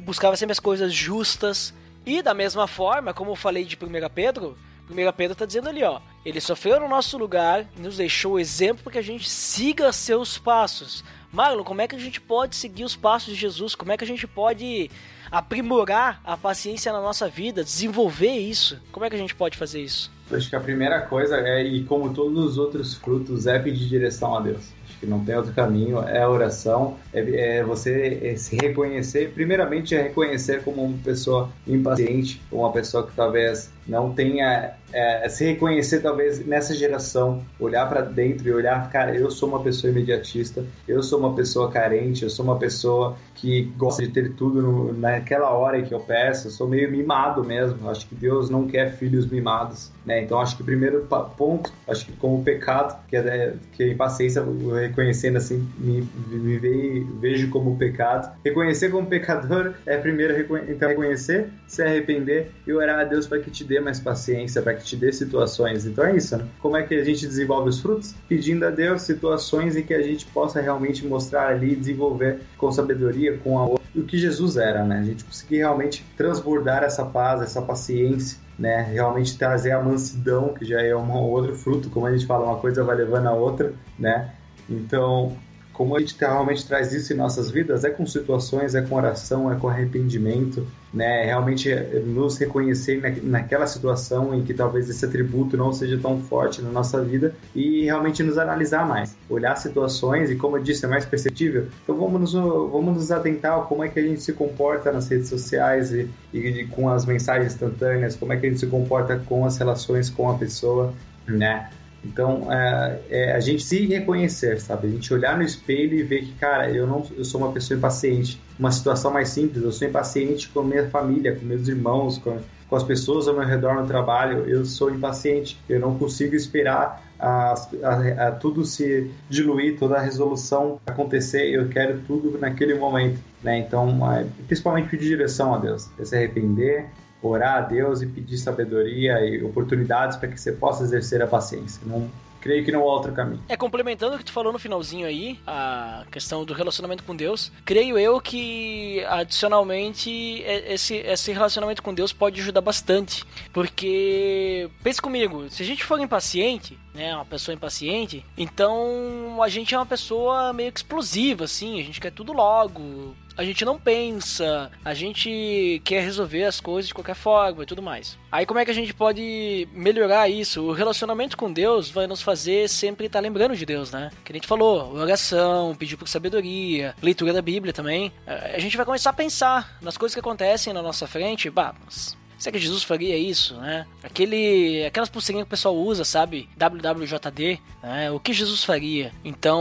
buscava 0.00 0.36
sempre 0.36 0.52
as 0.52 0.60
coisas 0.60 0.92
justas. 0.92 1.72
E 2.04 2.22
da 2.22 2.34
mesma 2.34 2.66
forma, 2.66 3.14
como 3.14 3.30
eu 3.30 3.36
falei 3.36 3.64
de 3.64 3.76
1 3.76 4.08
Pedro, 4.14 4.56
1 4.90 5.12
Pedro 5.12 5.32
está 5.32 5.46
dizendo 5.46 5.68
ali, 5.68 5.84
ó, 5.84 6.00
ele 6.24 6.40
sofreu 6.40 6.80
no 6.80 6.88
nosso 6.88 7.16
lugar, 7.16 7.66
nos 7.78 7.96
deixou 7.96 8.34
o 8.34 8.38
exemplo 8.40 8.84
para 8.84 8.92
que 8.92 8.98
a 8.98 9.02
gente 9.02 9.28
siga 9.28 9.92
seus 9.92 10.36
passos. 10.36 11.04
Marlon, 11.32 11.64
como 11.64 11.80
é 11.80 11.88
que 11.88 11.96
a 11.96 11.98
gente 11.98 12.20
pode 12.20 12.56
seguir 12.56 12.84
os 12.84 12.96
passos 12.96 13.34
de 13.34 13.40
Jesus? 13.40 13.74
Como 13.74 13.92
é 13.92 13.96
que 13.96 14.04
a 14.04 14.06
gente 14.06 14.26
pode 14.26 14.90
aprimorar 15.30 16.20
a 16.24 16.36
paciência 16.36 16.92
na 16.92 17.00
nossa 17.00 17.28
vida, 17.28 17.64
desenvolver 17.64 18.36
isso? 18.36 18.78
Como 18.90 19.06
é 19.06 19.08
que 19.08 19.16
a 19.16 19.18
gente 19.18 19.34
pode 19.34 19.56
fazer 19.56 19.80
isso? 19.80 20.10
Acho 20.30 20.50
que 20.50 20.56
a 20.56 20.60
primeira 20.60 21.00
coisa 21.02 21.36
é, 21.38 21.62
e 21.62 21.84
como 21.84 22.12
todos 22.12 22.44
os 22.44 22.58
outros 22.58 22.94
frutos, 22.94 23.46
é 23.46 23.58
pedir 23.58 23.88
direção 23.88 24.36
a 24.36 24.40
Deus 24.40 24.81
que 25.02 25.06
não 25.08 25.24
tem 25.24 25.34
outro 25.34 25.52
caminho, 25.52 25.98
é 25.98 26.22
a 26.22 26.30
oração, 26.30 26.96
é, 27.12 27.58
é 27.58 27.64
você 27.64 28.20
é 28.22 28.36
se 28.36 28.54
reconhecer, 28.54 29.32
primeiramente 29.34 29.96
é 29.96 30.02
reconhecer 30.02 30.62
como 30.62 30.84
uma 30.84 30.96
pessoa 31.02 31.50
impaciente, 31.66 32.40
uma 32.52 32.70
pessoa 32.70 33.04
que 33.04 33.12
talvez 33.16 33.68
não 33.86 34.12
tenha 34.12 34.74
é, 34.92 35.28
se 35.28 35.44
reconhecer 35.44 36.00
talvez 36.00 36.44
nessa 36.44 36.74
geração, 36.74 37.42
olhar 37.58 37.88
para 37.88 38.02
dentro 38.02 38.46
e 38.46 38.52
olhar, 38.52 38.90
cara, 38.90 39.16
eu 39.16 39.30
sou 39.30 39.48
uma 39.48 39.62
pessoa 39.62 39.90
imediatista, 39.90 40.64
eu 40.86 41.02
sou 41.02 41.18
uma 41.18 41.34
pessoa 41.34 41.70
carente, 41.70 42.22
eu 42.22 42.30
sou 42.30 42.44
uma 42.44 42.58
pessoa 42.58 43.16
que 43.34 43.62
gosta 43.76 44.02
de 44.02 44.08
ter 44.08 44.34
tudo 44.34 44.60
no, 44.60 44.92
naquela 44.92 45.50
hora 45.50 45.82
que 45.82 45.92
eu 45.92 46.00
peço, 46.00 46.48
eu 46.48 46.50
sou 46.50 46.68
meio 46.68 46.90
mimado 46.90 47.42
mesmo. 47.42 47.88
Acho 47.88 48.06
que 48.06 48.14
Deus 48.14 48.50
não 48.50 48.66
quer 48.66 48.92
filhos 48.96 49.26
mimados, 49.26 49.90
né? 50.04 50.22
Então 50.22 50.38
acho 50.38 50.56
que 50.56 50.62
o 50.62 50.64
primeiro 50.64 51.06
ponto, 51.36 51.72
acho 51.88 52.06
que 52.06 52.12
como 52.12 52.42
pecado, 52.44 52.96
que 53.08 53.16
é 53.16 53.54
que 53.72 53.82
a 53.82 53.88
impaciência, 53.88 54.44
reconhecendo 54.80 55.38
assim, 55.38 55.66
me, 55.78 56.06
me 56.28 57.00
vejo 57.20 57.48
como 57.50 57.76
pecado. 57.76 58.30
Reconhecer 58.44 58.90
como 58.90 59.06
pecador 59.06 59.74
é 59.86 59.96
primeiro 59.96 60.32
então 60.68 60.88
reconhecer, 60.88 61.48
se 61.66 61.82
arrepender 61.82 62.50
e 62.66 62.72
orar 62.72 63.00
a 63.00 63.04
Deus 63.04 63.26
para 63.26 63.40
que 63.40 63.50
te 63.50 63.64
dê 63.72 63.80
mais 63.80 63.98
paciência, 63.98 64.60
para 64.60 64.74
que 64.74 64.84
te 64.84 64.96
dê 64.96 65.10
situações. 65.10 65.86
Então 65.86 66.04
é 66.04 66.14
isso, 66.14 66.36
né? 66.36 66.46
Como 66.60 66.76
é 66.76 66.82
que 66.82 66.94
a 66.94 67.04
gente 67.04 67.26
desenvolve 67.26 67.70
os 67.70 67.80
frutos? 67.80 68.14
Pedindo 68.28 68.66
a 68.66 68.70
Deus 68.70 69.02
situações 69.02 69.76
em 69.76 69.82
que 69.82 69.94
a 69.94 70.02
gente 70.02 70.26
possa 70.26 70.60
realmente 70.60 71.06
mostrar 71.06 71.48
ali, 71.48 71.74
desenvolver 71.74 72.40
com 72.58 72.70
sabedoria, 72.70 73.38
com 73.38 73.58
amor, 73.58 73.80
o 73.94 74.02
que 74.02 74.18
Jesus 74.18 74.56
era, 74.56 74.84
né? 74.84 74.98
A 74.98 75.02
gente 75.02 75.24
conseguir 75.24 75.58
realmente 75.58 76.04
transbordar 76.16 76.82
essa 76.82 77.04
paz, 77.04 77.40
essa 77.40 77.62
paciência, 77.62 78.38
né? 78.58 78.82
Realmente 78.82 79.38
trazer 79.38 79.72
a 79.72 79.82
mansidão, 79.82 80.52
que 80.52 80.64
já 80.64 80.82
é 80.82 80.94
um 80.94 81.12
outro 81.12 81.54
fruto, 81.54 81.88
como 81.88 82.06
a 82.06 82.12
gente 82.12 82.26
fala, 82.26 82.44
uma 82.44 82.56
coisa 82.56 82.84
vai 82.84 82.96
levando 82.96 83.26
a 83.26 83.32
outra, 83.32 83.72
né? 83.98 84.32
Então, 84.68 85.36
como 85.72 85.96
a 85.96 86.00
gente 86.00 86.16
realmente 86.18 86.66
traz 86.66 86.92
isso 86.92 87.12
em 87.12 87.16
nossas 87.16 87.50
vidas, 87.50 87.84
é 87.84 87.90
com 87.90 88.06
situações, 88.06 88.74
é 88.74 88.82
com 88.82 88.94
oração, 88.94 89.50
é 89.50 89.56
com 89.56 89.68
arrependimento, 89.68 90.66
né? 90.92 91.24
Realmente 91.24 91.70
é 91.70 92.00
nos 92.04 92.36
reconhecer 92.38 93.00
naquela 93.22 93.66
situação 93.66 94.34
em 94.34 94.42
que 94.42 94.52
talvez 94.52 94.88
esse 94.90 95.04
atributo 95.04 95.56
não 95.56 95.72
seja 95.72 95.98
tão 95.98 96.20
forte 96.20 96.60
na 96.60 96.70
nossa 96.70 97.02
vida 97.02 97.34
e 97.54 97.84
realmente 97.84 98.22
nos 98.22 98.36
analisar 98.36 98.86
mais, 98.86 99.16
olhar 99.28 99.56
situações 99.56 100.30
e, 100.30 100.36
como 100.36 100.58
eu 100.58 100.62
disse, 100.62 100.84
é 100.84 100.88
mais 100.88 101.06
perceptível. 101.06 101.68
Então 101.82 101.96
vamos 101.96 102.20
nos, 102.20 102.32
vamos 102.32 102.94
nos 102.94 103.10
atentar 103.10 103.58
a 103.58 103.62
como 103.62 103.82
é 103.82 103.88
que 103.88 103.98
a 103.98 104.02
gente 104.02 104.20
se 104.20 104.32
comporta 104.32 104.92
nas 104.92 105.08
redes 105.08 105.28
sociais 105.28 105.92
e, 105.92 106.08
e 106.34 106.66
com 106.66 106.88
as 106.88 107.06
mensagens 107.06 107.54
instantâneas, 107.54 108.14
como 108.14 108.32
é 108.32 108.36
que 108.36 108.46
a 108.46 108.48
gente 108.50 108.60
se 108.60 108.66
comporta 108.66 109.16
com 109.26 109.46
as 109.46 109.56
relações 109.56 110.10
com 110.10 110.30
a 110.30 110.34
pessoa, 110.34 110.92
né? 111.26 111.70
Então, 112.04 112.52
é, 112.52 113.00
é, 113.10 113.32
a 113.32 113.40
gente 113.40 113.62
se 113.62 113.86
reconhecer, 113.86 114.60
sabe? 114.60 114.88
A 114.88 114.90
gente 114.90 115.12
olhar 115.14 115.36
no 115.36 115.42
espelho 115.42 115.94
e 115.94 116.02
ver 116.02 116.22
que, 116.22 116.32
cara, 116.34 116.70
eu 116.70 116.86
não, 116.86 117.06
eu 117.16 117.24
sou 117.24 117.40
uma 117.40 117.52
pessoa 117.52 117.78
impaciente. 117.78 118.40
Uma 118.58 118.72
situação 118.72 119.12
mais 119.12 119.28
simples, 119.28 119.62
eu 119.62 119.72
sou 119.72 119.86
impaciente 119.86 120.48
com 120.48 120.60
a 120.60 120.64
minha 120.64 120.88
família, 120.90 121.34
com 121.34 121.44
meus 121.44 121.68
irmãos, 121.68 122.18
com, 122.18 122.38
com 122.68 122.76
as 122.76 122.82
pessoas 122.82 123.28
ao 123.28 123.34
meu 123.34 123.46
redor 123.46 123.74
no 123.74 123.86
trabalho. 123.86 124.48
Eu 124.48 124.64
sou 124.64 124.90
impaciente. 124.90 125.58
Eu 125.68 125.78
não 125.78 125.96
consigo 125.96 126.34
esperar 126.34 127.02
a, 127.22 127.54
a, 127.84 128.28
a 128.28 128.32
tudo 128.32 128.64
se 128.64 129.08
diluir, 129.30 129.78
toda 129.78 129.96
a 129.96 130.00
resolução 130.00 130.80
acontecer. 130.84 131.54
Eu 131.54 131.68
quero 131.68 132.00
tudo 132.00 132.36
naquele 132.36 132.74
momento, 132.74 133.20
né? 133.44 133.58
Então, 133.58 134.12
é, 134.12 134.26
principalmente 134.48 134.88
pedir 134.88 135.06
direção 135.06 135.54
a 135.54 135.58
Deus, 135.58 135.88
é 136.00 136.04
se 136.04 136.16
arrepender, 136.16 136.86
orar 137.22 137.56
a 137.56 137.60
Deus 137.60 138.02
e 138.02 138.06
pedir 138.06 138.38
sabedoria 138.38 139.24
e 139.24 139.42
oportunidades 139.42 140.16
para 140.16 140.28
que 140.28 140.40
você 140.40 140.52
possa 140.52 140.82
exercer 140.82 141.22
a 141.22 141.26
paciência. 141.26 141.80
Não, 141.86 142.10
creio 142.42 142.64
que 142.64 142.72
não 142.72 142.80
há 142.80 142.84
outro 142.84 143.12
caminho. 143.12 143.42
É, 143.48 143.56
complementando 143.56 144.16
o 144.16 144.18
que 144.18 144.24
tu 144.24 144.32
falou 144.32 144.52
no 144.52 144.58
finalzinho 144.58 145.06
aí, 145.06 145.38
a 145.46 146.04
questão 146.10 146.44
do 146.44 146.52
relacionamento 146.52 147.04
com 147.04 147.14
Deus, 147.14 147.52
creio 147.64 147.96
eu 147.96 148.20
que, 148.20 149.04
adicionalmente, 149.08 150.42
é, 150.42 150.74
esse, 150.74 150.96
esse 150.96 151.32
relacionamento 151.32 151.82
com 151.82 151.94
Deus 151.94 152.12
pode 152.12 152.40
ajudar 152.40 152.60
bastante. 152.60 153.24
Porque, 153.52 154.68
pense 154.82 155.00
comigo, 155.00 155.48
se 155.48 155.62
a 155.62 155.66
gente 155.66 155.84
for 155.84 156.00
impaciente, 156.00 156.78
né, 156.94 157.14
uma 157.14 157.24
pessoa 157.24 157.54
impaciente, 157.54 158.24
então 158.36 159.42
a 159.42 159.48
gente 159.48 159.74
é 159.74 159.78
uma 159.78 159.86
pessoa 159.86 160.52
meio 160.52 160.72
explosiva, 160.74 161.44
assim, 161.44 161.80
a 161.80 161.84
gente 161.84 162.00
quer 162.00 162.12
tudo 162.12 162.32
logo, 162.32 163.14
a 163.36 163.44
gente 163.44 163.64
não 163.64 163.78
pensa, 163.78 164.70
a 164.84 164.92
gente 164.94 165.80
quer 165.84 166.02
resolver 166.02 166.44
as 166.44 166.60
coisas 166.60 166.88
de 166.88 166.94
qualquer 166.94 167.14
forma 167.14 167.62
e 167.62 167.66
tudo 167.66 167.82
mais. 167.82 168.18
Aí 168.30 168.44
como 168.44 168.60
é 168.60 168.64
que 168.64 168.70
a 168.70 168.74
gente 168.74 168.92
pode 168.92 169.66
melhorar 169.72 170.28
isso? 170.28 170.62
O 170.62 170.72
relacionamento 170.72 171.36
com 171.36 171.52
Deus 171.52 171.90
vai 171.90 172.06
nos 172.06 172.20
fazer 172.20 172.68
sempre 172.68 173.06
estar 173.06 173.20
lembrando 173.20 173.56
de 173.56 173.64
Deus, 173.64 173.90
né? 173.90 174.10
Que 174.24 174.32
a 174.32 174.34
gente 174.34 174.46
falou, 174.46 174.92
oração, 174.94 175.74
pedir 175.74 175.96
por 175.96 176.08
sabedoria, 176.08 176.94
leitura 177.02 177.32
da 177.32 177.42
Bíblia 177.42 177.72
também. 177.72 178.12
A 178.26 178.58
gente 178.58 178.76
vai 178.76 178.84
começar 178.84 179.10
a 179.10 179.14
pensar 179.14 179.78
nas 179.80 179.96
coisas 179.96 180.14
que 180.14 180.20
acontecem 180.20 180.72
na 180.72 180.82
nossa 180.82 181.06
frente, 181.06 181.48
bah, 181.48 181.74
mas 181.84 182.20
Será 182.42 182.54
que 182.54 182.58
Jesus 182.58 182.82
faria 182.82 183.16
isso, 183.16 183.54
né? 183.54 183.86
Aquele, 184.02 184.84
aquelas 184.84 185.08
pulseirinhas 185.08 185.44
que 185.44 185.48
o 185.48 185.50
pessoal 185.50 185.76
usa, 185.76 186.04
sabe? 186.04 186.48
WWJD, 186.56 187.60
né? 187.80 188.10
O 188.10 188.18
que 188.18 188.32
Jesus 188.32 188.64
faria? 188.64 189.12
Então, 189.24 189.60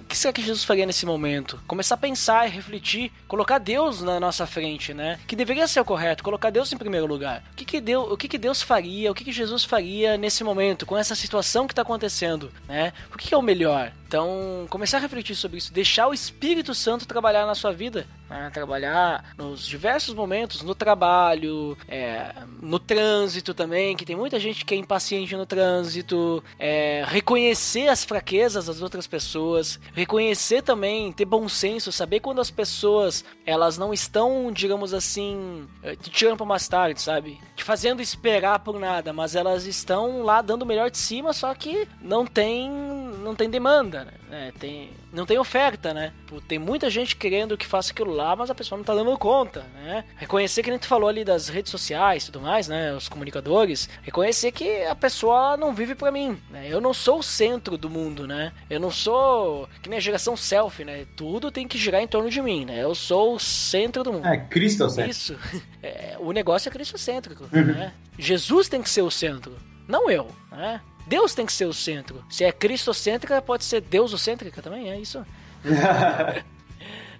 o 0.00 0.04
que 0.08 0.18
será 0.18 0.32
que 0.32 0.42
Jesus 0.42 0.64
faria 0.64 0.84
nesse 0.84 1.06
momento? 1.06 1.60
Começar 1.64 1.94
a 1.94 1.98
pensar 1.98 2.48
e 2.48 2.50
refletir, 2.50 3.12
colocar 3.28 3.58
Deus 3.58 4.02
na 4.02 4.18
nossa 4.18 4.48
frente, 4.48 4.92
né? 4.92 5.20
Que 5.28 5.36
deveria 5.36 5.68
ser 5.68 5.78
o 5.78 5.84
correto, 5.84 6.24
colocar 6.24 6.50
Deus 6.50 6.72
em 6.72 6.76
primeiro 6.76 7.06
lugar. 7.06 7.44
O 7.52 7.54
que 7.54 7.64
que 7.64 7.80
Deus, 7.80 8.10
o 8.10 8.16
que 8.16 8.26
que 8.26 8.38
Deus 8.38 8.62
faria? 8.62 9.12
O 9.12 9.14
que 9.14 9.22
que 9.22 9.30
Jesus 9.30 9.62
faria 9.62 10.16
nesse 10.16 10.42
momento, 10.42 10.84
com 10.84 10.98
essa 10.98 11.14
situação 11.14 11.68
que 11.68 11.72
está 11.72 11.82
acontecendo, 11.82 12.50
né? 12.66 12.92
O 13.14 13.16
que, 13.16 13.28
que 13.28 13.34
é 13.34 13.38
o 13.38 13.42
melhor? 13.42 13.92
Então, 14.08 14.66
começar 14.68 14.98
a 14.98 15.00
refletir 15.00 15.34
sobre 15.34 15.56
isso, 15.56 15.72
deixar 15.72 16.06
o 16.06 16.12
Espírito 16.12 16.74
Santo 16.74 17.06
trabalhar 17.06 17.46
na 17.46 17.54
sua 17.54 17.72
vida, 17.72 18.06
né? 18.32 18.50
trabalhar 18.50 19.34
nos 19.36 19.66
diversos 19.66 20.14
momentos, 20.14 20.62
no 20.62 20.74
trabalho, 20.74 21.76
é, 21.88 22.32
no 22.60 22.78
trânsito 22.78 23.54
também, 23.54 23.96
que 23.96 24.04
tem 24.04 24.16
muita 24.16 24.38
gente 24.40 24.64
que 24.64 24.74
é 24.74 24.76
impaciente 24.76 25.36
no 25.36 25.46
trânsito, 25.46 26.42
é, 26.58 27.04
reconhecer 27.06 27.88
as 27.88 28.04
fraquezas 28.04 28.66
das 28.66 28.82
outras 28.82 29.06
pessoas, 29.06 29.78
reconhecer 29.94 30.62
também, 30.62 31.12
ter 31.12 31.24
bom 31.24 31.48
senso, 31.48 31.92
saber 31.92 32.20
quando 32.20 32.40
as 32.40 32.50
pessoas 32.50 33.24
elas 33.44 33.78
não 33.78 33.92
estão, 33.92 34.50
digamos 34.52 34.94
assim, 34.94 35.66
é, 35.82 35.96
te 35.96 36.10
tirando 36.10 36.36
para 36.36 36.46
mais 36.46 36.68
tarde, 36.68 37.00
sabe? 37.00 37.38
Te 37.56 37.64
fazendo 37.64 38.00
esperar 38.00 38.58
por 38.60 38.78
nada, 38.78 39.12
mas 39.12 39.34
elas 39.34 39.66
estão 39.66 40.22
lá 40.22 40.40
dando 40.40 40.62
o 40.62 40.66
melhor 40.66 40.90
de 40.90 40.98
cima, 40.98 41.32
só 41.32 41.54
que 41.54 41.86
não 42.00 42.26
tem, 42.26 42.70
não 42.70 43.34
tem 43.34 43.50
demanda 43.50 44.12
né? 44.32 44.52
Tem, 44.58 44.90
não 45.12 45.26
tem 45.26 45.38
oferta, 45.38 45.92
né? 45.92 46.12
Tem 46.48 46.58
muita 46.58 46.88
gente 46.88 47.14
querendo 47.14 47.56
que 47.56 47.66
faça 47.66 47.92
aquilo 47.92 48.12
lá, 48.12 48.34
mas 48.34 48.50
a 48.50 48.54
pessoa 48.54 48.78
não 48.78 48.84
tá 48.84 48.94
dando 48.94 49.16
conta, 49.18 49.64
né? 49.74 50.04
Reconhecer 50.16 50.62
que 50.62 50.70
a 50.70 50.72
gente 50.72 50.86
falou 50.86 51.08
ali 51.08 51.24
das 51.24 51.48
redes 51.48 51.70
sociais 51.70 52.22
e 52.22 52.26
tudo 52.26 52.40
mais, 52.40 52.66
né? 52.66 52.94
Os 52.94 53.08
comunicadores. 53.08 53.88
Reconhecer 54.02 54.52
que 54.52 54.84
a 54.84 54.94
pessoa 54.94 55.56
não 55.56 55.74
vive 55.74 55.94
para 55.94 56.10
mim, 56.10 56.40
né? 56.50 56.66
Eu 56.68 56.80
não 56.80 56.94
sou 56.94 57.18
o 57.18 57.22
centro 57.22 57.76
do 57.76 57.90
mundo, 57.90 58.26
né? 58.26 58.52
Eu 58.70 58.80
não 58.80 58.90
sou 58.90 59.68
que 59.82 59.88
nem 59.88 59.98
a 59.98 60.02
geração 60.02 60.36
selfie, 60.36 60.84
né? 60.84 61.06
Tudo 61.14 61.50
tem 61.50 61.68
que 61.68 61.76
girar 61.76 62.00
em 62.00 62.06
torno 62.06 62.30
de 62.30 62.40
mim, 62.40 62.64
né? 62.64 62.82
Eu 62.82 62.94
sou 62.94 63.34
o 63.34 63.38
centro 63.38 64.02
do 64.02 64.12
mundo. 64.14 64.26
É, 64.26 64.38
Cristo 64.38 64.84
é 64.98 65.06
Isso. 65.06 65.36
É, 65.84 66.16
o 66.20 66.30
negócio 66.30 66.68
é 66.68 66.72
cristocêntrico, 66.72 67.42
uhum. 67.52 67.64
né? 67.64 67.92
Jesus 68.16 68.68
tem 68.68 68.80
que 68.80 68.88
ser 68.88 69.02
o 69.02 69.10
centro, 69.10 69.56
não 69.88 70.08
eu, 70.08 70.28
né? 70.52 70.80
Deus 71.06 71.34
tem 71.34 71.46
que 71.46 71.52
ser 71.52 71.66
o 71.66 71.74
centro. 71.74 72.24
Se 72.28 72.44
é 72.44 72.52
cristocêntrica, 72.52 73.40
pode 73.42 73.64
ser 73.64 73.80
deusocêntrica 73.80 74.62
também, 74.62 74.90
é 74.90 74.98
isso? 74.98 75.24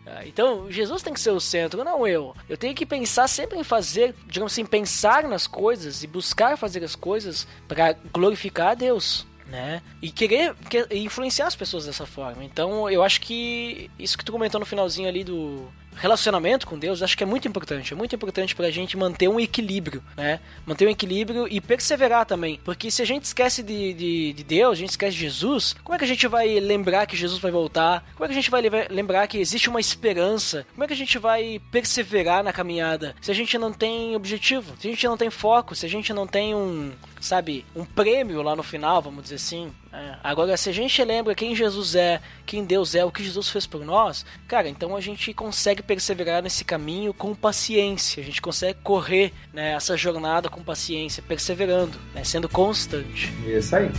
Ah, 0.05 0.27
então, 0.27 0.71
Jesus 0.71 1.01
tem 1.01 1.15
que 1.15 1.21
ser 1.21 1.31
o 1.31 1.41
centro, 1.41 1.85
não 1.85 2.07
eu. 2.07 2.35
Eu 2.49 2.57
tenho 2.57 2.75
que 2.75 2.85
pensar 2.85 3.29
sempre 3.29 3.59
em 3.59 3.65
fazer, 3.65 4.15
digamos 4.27 4.53
assim, 4.53 4.67
pensar 4.67 5.29
nas 5.29 5.47
coisas 5.47 6.03
e 6.03 6.07
buscar 6.07 6.59
fazer 6.59 6.83
as 6.83 6.97
coisas 6.97 7.47
para 7.69 7.95
glorificar 8.13 8.73
a 8.73 8.75
Deus. 8.75 9.25
Né? 9.47 9.83
E 10.01 10.11
querer 10.11 10.55
influenciar 10.91 11.47
as 11.47 11.55
pessoas 11.55 11.87
dessa 11.87 12.05
forma. 12.05 12.43
Então, 12.43 12.91
eu 12.91 13.03
acho 13.03 13.21
que 13.21 13.91
isso 13.99 14.19
que 14.19 14.25
tu 14.25 14.33
comentou 14.33 14.59
no 14.59 14.67
finalzinho 14.67 15.09
ali 15.09 15.23
do, 15.23 15.69
relacionamento 15.95 16.67
com 16.67 16.79
Deus, 16.79 17.03
acho 17.03 17.17
que 17.17 17.23
é 17.23 17.27
muito 17.27 17.47
importante. 17.47 17.93
É 17.93 17.97
muito 17.97 18.15
importante 18.15 18.55
pra 18.55 18.71
gente 18.71 18.97
manter 18.97 19.29
um 19.29 19.39
equilíbrio, 19.39 20.03
né? 20.17 20.41
Manter 20.67 20.87
um 20.87 20.91
equilíbrio 20.91 21.47
e 21.49 21.61
perseverar 21.61 22.27
também. 22.27 22.61
Porque 22.65 22.91
se 22.91 23.03
a 23.03 23.05
gente 23.05 23.25
esquece 23.25 23.63
de, 23.63 23.93
de, 23.93 24.33
de, 24.33 24.45
Deus, 24.45 24.73
a 24.73 24.81
gente 24.81 24.91
esquece 24.91 25.17
de 25.17 25.23
Jesus, 25.23 25.75
como 25.83 25.95
é 25.95 25.99
que 25.99 26.05
a 26.05 26.09
gente 26.09 26.27
vai 26.27 26.59
lembrar 26.61 27.07
que 27.07 27.17
Jesus 27.17 27.41
vai 27.41 27.51
voltar? 27.51 28.05
Como 28.15 28.25
é 28.25 28.29
que 28.29 28.33
a 28.33 28.41
gente 28.41 28.51
vai 28.51 28.63
lembrar 28.91 29.27
que 29.27 29.39
existe 29.39 29.69
uma 29.69 29.81
esperança? 29.81 30.67
Como 30.73 30.85
é 30.85 30.87
que 30.87 30.93
a 30.93 30.97
gente 30.97 31.19
vai 31.19 31.61
perseverar 31.71 32.43
na 32.43 32.53
caminhada 32.53 33.15
se 33.21 33.31
a 33.31 33.35
gente 33.35 33.57
não 33.59 33.73
tem 33.73 34.17
objetivo? 34.17 34.75
Se 34.79 34.89
a 34.89 34.91
gente 34.91 35.07
não 35.07 35.17
tem 35.17 35.31
foco? 35.31 35.75
Se 35.75 35.87
a 35.87 35.89
gente 35.89 36.13
não 36.13 36.27
tem 36.27 36.55
um, 36.55 36.93
sabe, 37.21 37.65
um 37.75 37.85
prêmio 37.85 38.43
lá 38.43 38.57
no 38.57 38.63
final, 38.63 39.01
vamos 39.03 39.25
dizer 39.25 39.37
assim. 39.37 39.73
É. 39.93 40.17
Agora, 40.25 40.57
se 40.57 40.71
a 40.71 40.73
gente 40.73 41.05
lembra 41.05 41.35
quem 41.35 41.55
Jesus 41.55 41.95
é, 41.95 42.21
quem 42.47 42.65
Deus 42.65 42.95
é, 42.95 43.05
o 43.05 43.11
que 43.11 43.23
Jesus 43.23 43.51
fez 43.51 43.67
por 43.67 43.85
nós, 43.85 44.25
cara, 44.49 44.69
então 44.69 44.97
a 44.97 45.01
gente 45.01 45.35
consegue 45.35 45.83
perseverar 45.83 46.43
nesse 46.43 46.65
caminho 46.65 47.13
com 47.13 47.35
paciência. 47.35 48.23
A 48.23 48.27
gente 48.27 48.41
consegue 48.41 48.79
correr 48.83 49.33
né, 49.53 49.73
essa 49.73 49.97
jornada 49.97 50.49
com 50.49 50.63
paciência, 50.63 51.23
perseverando, 51.23 51.99
né, 52.15 52.25
sendo 52.25 52.49
constante. 52.49 53.33
Isso 53.47 53.77
aí. 53.77 53.91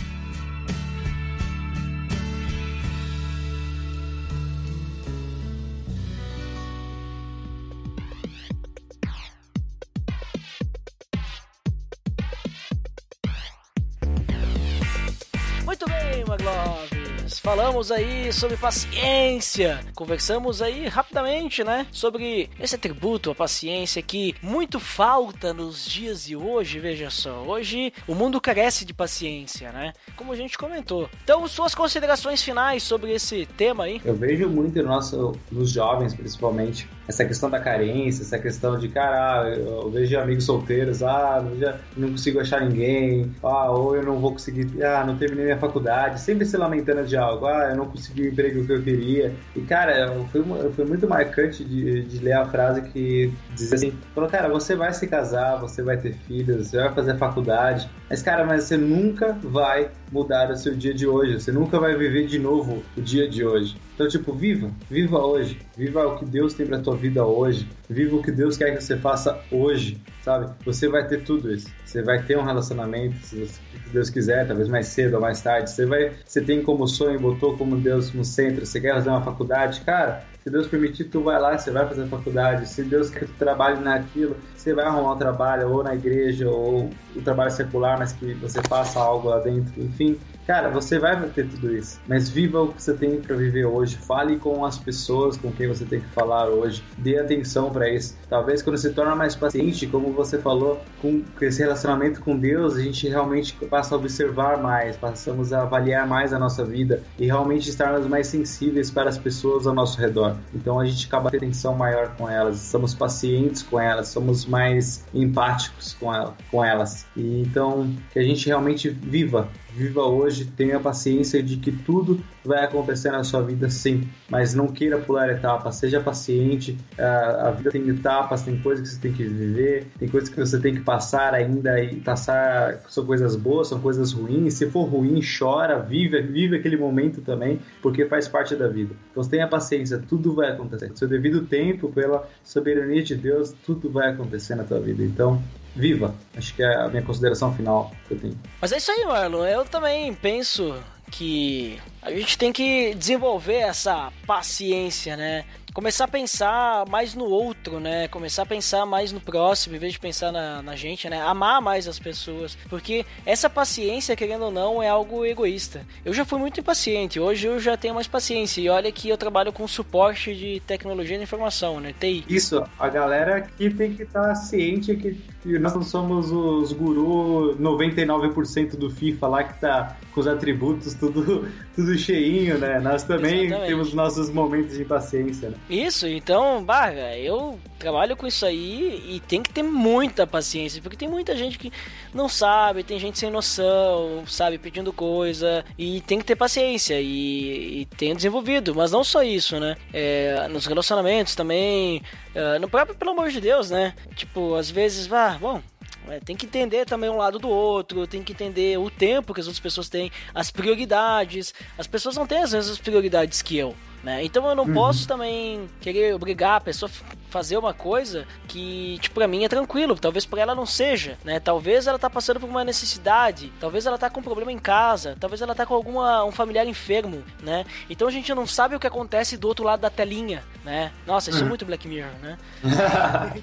Muito 15.74 15.86
bem, 15.86 16.24
Maglove! 16.24 17.03
Falamos 17.32 17.90
aí 17.90 18.32
sobre 18.32 18.56
paciência. 18.56 19.80
Conversamos 19.94 20.60
aí 20.60 20.86
rapidamente, 20.88 21.64
né? 21.64 21.86
Sobre 21.90 22.50
esse 22.60 22.74
atributo, 22.74 23.30
a 23.30 23.34
paciência, 23.34 24.02
que 24.02 24.34
muito 24.42 24.78
falta 24.78 25.52
nos 25.54 25.86
dias 25.86 26.24
de 26.24 26.36
hoje. 26.36 26.78
Veja 26.78 27.10
só, 27.10 27.42
hoje 27.42 27.92
o 28.06 28.14
mundo 28.14 28.40
carece 28.40 28.84
de 28.84 28.92
paciência, 28.92 29.72
né? 29.72 29.92
Como 30.16 30.32
a 30.32 30.36
gente 30.36 30.58
comentou. 30.58 31.08
Então, 31.22 31.46
suas 31.48 31.74
considerações 31.74 32.42
finais 32.42 32.82
sobre 32.82 33.12
esse 33.12 33.46
tema 33.56 33.84
aí? 33.84 34.00
Eu 34.04 34.14
vejo 34.14 34.48
muito 34.48 34.80
no 34.82 34.88
nosso, 34.88 35.32
nos 35.50 35.70
jovens, 35.70 36.14
principalmente, 36.14 36.88
essa 37.08 37.24
questão 37.24 37.50
da 37.50 37.60
carência, 37.60 38.22
essa 38.22 38.38
questão 38.38 38.78
de, 38.78 38.88
cara, 38.88 39.48
eu 39.50 39.90
vejo 39.90 40.18
amigos 40.18 40.44
solteiros, 40.44 41.02
ah, 41.02 41.44
já 41.58 41.78
não 41.96 42.10
consigo 42.10 42.40
achar 42.40 42.60
ninguém, 42.62 43.34
ah, 43.42 43.70
ou 43.70 43.96
eu 43.96 44.02
não 44.02 44.18
vou 44.18 44.32
conseguir, 44.32 44.82
ah, 44.82 45.04
não 45.06 45.16
terminei 45.16 45.44
minha 45.44 45.58
faculdade, 45.58 46.20
sempre 46.20 46.46
se 46.46 46.56
lamentando 46.56 47.04
de 47.04 47.13
algo, 47.16 47.46
ah, 47.46 47.70
eu 47.70 47.76
não 47.76 47.86
consegui 47.86 48.22
o 48.22 48.32
emprego 48.32 48.66
que 48.66 48.72
eu 48.72 48.82
queria. 48.82 49.36
E, 49.54 49.62
cara, 49.62 50.24
foi, 50.30 50.42
foi 50.72 50.84
muito 50.84 51.08
marcante 51.08 51.64
de, 51.64 52.04
de 52.06 52.18
ler 52.18 52.32
a 52.32 52.46
frase 52.46 52.82
que 52.82 53.32
dizia 53.50 53.76
assim, 53.76 54.00
falou, 54.14 54.30
cara, 54.30 54.48
você 54.48 54.76
vai 54.76 54.92
se 54.92 55.06
casar, 55.06 55.60
você 55.60 55.82
vai 55.82 55.96
ter 55.96 56.12
filhos, 56.12 56.68
você 56.70 56.78
vai 56.78 56.94
fazer 56.94 57.18
faculdade, 57.18 57.90
mas, 58.08 58.22
cara, 58.22 58.44
mas 58.44 58.64
você 58.64 58.76
nunca 58.76 59.38
vai 59.42 59.90
mudar 60.10 60.50
o 60.50 60.56
seu 60.56 60.74
dia 60.74 60.94
de 60.94 61.06
hoje, 61.06 61.40
você 61.40 61.52
nunca 61.52 61.78
vai 61.78 61.96
viver 61.96 62.26
de 62.26 62.38
novo 62.38 62.82
o 62.96 63.00
dia 63.00 63.28
de 63.28 63.44
hoje. 63.44 63.76
Então, 63.94 64.08
tipo, 64.08 64.32
viva, 64.32 64.70
viva 64.90 65.18
hoje, 65.18 65.60
viva 65.76 66.06
o 66.06 66.18
que 66.18 66.24
Deus 66.24 66.54
tem 66.54 66.66
pra 66.66 66.78
tua 66.78 66.96
vida 66.96 67.24
hoje, 67.24 67.68
viva 67.88 68.16
o 68.16 68.22
que 68.22 68.32
Deus 68.32 68.56
quer 68.56 68.74
que 68.74 68.82
você 68.82 68.96
faça 68.96 69.40
hoje, 69.50 70.00
sabe? 70.22 70.52
Você 70.64 70.88
vai 70.88 71.06
ter 71.06 71.22
tudo 71.22 71.52
isso. 71.52 71.70
Você 71.84 72.02
vai 72.02 72.22
ter 72.22 72.36
um 72.36 72.42
relacionamento, 72.42 73.16
se 73.24 73.48
Deus 73.92 74.10
quiser, 74.10 74.46
talvez 74.48 74.68
mais 74.68 74.88
cedo 74.88 75.14
ou 75.14 75.20
mais 75.20 75.40
tarde. 75.40 75.70
Você 75.70 75.86
vai, 75.86 76.12
você 76.26 76.40
tem 76.40 76.62
como 76.62 76.88
sonho, 76.88 77.20
botou 77.20 77.56
como 77.56 77.76
Deus 77.76 78.12
no 78.12 78.24
centro. 78.24 78.66
Você 78.66 78.80
quer 78.80 78.94
fazer 78.94 79.10
uma 79.10 79.22
faculdade, 79.22 79.80
cara? 79.82 80.24
Se 80.42 80.50
Deus 80.50 80.66
permitir, 80.66 81.04
tu 81.04 81.22
vai 81.22 81.40
lá, 81.40 81.56
você 81.56 81.70
vai 81.70 81.86
fazer 81.88 82.02
a 82.02 82.06
faculdade. 82.06 82.68
Se 82.68 82.82
Deus 82.82 83.10
quer 83.10 83.20
que 83.20 83.26
tu 83.26 83.38
trabalhe 83.38 83.80
naquilo, 83.80 84.36
você 84.64 84.72
vai 84.72 84.86
arrumar 84.86 85.12
um 85.12 85.18
trabalho 85.18 85.70
ou 85.70 85.84
na 85.84 85.94
igreja 85.94 86.48
ou 86.48 86.84
o 86.84 86.90
um 87.18 87.22
trabalho 87.22 87.50
secular, 87.50 87.98
mas 87.98 88.12
que 88.12 88.32
você 88.34 88.62
faça 88.62 88.98
algo 88.98 89.28
lá 89.28 89.38
dentro. 89.38 89.72
Enfim, 89.82 90.18
Cara, 90.46 90.68
você 90.68 90.98
vai 90.98 91.18
ter 91.30 91.48
tudo 91.48 91.74
isso, 91.74 91.98
mas 92.06 92.28
viva 92.28 92.60
o 92.60 92.68
que 92.68 92.82
você 92.82 92.92
tem 92.92 93.18
para 93.18 93.34
viver 93.34 93.64
hoje. 93.64 93.96
Fale 93.96 94.36
com 94.36 94.62
as 94.62 94.76
pessoas 94.76 95.38
com 95.38 95.50
quem 95.50 95.66
você 95.66 95.86
tem 95.86 96.00
que 96.00 96.08
falar 96.08 96.50
hoje. 96.50 96.84
Dê 96.98 97.18
atenção 97.18 97.70
para 97.70 97.88
isso. 97.88 98.14
Talvez 98.28 98.60
quando 98.60 98.76
você 98.76 98.90
torna 98.90 99.16
mais 99.16 99.34
paciente, 99.34 99.86
como 99.86 100.12
você 100.12 100.38
falou, 100.38 100.82
com 101.00 101.22
esse 101.40 101.62
relacionamento 101.62 102.20
com 102.20 102.36
Deus, 102.36 102.76
a 102.76 102.82
gente 102.82 103.08
realmente 103.08 103.54
passa 103.70 103.94
a 103.94 103.98
observar 103.98 104.58
mais, 104.58 104.98
passamos 104.98 105.50
a 105.50 105.62
avaliar 105.62 106.06
mais 106.06 106.34
a 106.34 106.38
nossa 106.38 106.62
vida 106.62 107.02
e 107.18 107.24
realmente 107.24 107.70
estarmos 107.70 108.06
mais 108.06 108.26
sensíveis 108.26 108.90
para 108.90 109.08
as 109.08 109.16
pessoas 109.16 109.66
ao 109.66 109.72
nosso 109.72 109.98
redor. 109.98 110.36
Então 110.54 110.78
a 110.78 110.84
gente 110.84 111.06
acaba 111.06 111.30
tendo 111.30 111.44
atenção 111.44 111.74
maior 111.74 112.14
com 112.18 112.28
elas, 112.28 112.58
somos 112.58 112.92
pacientes 112.92 113.62
com 113.62 113.80
elas, 113.80 114.08
somos 114.08 114.44
mais 114.54 115.04
empáticos 115.12 115.94
com, 115.94 116.14
ela, 116.14 116.36
com 116.48 116.64
elas. 116.64 117.04
E 117.16 117.42
então 117.42 117.92
que 118.12 118.20
a 118.20 118.22
gente 118.22 118.46
realmente 118.46 118.88
viva 118.88 119.48
viva 119.74 120.02
hoje, 120.02 120.44
tenha 120.44 120.78
paciência 120.78 121.42
de 121.42 121.56
que 121.56 121.72
tudo 121.72 122.20
vai 122.44 122.64
acontecer 122.64 123.10
na 123.10 123.24
sua 123.24 123.42
vida 123.42 123.68
sim, 123.68 124.08
mas 124.28 124.54
não 124.54 124.68
queira 124.68 124.98
pular 124.98 125.28
etapas, 125.30 125.76
seja 125.76 126.00
paciente, 126.00 126.76
a, 126.98 127.50
vida 127.50 127.70
tem 127.70 127.88
etapas, 127.88 128.42
tem 128.42 128.58
coisas 128.60 128.88
que 128.88 128.94
você 128.94 129.00
tem 129.00 129.12
que 129.12 129.24
viver, 129.24 129.86
tem 129.98 130.08
coisas 130.08 130.28
que 130.28 130.38
você 130.38 130.60
tem 130.60 130.74
que 130.74 130.80
passar 130.80 131.34
ainda 131.34 131.82
e 131.82 131.96
passar, 131.96 132.80
são 132.88 133.04
coisas 133.04 133.34
boas, 133.34 133.68
são 133.68 133.80
coisas 133.80 134.12
ruins, 134.12 134.54
se 134.54 134.70
for 134.70 134.84
ruim, 134.84 135.20
chora, 135.38 135.78
vive, 135.80 136.20
vive 136.22 136.56
aquele 136.56 136.76
momento 136.76 137.20
também, 137.20 137.58
porque 137.82 138.06
faz 138.06 138.28
parte 138.28 138.54
da 138.54 138.68
vida. 138.68 138.94
Então 139.10 139.24
tenha 139.24 139.48
paciência, 139.48 139.98
tudo 140.08 140.34
vai 140.34 140.52
acontecer. 140.52 140.92
Seu 140.94 141.08
devido 141.08 141.46
tempo, 141.46 141.90
pela 141.90 142.28
soberania 142.44 143.02
de 143.02 143.14
Deus, 143.14 143.54
tudo 143.64 143.90
vai 143.90 144.10
acontecer 144.10 144.54
na 144.54 144.64
tua 144.64 144.78
vida. 144.78 145.02
Então, 145.02 145.42
viva. 145.74 146.14
Acho 146.36 146.54
que 146.54 146.62
é 146.62 146.74
a 146.76 146.88
minha 146.88 147.02
consideração 147.02 147.54
final 147.54 147.92
que 148.06 148.14
eu 148.14 148.20
tenho. 148.20 148.38
Mas 148.60 148.72
é 148.72 148.76
isso 148.76 148.90
aí, 148.90 149.04
Marlon. 149.04 149.44
Eu 149.44 149.64
também 149.64 150.12
penso 150.14 150.74
que 151.10 151.78
a 152.02 152.10
gente 152.10 152.36
tem 152.38 152.52
que 152.52 152.94
desenvolver 152.94 153.58
essa 153.58 154.12
paciência, 154.26 155.16
né? 155.16 155.44
Começar 155.74 156.04
a 156.04 156.08
pensar 156.08 156.88
mais 156.88 157.14
no 157.14 157.24
outro, 157.24 157.80
né? 157.80 158.06
Começar 158.06 158.44
a 158.44 158.46
pensar 158.46 158.86
mais 158.86 159.12
no 159.12 159.20
próximo, 159.20 159.74
em 159.74 159.78
vez 159.78 159.92
de 159.92 159.98
pensar 159.98 160.30
na, 160.30 160.62
na 160.62 160.76
gente, 160.76 161.10
né? 161.10 161.20
Amar 161.20 161.60
mais 161.60 161.88
as 161.88 161.98
pessoas. 161.98 162.56
Porque 162.70 163.04
essa 163.26 163.50
paciência, 163.50 164.14
querendo 164.14 164.44
ou 164.44 164.50
não, 164.52 164.80
é 164.80 164.88
algo 164.88 165.26
egoísta. 165.26 165.84
Eu 166.04 166.14
já 166.14 166.24
fui 166.24 166.38
muito 166.38 166.60
impaciente, 166.60 167.18
hoje 167.18 167.48
eu 167.48 167.58
já 167.58 167.76
tenho 167.76 167.94
mais 167.94 168.06
paciência. 168.06 168.60
E 168.60 168.68
olha 168.68 168.90
que 168.92 169.08
eu 169.08 169.18
trabalho 169.18 169.52
com 169.52 169.66
suporte 169.66 170.34
de 170.34 170.60
tecnologia 170.60 171.16
de 171.18 171.24
informação, 171.24 171.80
né? 171.80 171.92
TI. 171.98 172.24
Isso, 172.28 172.64
a 172.78 172.88
galera 172.88 173.36
aqui 173.38 173.68
tem 173.68 173.94
que 173.94 174.04
estar 174.04 174.28
tá 174.28 174.34
ciente 174.36 174.94
que, 174.94 175.20
que 175.42 175.58
nós 175.58 175.74
não 175.74 175.82
somos 175.82 176.30
os 176.30 176.72
guru 176.72 177.56
99% 177.60 178.76
do 178.76 178.90
FIFA 178.90 179.26
lá 179.26 179.42
que 179.42 179.60
tá 179.60 179.96
com 180.12 180.20
os 180.20 180.28
atributos 180.28 180.94
tudo, 180.94 181.48
tudo 181.74 181.98
cheinho, 181.98 182.58
né? 182.58 182.78
Nós 182.78 183.02
também 183.02 183.46
Exatamente. 183.46 183.68
temos 183.68 183.92
nossos 183.92 184.30
momentos 184.30 184.76
de 184.76 184.82
impaciência, 184.82 185.50
né? 185.50 185.56
Isso, 185.68 186.06
então, 186.06 186.62
Barra, 186.62 187.16
eu 187.16 187.58
trabalho 187.78 188.16
com 188.16 188.26
isso 188.26 188.44
aí 188.44 189.02
e 189.08 189.20
tem 189.20 189.42
que 189.42 189.50
ter 189.50 189.62
muita 189.62 190.26
paciência, 190.26 190.82
porque 190.82 190.96
tem 190.96 191.08
muita 191.08 191.34
gente 191.34 191.58
que 191.58 191.72
não 192.12 192.28
sabe, 192.28 192.82
tem 192.82 192.98
gente 192.98 193.18
sem 193.18 193.30
noção, 193.30 194.24
sabe, 194.26 194.58
pedindo 194.58 194.92
coisa, 194.92 195.64
e 195.78 196.02
tem 196.02 196.18
que 196.18 196.24
ter 196.24 196.36
paciência, 196.36 197.00
e, 197.00 197.80
e 197.80 197.86
tenho 197.96 198.14
desenvolvido, 198.14 198.74
mas 198.74 198.92
não 198.92 199.02
só 199.02 199.22
isso, 199.22 199.58
né? 199.58 199.76
É, 199.92 200.48
nos 200.48 200.66
relacionamentos 200.66 201.34
também, 201.34 202.02
é, 202.34 202.58
no 202.58 202.68
próprio, 202.68 202.96
pelo 202.96 203.12
amor 203.12 203.30
de 203.30 203.40
Deus, 203.40 203.70
né? 203.70 203.94
Tipo, 204.14 204.54
às 204.54 204.70
vezes, 204.70 205.06
vá, 205.06 205.38
bom, 205.40 205.62
é, 206.08 206.20
tem 206.20 206.36
que 206.36 206.46
entender 206.46 206.84
também 206.84 207.08
um 207.08 207.16
lado 207.16 207.38
do 207.38 207.48
outro, 207.48 208.06
tem 208.06 208.22
que 208.22 208.32
entender 208.32 208.78
o 208.78 208.90
tempo 208.90 209.32
que 209.32 209.40
as 209.40 209.46
outras 209.46 209.60
pessoas 209.60 209.88
têm, 209.88 210.10
as 210.34 210.50
prioridades. 210.50 211.54
As 211.78 211.86
pessoas 211.86 212.16
não 212.16 212.26
têm 212.26 212.42
as 212.42 212.52
mesmas 212.52 212.78
prioridades 212.78 213.42
que 213.42 213.56
eu. 213.56 213.74
Né? 214.02 214.22
Então 214.22 214.46
eu 214.46 214.54
não 214.54 214.64
uhum. 214.64 214.74
posso 214.74 215.08
também 215.08 215.68
querer 215.80 216.14
obrigar 216.14 216.56
a 216.56 216.60
pessoa 216.60 216.90
fazer 217.34 217.56
uma 217.56 217.74
coisa 217.74 218.28
que, 218.46 218.96
tipo, 219.00 219.16
pra 219.16 219.26
mim 219.26 219.42
é 219.42 219.48
tranquilo, 219.48 219.98
talvez 219.98 220.24
para 220.24 220.40
ela 220.40 220.54
não 220.54 220.64
seja, 220.64 221.18
né? 221.24 221.40
Talvez 221.40 221.88
ela 221.88 221.98
tá 221.98 222.08
passando 222.08 222.38
por 222.38 222.48
uma 222.48 222.62
necessidade, 222.62 223.52
talvez 223.58 223.86
ela 223.86 223.98
tá 223.98 224.08
com 224.08 224.20
um 224.20 224.22
problema 224.22 224.52
em 224.52 224.58
casa, 224.58 225.16
talvez 225.18 225.42
ela 225.42 225.52
tá 225.52 225.66
com 225.66 225.74
alguma 225.74 226.24
um 226.24 226.30
familiar 226.30 226.64
enfermo, 226.64 227.24
né? 227.42 227.66
Então 227.90 228.06
a 228.06 228.10
gente 228.12 228.32
não 228.32 228.46
sabe 228.46 228.76
o 228.76 228.78
que 228.78 228.86
acontece 228.86 229.36
do 229.36 229.48
outro 229.48 229.64
lado 229.64 229.80
da 229.80 229.90
telinha, 229.90 230.44
né? 230.64 230.92
Nossa, 231.04 231.30
isso 231.30 231.40
é 231.40 231.42
uhum. 231.42 231.48
muito 231.48 231.66
Black 231.66 231.88
Mirror, 231.88 232.12
né? 232.22 232.38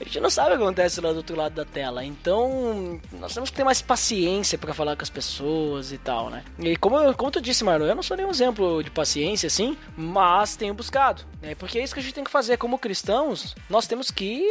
a 0.00 0.04
gente 0.04 0.20
não 0.20 0.30
sabe 0.30 0.54
o 0.54 0.56
que 0.56 0.62
acontece 0.62 1.00
lá 1.00 1.10
do 1.10 1.16
outro 1.16 1.36
lado 1.36 1.54
da 1.54 1.64
tela. 1.64 2.04
Então, 2.04 3.00
nós 3.12 3.34
temos 3.34 3.50
que 3.50 3.56
ter 3.56 3.64
mais 3.64 3.82
paciência 3.82 4.56
para 4.56 4.72
falar 4.72 4.94
com 4.94 5.02
as 5.02 5.10
pessoas 5.10 5.90
e 5.90 5.98
tal, 5.98 6.30
né? 6.30 6.44
E 6.60 6.76
como, 6.76 7.12
como 7.14 7.30
tu 7.32 7.40
disse, 7.40 7.64
Marlon, 7.64 7.86
eu 7.86 7.96
não 7.96 8.04
sou 8.04 8.16
nenhum 8.16 8.30
exemplo 8.30 8.84
de 8.84 8.90
paciência, 8.90 9.48
assim, 9.48 9.76
mas 9.96 10.54
tenho 10.54 10.74
buscado. 10.74 11.24
Né? 11.42 11.54
Porque 11.54 11.78
é 11.78 11.84
isso 11.84 11.94
que 11.94 12.00
a 12.00 12.02
gente 12.02 12.14
tem 12.14 12.24
que 12.24 12.30
fazer. 12.36 12.56
Como 12.58 12.78
cristãos, 12.78 13.54
nós 13.68 13.86
temos 13.86 14.10
que, 14.10 14.44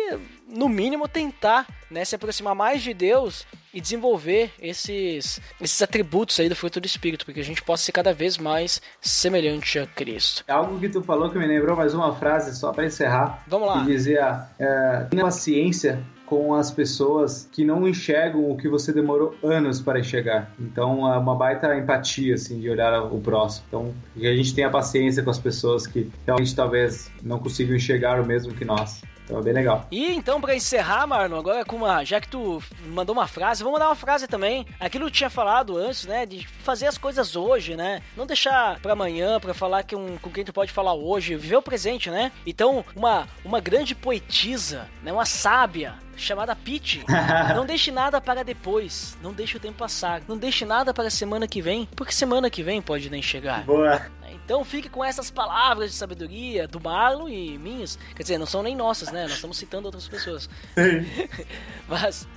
no 0.47 0.67
mínimo, 0.67 1.07
tentar 1.07 1.67
né, 1.89 2.03
se 2.03 2.15
aproximar 2.15 2.55
mais 2.55 2.81
de 2.81 2.93
Deus 2.93 3.45
e 3.73 3.79
desenvolver 3.79 4.51
esses, 4.59 5.39
esses 5.61 5.81
atributos 5.81 6.39
aí 6.39 6.49
do 6.49 6.55
fruto 6.55 6.79
do 6.79 6.85
Espírito, 6.85 7.25
porque 7.25 7.41
a 7.41 7.43
gente 7.43 7.61
possa 7.61 7.83
ser 7.83 7.91
cada 7.91 8.13
vez 8.13 8.37
mais 8.37 8.81
semelhante 9.01 9.77
a 9.77 9.85
Cristo. 9.85 10.43
É 10.47 10.53
algo 10.53 10.79
que 10.79 10.89
tu 10.89 11.03
falou 11.03 11.29
que 11.29 11.37
me 11.37 11.45
lembrou 11.45 11.75
mais 11.75 11.93
uma 11.93 12.15
frase, 12.15 12.57
só 12.57 12.71
para 12.71 12.85
encerrar. 12.85 13.43
Vamos 13.47 13.67
lá. 13.67 13.81
Que 13.81 13.91
dizia, 13.91 14.47
é, 14.57 15.07
tenha 15.09 15.23
paciência 15.23 16.03
com 16.25 16.53
as 16.53 16.71
pessoas 16.71 17.47
que 17.51 17.63
não 17.63 17.87
enxergam 17.87 18.49
o 18.49 18.57
que 18.57 18.67
você 18.67 18.91
demorou 18.91 19.35
anos 19.43 19.81
para 19.81 19.99
enxergar. 19.99 20.51
Então 20.59 21.11
é 21.11 21.17
uma 21.17 21.35
baita 21.35 21.77
empatia 21.77 22.35
assim 22.35 22.59
de 22.59 22.69
olhar 22.69 23.03
o 23.03 23.19
próximo. 23.19 23.65
Então 23.67 23.93
que 24.15 24.27
a 24.27 24.35
gente 24.35 24.53
tenha 24.53 24.69
paciência 24.69 25.23
com 25.23 25.29
as 25.29 25.39
pessoas 25.39 25.85
que 25.85 26.09
realmente 26.25 26.55
talvez 26.55 27.11
não 27.23 27.39
consigam 27.39 27.75
enxergar 27.75 28.19
o 28.19 28.25
mesmo 28.25 28.53
que 28.53 28.65
nós. 28.65 29.01
Então 29.25 29.39
é 29.39 29.41
bem 29.41 29.53
legal. 29.53 29.87
E 29.91 30.13
então, 30.13 30.39
para 30.39 30.55
encerrar, 30.55 31.05
Marlon, 31.07 31.37
agora 31.37 31.65
com 31.65 31.75
uma. 31.75 32.03
Já 32.03 32.21
que 32.21 32.27
tu 32.27 32.61
mandou 32.87 33.13
uma 33.13 33.27
frase, 33.27 33.63
vamos 33.63 33.79
dar 33.79 33.87
uma 33.87 33.95
frase 33.95 34.27
também. 34.27 34.65
Aquilo 34.79 35.05
que 35.05 35.09
eu 35.09 35.15
tinha 35.15 35.29
falado 35.29 35.77
antes, 35.77 36.05
né? 36.05 36.25
De 36.25 36.47
fazer 36.47 36.87
as 36.87 36.97
coisas 36.97 37.35
hoje, 37.35 37.75
né? 37.75 38.01
Não 38.15 38.25
deixar 38.25 38.79
para 38.79 38.93
amanhã, 38.93 39.39
para 39.39 39.53
falar 39.53 39.83
que 39.83 39.95
um, 39.95 40.17
com 40.17 40.29
quem 40.29 40.45
tu 40.45 40.53
pode 40.53 40.71
falar 40.71 40.93
hoje, 40.93 41.35
viver 41.35 41.57
o 41.57 41.61
presente, 41.61 42.09
né? 42.09 42.31
Então, 42.45 42.85
uma, 42.95 43.27
uma 43.43 43.59
grande 43.59 43.95
poetisa, 43.95 44.87
né? 45.01 45.11
Uma 45.11 45.25
sábia, 45.25 45.95
chamada 46.15 46.55
Pete. 46.55 47.03
não 47.55 47.65
deixe 47.65 47.91
nada 47.91 48.21
para 48.21 48.43
depois. 48.43 49.17
Não 49.21 49.33
deixe 49.33 49.57
o 49.57 49.59
tempo 49.59 49.77
passar. 49.77 50.21
Não 50.27 50.37
deixe 50.37 50.65
nada 50.65 50.93
para 50.93 51.07
a 51.07 51.11
semana 51.11 51.47
que 51.47 51.61
vem, 51.61 51.87
porque 51.95 52.13
semana 52.13 52.49
que 52.49 52.61
vem 52.61 52.81
pode 52.81 53.09
nem 53.09 53.21
chegar. 53.21 53.63
Boa. 53.63 54.01
Então 54.45 54.63
fique 54.63 54.87
com 54.87 55.03
essas 55.03 55.31
palavras 55.31 55.91
de 55.91 55.97
sabedoria 55.97 56.67
do 56.67 56.79
Marlon 56.79 57.27
e 57.27 57.57
minhas. 57.57 57.97
Quer 58.15 58.21
dizer, 58.21 58.37
não 58.37 58.45
são 58.45 58.61
nem 58.61 58.75
nossas, 58.75 59.11
né? 59.11 59.23
Nós 59.23 59.33
estamos 59.33 59.57
citando 59.57 59.87
outras 59.87 60.07
pessoas. 60.07 60.47
Mas 61.89 62.27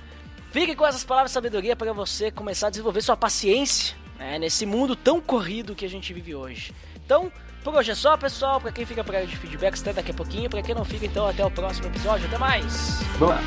fique 0.51 0.75
com 0.75 0.85
essas 0.85 1.03
palavras 1.03 1.29
de 1.29 1.35
sabedoria 1.35 1.75
para 1.75 1.93
você 1.93 2.31
começar 2.31 2.67
a 2.67 2.69
desenvolver 2.71 3.01
sua 3.01 3.15
paciência 3.15 3.95
né? 4.17 4.39
nesse 4.39 4.65
mundo 4.65 4.95
tão 4.95 5.21
corrido 5.21 5.75
que 5.75 5.85
a 5.85 5.89
gente 5.89 6.11
vive 6.11 6.33
hoje. 6.33 6.73
Então, 7.05 7.31
por 7.63 7.75
hoje 7.75 7.91
é 7.91 7.95
só, 7.95 8.17
pessoal. 8.17 8.59
Para 8.59 8.71
quem 8.71 8.85
fica 8.85 9.03
por 9.03 9.15
aí 9.15 9.27
de 9.27 9.37
feedbacks, 9.37 9.81
até 9.81 9.93
daqui 9.93 10.11
a 10.11 10.13
pouquinho. 10.13 10.49
Para 10.49 10.63
quem 10.63 10.73
não 10.73 10.85
fica, 10.85 11.05
então, 11.05 11.27
até 11.27 11.45
o 11.45 11.51
próximo 11.51 11.87
episódio. 11.87 12.25
Até 12.25 12.37
mais. 12.37 12.99
Boa. 13.19 13.37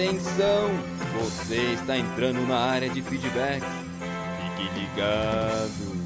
Atenção! 0.00 0.70
Você 1.20 1.74
está 1.74 1.98
entrando 1.98 2.40
na 2.48 2.56
área 2.56 2.88
de 2.88 3.02
feedback. 3.02 3.60
Fique 3.60 4.62
ligado. 4.80 6.00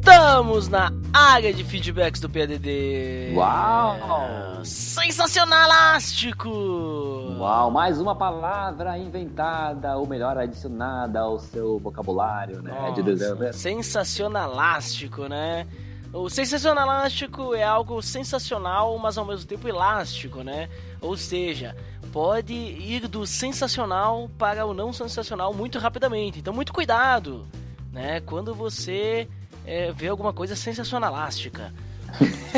Estamos 0.00 0.68
na 0.68 0.90
área 1.12 1.52
de 1.52 1.62
feedbacks 1.64 2.18
do 2.18 2.30
PDD. 2.30 3.34
Uau! 3.36 4.64
Sensacionalástico! 4.64 6.48
Uau, 6.48 7.70
mais 7.70 8.00
uma 8.00 8.16
palavra 8.16 8.96
inventada, 8.96 9.98
ou 9.98 10.06
melhor, 10.06 10.38
adicionada 10.38 11.20
ao 11.20 11.38
seu 11.38 11.78
vocabulário, 11.78 12.62
né? 12.62 12.72
Nossa, 12.72 13.02
de. 13.02 13.52
Sensacionalástico, 13.52 15.28
né? 15.28 15.66
O 16.12 16.28
sensacionalástico 16.28 17.54
é 17.54 17.64
algo 17.64 18.02
sensacional, 18.02 18.98
mas 18.98 19.16
ao 19.16 19.24
mesmo 19.24 19.46
tempo 19.46 19.66
elástico, 19.66 20.42
né? 20.42 20.68
Ou 21.00 21.16
seja, 21.16 21.74
pode 22.12 22.52
ir 22.52 23.08
do 23.08 23.26
sensacional 23.26 24.28
para 24.36 24.66
o 24.66 24.74
não 24.74 24.92
sensacional 24.92 25.54
muito 25.54 25.78
rapidamente. 25.78 26.38
Então, 26.38 26.52
muito 26.52 26.70
cuidado, 26.70 27.46
né? 27.90 28.20
Quando 28.20 28.54
você 28.54 29.26
é, 29.64 29.90
vê 29.92 30.08
alguma 30.08 30.34
coisa 30.34 30.54
sensacionalástica. 30.54 31.72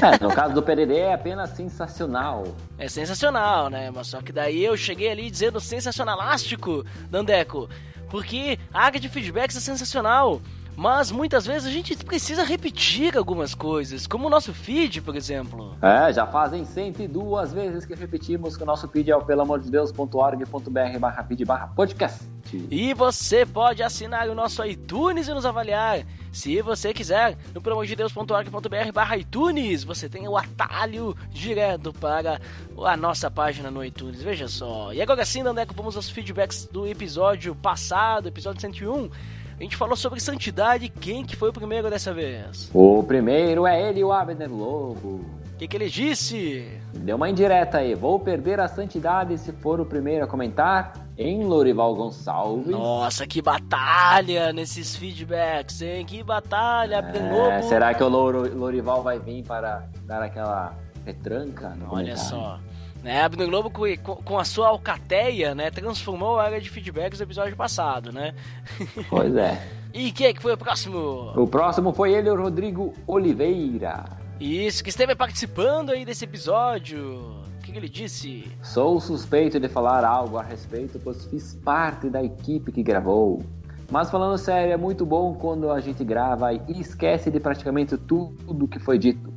É, 0.03 0.19
no 0.23 0.35
caso 0.35 0.53
do 0.53 0.63
Pererê 0.63 0.99
é 0.99 1.15
apenas 1.15 1.51
sensacional. 1.51 2.57
É 2.77 2.89
sensacional, 2.89 3.71
né? 3.71 3.89
Mas 3.91 4.09
só 4.09 4.21
que 4.21 4.33
daí 4.33 4.65
eu 4.65 4.77
cheguei 4.77 5.11
ali 5.11 5.31
dizendo 5.31 5.61
sensacionalástico, 5.61 6.85
Dandeco. 7.09 7.69
Porque 8.11 8.59
a 8.73 8.87
área 8.87 8.99
de 8.99 9.09
feedbacks 9.09 9.57
é 9.57 9.61
sensacional. 9.61 10.41
Mas 10.77 11.11
muitas 11.11 11.47
vezes 11.47 11.69
a 11.69 11.71
gente 11.71 11.97
precisa 12.05 12.43
repetir 12.45 13.17
algumas 13.17 13.55
coisas, 13.55 14.07
como 14.07 14.27
o 14.27 14.31
nosso 14.31 14.53
feed, 14.53 15.01
por 15.03 15.15
exemplo. 15.15 15.77
É, 15.81 16.13
já 16.13 16.27
fazem 16.27 16.65
102 16.65 17.53
vezes 17.53 17.85
que 17.85 17.95
repetimos 17.95 18.57
que 18.57 18.63
o 18.63 18.67
nosso 18.67 18.89
feed 18.89 19.11
é 19.11 19.17
o 19.17 19.25
pelamordedeus.org.br 19.25 20.99
barra 20.99 21.25
feed 21.25 21.45
barra 21.45 21.69
podcast. 21.69 22.35
E 22.71 22.95
você 22.95 23.45
pode 23.47 23.83
assinar 23.83 24.29
o 24.29 24.35
nosso 24.35 24.65
iTunes 24.65 25.29
e 25.29 25.35
nos 25.35 25.47
avaliar. 25.47 26.05
Se 26.33 26.61
você 26.61 26.93
quiser, 26.93 27.37
no 27.55 27.61
promordedeus.org.br 27.61 28.93
barra 28.93 29.17
iTunes, 29.17 29.85
você 29.85 30.09
tem 30.09 30.29
o 30.29 30.37
atalho 30.37 31.17
direto 31.31 31.93
para 31.93 32.41
a 32.85 32.97
nossa 32.97 33.31
página 33.31 33.71
no 33.71 33.85
iTunes. 33.85 34.23
Veja 34.23 34.49
só. 34.49 34.93
E 34.93 35.01
agora 35.01 35.25
sim, 35.25 35.43
Dandeco, 35.43 35.75
vamos 35.75 35.97
aos 35.97 36.11
feedbacks 36.11 36.69
do 36.71 36.87
episódio 36.87 37.55
passado, 37.55 38.29
episódio 38.29 38.61
101. 38.61 39.11
A 39.59 39.63
gente 39.63 39.77
falou 39.77 39.97
sobre 39.97 40.21
santidade. 40.21 40.89
Quem 40.89 41.25
que 41.25 41.37
foi 41.37 41.51
o 41.51 41.53
primeiro 41.53 41.89
dessa 41.89 42.13
vez? 42.13 42.71
O 42.75 43.03
primeiro 43.03 43.67
é 43.67 43.89
ele, 43.89 44.03
o 44.03 44.13
Abner 44.13 44.51
Lobo. 44.51 45.25
O 45.55 45.57
que, 45.57 45.69
que 45.69 45.77
ele 45.77 45.89
disse? 45.89 46.67
Deu 46.93 47.15
uma 47.15 47.31
indireta 47.31 47.79
aí. 47.79 47.95
Vou 47.95 48.19
perder 48.19 48.59
a 48.59 48.67
santidade 48.67 49.39
se 49.39 49.53
for 49.53 49.81
o 49.81 49.87
primeiro 49.87 50.25
a 50.25 50.27
comentar 50.27 50.95
em 51.17 51.45
Lorival 51.45 51.95
Gonçalves. 51.95 52.67
Nossa, 52.67 53.25
que 53.25 53.41
batalha 53.41 54.53
nesses 54.53 54.97
feedbacks, 54.97 55.81
hein? 55.81 56.05
Que 56.05 56.25
batalha, 56.25 56.99
Abner 56.99 57.23
É, 57.23 57.33
Lobo. 57.57 57.69
será 57.69 57.95
que 57.95 58.03
o 58.03 58.09
Lorival 58.09 59.05
vai 59.05 59.21
vir 59.21 59.45
para 59.45 59.85
dar 60.05 60.21
aquela 60.23 60.75
retranca? 61.07 61.69
no 61.71 61.85
Olha 61.95 62.15
comentário? 62.17 62.19
só. 62.19 62.59
Né, 63.05 63.21
Abner 63.23 63.47
Globo 63.47 63.69
com, 63.71 63.83
com- 63.99 64.17
com 64.17 64.39
a 64.39 64.45
sua 64.45 64.69
alcateia, 64.69 65.55
né, 65.55 65.71
transformou 65.71 66.41
a 66.41 66.45
área 66.45 66.59
de 66.59 66.71
feedbacks 66.71 67.19
do 67.19 67.25
episódio 67.25 67.55
passado, 67.55 68.11
né? 68.11 68.35
Pois 69.11 69.37
é. 69.37 69.63
E 69.93 70.11
quem 70.11 70.29
é 70.29 70.33
que 70.33 70.41
foi 70.41 70.55
o 70.55 70.57
próximo? 70.57 71.31
O 71.37 71.47
próximo 71.47 71.93
foi 71.93 72.15
ele, 72.15 72.31
o 72.31 72.35
Rodrigo 72.41 72.95
Oliveira. 73.07 74.05
Isso, 74.41 74.83
que 74.83 74.89
esteve 74.89 75.15
participando 75.15 75.91
aí 75.91 76.05
desse 76.07 76.25
episódio. 76.25 77.43
O 77.59 77.63
que, 77.63 77.73
que 77.73 77.79
ele 77.79 77.91
disse? 77.91 78.51
Sou 78.63 78.99
suspeito 78.99 79.61
de 79.61 79.69
falar 79.69 80.03
algo 80.03 80.39
a 80.39 80.43
respeito, 80.43 80.99
pois 80.99 81.27
fiz 81.27 81.55
parte 81.63 82.09
da 82.09 82.25
equipe 82.25 82.73
que 82.73 82.83
gravou. 82.83 83.43
Mas 83.91 84.11
falando 84.11 84.39
sério, 84.39 84.73
é 84.73 84.77
muito 84.79 85.05
bom 85.05 85.35
quando 85.35 85.71
a 85.71 85.79
gente 85.79 86.03
grava 86.03 86.55
e 86.55 86.81
esquece 86.81 87.31
de 87.31 87.39
praticamente 87.39 87.99
tudo 87.99 88.67
que 88.67 88.79
foi 88.79 88.99
dito. 88.99 89.31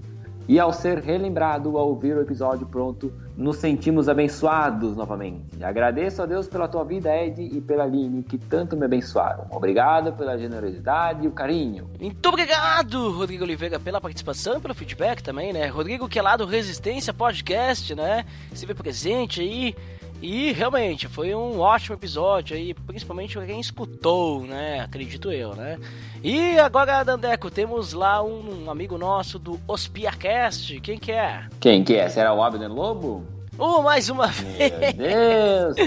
E 0.48 0.58
ao 0.58 0.72
ser 0.72 1.00
relembrado 1.00 1.78
ao 1.78 1.90
ouvir 1.90 2.16
o 2.16 2.22
episódio 2.22 2.66
pronto, 2.66 3.12
nos 3.38 3.58
sentimos 3.58 4.10
abençoados 4.10 4.96
novamente. 4.96 5.64
Agradeço 5.64 6.24
a 6.24 6.26
Deus 6.26 6.48
pela 6.48 6.68
tua 6.68 6.84
vida, 6.84 7.16
Ed, 7.16 7.40
e 7.40 7.62
pela 7.62 7.84
Aline, 7.84 8.24
que 8.24 8.38
tanto 8.38 8.76
me 8.76 8.86
abençoaram. 8.86 9.46
Obrigado 9.52 10.12
pela 10.14 10.36
generosidade 10.38 11.24
e 11.24 11.28
o 11.28 11.32
carinho. 11.32 11.88
Muito 12.00 12.28
obrigado, 12.28 13.12
Rodrigo 13.12 13.44
Oliveira, 13.44 13.80
pela 13.80 14.02
participação 14.02 14.58
e 14.58 14.60
pelo 14.60 14.74
feedback 14.74 15.22
também, 15.22 15.54
né? 15.54 15.68
Rodrigo, 15.68 16.10
que 16.10 16.18
é 16.18 16.22
lá 16.22 16.36
do 16.36 16.46
Resistência 16.46 17.14
Podcast, 17.14 17.94
né? 17.94 18.26
Esteve 18.52 18.74
presente 18.74 19.40
aí. 19.42 19.76
E 20.22 20.52
realmente 20.52 21.08
foi 21.08 21.36
um 21.36 21.60
ótimo 21.60 21.96
episódio 21.96 22.58
aí, 22.58 22.74
principalmente 22.74 23.38
quem 23.46 23.60
escutou, 23.60 24.44
né? 24.46 24.80
Acredito 24.80 25.32
eu, 25.32 25.56
né? 25.56 25.78
E 26.24 26.58
agora, 26.58 27.04
Dandeco, 27.04 27.52
temos 27.52 27.94
lá 27.94 28.24
um 28.24 28.70
amigo 28.70 28.98
nosso 28.98 29.38
do 29.38 29.60
Ospiacast. 29.68 30.80
Quem 30.82 30.98
que 30.98 31.12
é? 31.12 31.46
Quem 31.60 31.84
que 31.84 31.96
é? 31.96 32.10
Será 32.10 32.34
o 32.34 32.42
Abner 32.42 32.72
Lobo? 32.72 33.26
Oh, 33.60 33.82
mais 33.84 34.10
uma 34.10 34.28
Meu 34.28 34.36
vez! 34.36 34.96
Deus! 34.96 35.78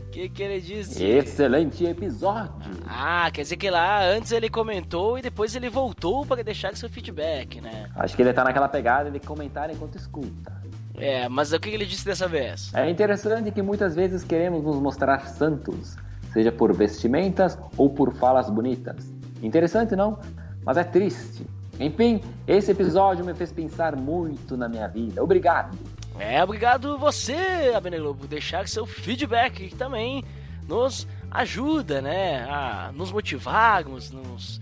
O 0.00 0.10
que, 0.10 0.28
que 0.28 0.42
ele 0.42 0.60
disse? 0.60 1.04
Excelente 1.04 1.84
episódio! 1.84 2.72
Ah, 2.88 3.30
quer 3.32 3.42
dizer 3.42 3.56
que 3.56 3.70
lá 3.70 4.04
antes 4.04 4.32
ele 4.32 4.48
comentou 4.48 5.16
e 5.16 5.22
depois 5.22 5.54
ele 5.54 5.68
voltou 5.70 6.26
para 6.26 6.42
deixar 6.42 6.74
seu 6.76 6.88
feedback, 6.88 7.60
né? 7.60 7.88
Acho 7.94 8.16
que 8.16 8.22
ele 8.22 8.32
tá 8.32 8.42
naquela 8.42 8.68
pegada 8.68 9.12
de 9.12 9.20
comentar 9.20 9.70
enquanto 9.70 9.96
escuta. 9.96 10.58
É, 11.00 11.28
mas 11.28 11.52
o 11.52 11.60
que 11.60 11.68
ele 11.70 11.84
disse 11.86 12.04
dessa 12.04 12.26
vez? 12.28 12.72
É 12.74 12.88
interessante 12.90 13.50
que 13.50 13.62
muitas 13.62 13.94
vezes 13.94 14.24
queremos 14.24 14.62
nos 14.64 14.76
mostrar 14.76 15.26
santos, 15.28 15.96
seja 16.32 16.50
por 16.52 16.72
vestimentas 16.72 17.58
ou 17.76 17.90
por 17.90 18.14
falas 18.14 18.48
bonitas. 18.50 19.10
Interessante, 19.42 19.94
não? 19.96 20.18
Mas 20.64 20.76
é 20.76 20.84
triste. 20.84 21.46
Enfim, 21.80 22.20
esse 22.46 22.72
episódio 22.72 23.24
me 23.24 23.34
fez 23.34 23.52
pensar 23.52 23.94
muito 23.96 24.56
na 24.56 24.68
minha 24.68 24.88
vida. 24.88 25.22
Obrigado. 25.22 25.78
É, 26.18 26.42
obrigado 26.42 26.98
você, 26.98 27.70
Lobo, 28.00 28.20
por 28.22 28.26
deixar 28.26 28.66
seu 28.66 28.84
feedback 28.84 29.68
que 29.68 29.76
também 29.76 30.24
nos 30.68 31.06
ajuda, 31.30 32.02
né, 32.02 32.44
a 32.50 32.90
nos 32.92 33.12
motivarmos 33.12 34.10
nos- 34.10 34.60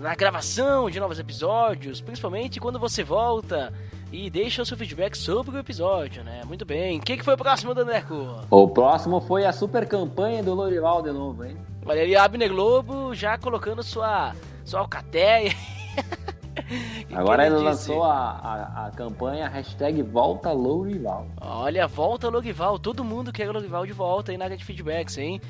na 0.00 0.14
gravação 0.14 0.90
de 0.90 1.00
novos 1.00 1.18
episódios, 1.18 2.00
principalmente 2.00 2.60
quando 2.60 2.78
você 2.78 3.02
volta 3.02 3.72
e 4.12 4.28
deixa 4.30 4.62
o 4.62 4.66
seu 4.66 4.76
feedback 4.76 5.16
sobre 5.16 5.56
o 5.56 5.58
episódio, 5.58 6.22
né? 6.22 6.42
Muito 6.46 6.64
bem. 6.64 7.00
Quem 7.00 7.16
que 7.16 7.24
foi 7.24 7.34
o 7.34 7.38
próximo, 7.38 7.74
Daneco? 7.74 8.40
O 8.50 8.68
próximo 8.68 9.20
foi 9.20 9.44
a 9.44 9.52
super 9.52 9.86
campanha 9.86 10.42
do 10.42 10.54
Lorival 10.54 11.02
de 11.02 11.10
novo, 11.12 11.44
hein? 11.44 11.56
Olha 11.86 12.02
ali, 12.02 12.16
Abner 12.16 12.52
Lobo 12.52 13.14
já 13.14 13.38
colocando 13.38 13.82
sua, 13.82 14.34
sua 14.64 14.80
alcateia. 14.80 15.52
Que 17.08 17.14
Agora 17.14 17.44
que 17.44 17.48
ele 17.48 17.54
disse? 17.54 17.64
lançou 17.64 18.02
a, 18.04 18.30
a, 18.30 18.86
a 18.86 18.90
campanha 18.90 19.48
hashtag 19.48 20.02
Volta 20.02 20.52
Lorival. 20.52 21.26
Olha, 21.40 21.86
volta 21.86 22.28
Logival. 22.28 22.78
Todo 22.78 23.04
mundo 23.04 23.32
quer 23.32 23.48
o 23.48 23.52
Logival 23.52 23.86
de 23.86 23.92
volta 23.92 24.32
aí 24.32 24.36
na 24.36 24.44
área 24.44 24.56
de 24.56 24.64
feedbacks, 24.64 25.16
hein? 25.16 25.40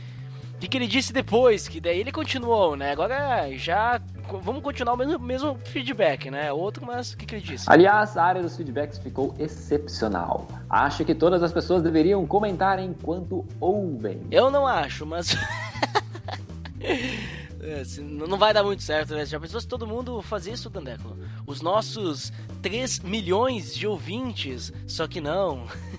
O 0.59 0.61
que, 0.61 0.67
que 0.67 0.77
ele 0.77 0.89
disse 0.89 1.13
depois? 1.13 1.69
Que 1.69 1.81
daí 1.81 2.01
ele 2.01 2.11
continuou, 2.11 2.75
né? 2.75 2.91
Agora 2.91 3.49
já 3.57 4.01
vamos 4.43 4.61
continuar 4.61 4.95
o 4.95 4.97
mesmo, 4.97 5.17
mesmo 5.17 5.57
feedback, 5.67 6.33
né? 6.33 6.53
Outro, 6.53 6.85
mas 6.85 7.13
o 7.13 7.17
que, 7.17 7.25
que 7.25 7.37
ele 7.37 7.43
disse? 7.43 7.65
Aliás, 7.69 8.17
a 8.17 8.25
área 8.25 8.43
dos 8.43 8.57
feedbacks 8.57 8.99
ficou 8.99 9.33
excepcional. 9.39 10.49
Acho 10.69 11.05
que 11.05 11.15
todas 11.15 11.45
as 11.45 11.53
pessoas 11.53 11.81
deveriam 11.81 12.27
comentar 12.27 12.81
enquanto 12.81 13.47
ouvem. 13.61 14.21
Eu 14.33 14.51
não 14.51 14.67
acho, 14.67 15.07
mas. 15.07 15.37
É, 17.61 17.83
não 18.01 18.39
vai 18.39 18.55
dar 18.55 18.63
muito 18.63 18.83
certo, 18.83 19.15
né? 19.15 19.27
Já 19.27 19.39
pensou 19.39 19.61
se 19.61 19.67
todo 19.67 19.87
mundo 19.87 20.23
fazia 20.23 20.55
isso, 20.55 20.71
Dandeco? 20.71 21.17
Os 21.45 21.61
nossos 21.61 22.33
3 22.63 23.01
milhões 23.01 23.75
de 23.75 23.87
ouvintes, 23.87 24.73
só 24.87 25.07
que 25.09 25.21
não. 25.21 25.67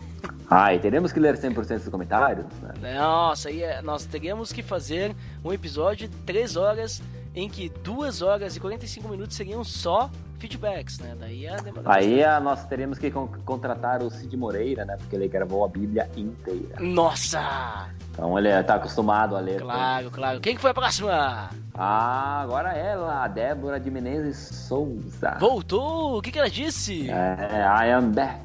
Ah, 0.50 0.74
e 0.74 0.80
teremos 0.80 1.12
que 1.12 1.20
ler 1.20 1.38
100% 1.38 1.78
dos 1.80 1.90
comentários, 1.90 2.46
né? 2.62 2.96
Nossa, 2.98 3.50
aí 3.50 3.62
é- 3.64 3.82
nós 3.82 4.06
teríamos 4.06 4.52
que 4.52 4.64
fazer 4.64 5.16
um 5.46 5.54
episódio 5.54 6.08
de 6.08 6.16
3 6.26 6.56
horas 6.56 7.02
em 7.36 7.48
que 7.48 7.70
2 7.84 8.22
horas 8.24 8.56
e 8.56 8.60
45 8.60 9.08
minutos 9.08 9.36
seriam 9.38 9.64
só 9.64 10.10
feedbacks, 10.40 11.00
né? 11.00 11.16
Daí 11.20 11.42
ia 11.42 11.58
demorar 11.58 11.96
Aí 11.98 12.24
ah, 12.24 12.40
nós 12.40 12.66
teremos 12.66 12.98
que 12.98 13.12
con- 13.12 13.28
contratar 13.46 14.02
o 14.02 14.10
Cid 14.10 14.36
Moreira, 14.38 14.86
né? 14.86 14.96
Porque 14.98 15.16
ele 15.16 15.28
gravou 15.28 15.64
a 15.64 15.68
Bíblia 15.68 16.10
inteira. 16.18 16.78
Nossa! 16.80 17.90
Então 18.12 18.38
ele 18.40 18.64
tá 18.64 18.76
acostumado 18.76 19.36
a 19.36 19.40
ler. 19.40 19.62
Claro, 19.62 20.10
claro. 20.10 20.40
Quem 20.40 20.56
que 20.56 20.62
foi 20.62 20.72
a 20.72 20.74
próxima? 20.74 21.50
Ah, 21.76 22.42
agora 22.42 22.74
ela, 22.74 23.24
a 23.24 23.28
Débora 23.28 23.80
de 23.80 23.92
Menezes 23.92 24.38
Souza. 24.38 25.38
Voltou! 25.40 26.18
O 26.18 26.22
que, 26.22 26.32
que 26.32 26.40
ela 26.40 26.50
disse? 26.50 27.10
É, 27.10 27.86
I 27.88 27.92
am 27.92 28.10
back. 28.12 28.40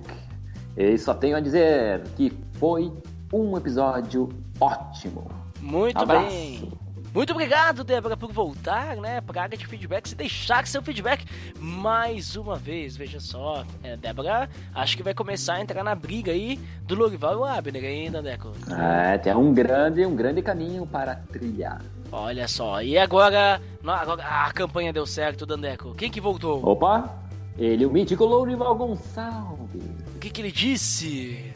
E 0.77 0.99
só 0.99 1.15
tenho 1.15 1.37
a 1.37 1.41
dizer 1.41 2.03
que 2.17 2.33
foi 2.55 2.93
um 3.33 3.57
episódio 3.57 4.29
ótimo. 4.61 5.31
Muito 5.61 5.99
Abraço. 5.99 6.29
bem. 6.29 6.73
Muito 7.15 7.31
obrigado, 7.31 7.85
Débora, 7.85 8.17
por 8.17 8.33
voltar, 8.33 8.97
né, 8.97 9.21
pra 9.21 9.43
área 9.43 9.57
de 9.57 9.65
feedbacks 9.65 10.11
e 10.11 10.15
deixar 10.17 10.67
seu 10.67 10.83
feedback 10.83 11.25
mais 11.61 12.35
uma 12.35 12.57
vez. 12.57 12.97
Veja 12.97 13.21
só, 13.21 13.65
é, 13.85 13.97
Débora, 13.97 14.51
acho 14.75 14.97
que 14.97 15.03
vai 15.05 15.15
começar 15.15 15.55
a 15.55 15.61
entrar 15.61 15.85
na 15.85 15.95
briga 15.95 16.33
aí 16.33 16.59
do 16.83 16.97
Lorival 16.97 17.35
e 17.35 17.37
o 17.37 17.45
Abner 17.45 17.85
ainda, 17.85 18.21
Deco. 18.21 18.51
É, 18.69 19.17
tem 19.19 19.33
um 19.33 19.55
grande, 19.55 20.05
um 20.05 20.17
grande 20.17 20.43
caminho 20.43 20.85
para 20.89 21.15
trilhar. 21.15 21.81
Olha 22.11 22.49
só, 22.49 22.83
e 22.83 22.99
agora, 22.99 23.61
agora 23.87 24.23
a 24.25 24.53
campanha 24.53 24.93
deu 24.93 25.07
certo, 25.07 25.47
Dandeco. 25.47 25.95
Quem 25.95 26.11
que 26.11 26.21
voltou? 26.21 26.67
Opa! 26.69 27.17
Ele, 27.57 27.87
o 27.87 27.91
mítico 27.93 28.25
Lourival 28.25 28.75
Gonçalves. 28.75 30.04
O 30.25 30.27
que 30.27 30.33
que 30.33 30.41
ele 30.41 30.53
disse? 30.53 31.53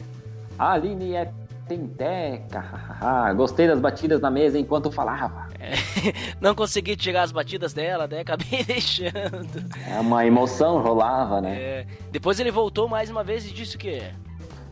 A 0.55 0.73
Aline 0.73 1.15
é 1.15 1.31
tenteca. 1.67 2.59
hahaha. 2.59 3.33
Gostei 3.33 3.67
das 3.67 3.79
batidas 3.79 4.21
na 4.21 4.29
mesa 4.29 4.59
enquanto 4.59 4.91
falava. 4.91 5.47
É, 5.59 5.71
não 6.39 6.53
consegui 6.53 6.95
tirar 6.95 7.23
as 7.23 7.31
batidas 7.31 7.73
dela, 7.73 8.05
né? 8.05 8.19
Acabei 8.19 8.61
deixando. 8.63 9.65
É 9.89 9.99
uma 9.99 10.23
emoção 10.23 10.83
rolava, 10.83 11.41
né? 11.41 11.59
É, 11.59 11.87
depois 12.11 12.39
ele 12.39 12.51
voltou 12.51 12.87
mais 12.87 13.09
uma 13.09 13.23
vez 13.23 13.43
e 13.43 13.51
disse 13.51 13.75
o 13.75 13.79
quê? 13.79 14.03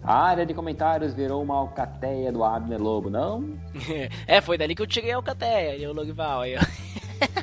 A 0.04 0.14
área 0.14 0.46
de 0.46 0.54
comentários 0.54 1.16
virou 1.16 1.42
uma 1.42 1.56
alcateia 1.56 2.32
do 2.32 2.44
Abner 2.44 2.80
Lobo, 2.80 3.10
não? 3.10 3.58
É, 4.28 4.42
foi 4.42 4.60
dali 4.60 4.76
que 4.76 4.82
eu 4.84 4.88
tirei 4.88 5.12
a 5.12 5.16
Alcateia, 5.16 5.76
e 5.76 5.88
o 5.88 5.92
Logival 5.92 6.42
aí, 6.42 6.56
ó. 6.56 6.62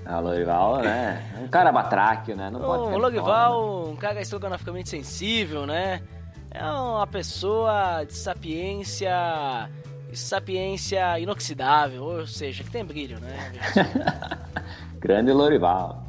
A 0.06 0.20
Lourival, 0.20 0.82
né? 0.82 1.20
Um 1.42 1.48
cara 1.48 1.72
batráquio, 1.72 2.36
né? 2.36 2.48
Não 2.48 2.60
pode 2.60 2.82
O 2.82 2.84
ficar 2.84 2.94
de 2.96 3.02
Logival, 3.02 3.88
um 3.88 3.96
cara 3.96 4.20
estrogonoficamente 4.20 4.88
sensível, 4.88 5.66
né? 5.66 6.00
É 6.54 6.64
uma 6.64 7.06
pessoa 7.06 8.04
de 8.04 8.14
sapiência. 8.14 9.10
sapiência 10.12 11.18
inoxidável, 11.18 12.04
ou 12.04 12.26
seja, 12.26 12.62
que 12.62 12.70
tem 12.70 12.84
brilho, 12.84 13.18
né? 13.18 13.52
Grande 14.98 15.32
Lourival. 15.32 16.04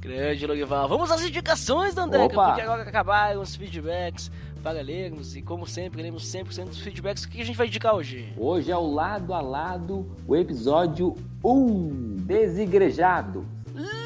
Grande 0.00 0.46
Logival. 0.46 0.88
Vamos 0.88 1.12
às 1.12 1.22
indicações, 1.22 1.94
Dandeca, 1.94 2.34
porque 2.34 2.60
agora 2.60 2.82
acabaram 2.82 3.40
os 3.40 3.54
feedbacks. 3.54 4.32
para 4.60 4.80
lermos 4.80 5.36
e, 5.36 5.42
como 5.42 5.66
sempre, 5.66 6.02
lermos 6.02 6.24
100% 6.24 6.64
dos 6.64 6.80
feedbacks. 6.80 7.24
O 7.24 7.28
que 7.28 7.40
a 7.40 7.44
gente 7.44 7.56
vai 7.56 7.66
indicar 7.68 7.94
hoje? 7.94 8.32
Hoje 8.36 8.72
é 8.72 8.76
o 8.76 8.90
lado 8.92 9.32
a 9.34 9.40
lado, 9.40 10.10
o 10.26 10.34
episódio 10.34 11.16
1, 11.44 12.16
Desigrejado. 12.20 13.46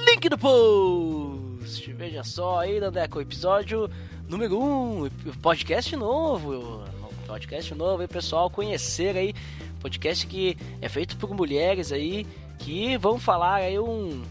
Link 0.07 0.29
do 0.29 0.37
post! 0.37 1.93
Veja 1.93 2.23
só 2.25 2.59
aí, 2.61 2.79
Dandeco, 2.81 3.21
episódio 3.21 3.89
número 4.29 4.61
1, 4.61 5.11
podcast 5.41 5.95
novo. 5.97 6.85
Podcast 7.27 7.75
novo 7.75 8.03
aí, 8.03 8.09
pessoal, 8.09 8.51
conhecer 8.51 9.17
aí. 9.17 9.35
Podcast 9.81 10.27
que 10.27 10.57
é 10.81 10.89
feito 10.89 11.17
por 11.17 11.35
mulheres 11.35 11.93
aí 11.93 12.27
que 12.59 12.97
vão 12.97 13.19
falar 13.19 13.57
aí 13.57 13.79
um 13.79 14.23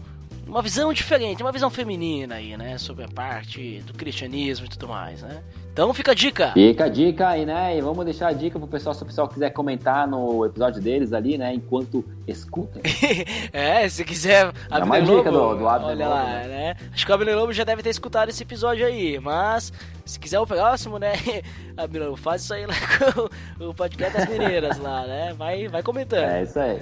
uma 0.46 0.62
visão 0.62 0.92
diferente, 0.92 1.42
uma 1.42 1.50
visão 1.50 1.68
feminina 1.68 2.36
aí, 2.36 2.56
né? 2.56 2.78
Sobre 2.78 3.04
a 3.04 3.08
parte 3.08 3.80
do 3.80 3.92
cristianismo 3.94 4.66
e 4.66 4.68
tudo 4.68 4.86
mais, 4.86 5.22
né? 5.22 5.42
Então 5.76 5.92
fica 5.92 6.12
a 6.12 6.14
dica. 6.14 6.52
Fica 6.52 6.84
a 6.86 6.88
dica 6.88 7.28
aí, 7.28 7.44
né? 7.44 7.76
E 7.76 7.82
vamos 7.82 8.02
deixar 8.02 8.28
a 8.28 8.32
dica 8.32 8.58
pro 8.58 8.66
pessoal, 8.66 8.94
se 8.94 9.02
o 9.02 9.06
pessoal 9.06 9.28
quiser 9.28 9.50
comentar 9.50 10.08
no 10.08 10.46
episódio 10.46 10.80
deles 10.80 11.12
ali, 11.12 11.36
né? 11.36 11.52
Enquanto 11.52 12.02
escuta. 12.26 12.80
é, 13.52 13.86
se 13.86 14.02
quiser. 14.02 14.54
É 14.70 14.82
uma 14.82 15.02
dica 15.02 15.30
do, 15.30 15.54
do 15.54 15.68
Abner 15.68 15.90
Olha 15.90 16.08
lá, 16.08 16.24
né? 16.24 16.46
né? 16.48 16.76
Acho 16.94 17.04
que 17.04 17.12
o 17.12 17.14
Abner 17.14 17.36
Lobo 17.36 17.52
já 17.52 17.62
deve 17.62 17.82
ter 17.82 17.90
escutado 17.90 18.30
esse 18.30 18.42
episódio 18.42 18.86
aí, 18.86 19.20
mas 19.20 19.70
se 20.06 20.18
quiser 20.18 20.40
o 20.40 20.46
próximo, 20.46 20.98
né? 20.98 21.12
Abner 21.76 22.04
Lobo, 22.04 22.16
faz 22.16 22.40
isso 22.40 22.54
aí 22.54 22.64
lá 22.64 22.72
com 23.58 23.64
o 23.68 23.74
podcast 23.74 24.16
das 24.16 24.30
meninas 24.30 24.78
lá, 24.78 25.06
né? 25.06 25.34
Vai, 25.36 25.68
vai 25.68 25.82
comentando. 25.82 26.24
É 26.24 26.42
isso 26.42 26.58
aí. 26.58 26.80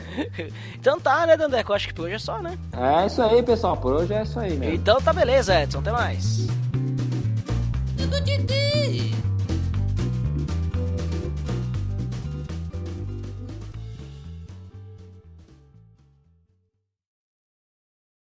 então 0.79 1.01
tá, 1.01 1.27
né, 1.27 1.37
Dandeco? 1.37 1.73
Acho 1.73 1.89
que 1.89 1.95
por 1.95 2.05
hoje 2.05 2.15
é 2.15 2.19
só, 2.21 2.39
né? 2.39 2.57
É 2.73 3.07
isso 3.07 3.21
aí, 3.21 3.43
pessoal. 3.43 3.77
Por 3.77 3.93
hoje 3.93 4.15
é 4.15 4.23
isso 4.23 4.39
aí 4.39 4.57
mesmo. 4.57 4.73
Então 4.73 5.01
tá 5.01 5.13
beleza, 5.13 5.61
Edson. 5.61 5.81
Até 5.81 5.91
mais. 5.91 6.47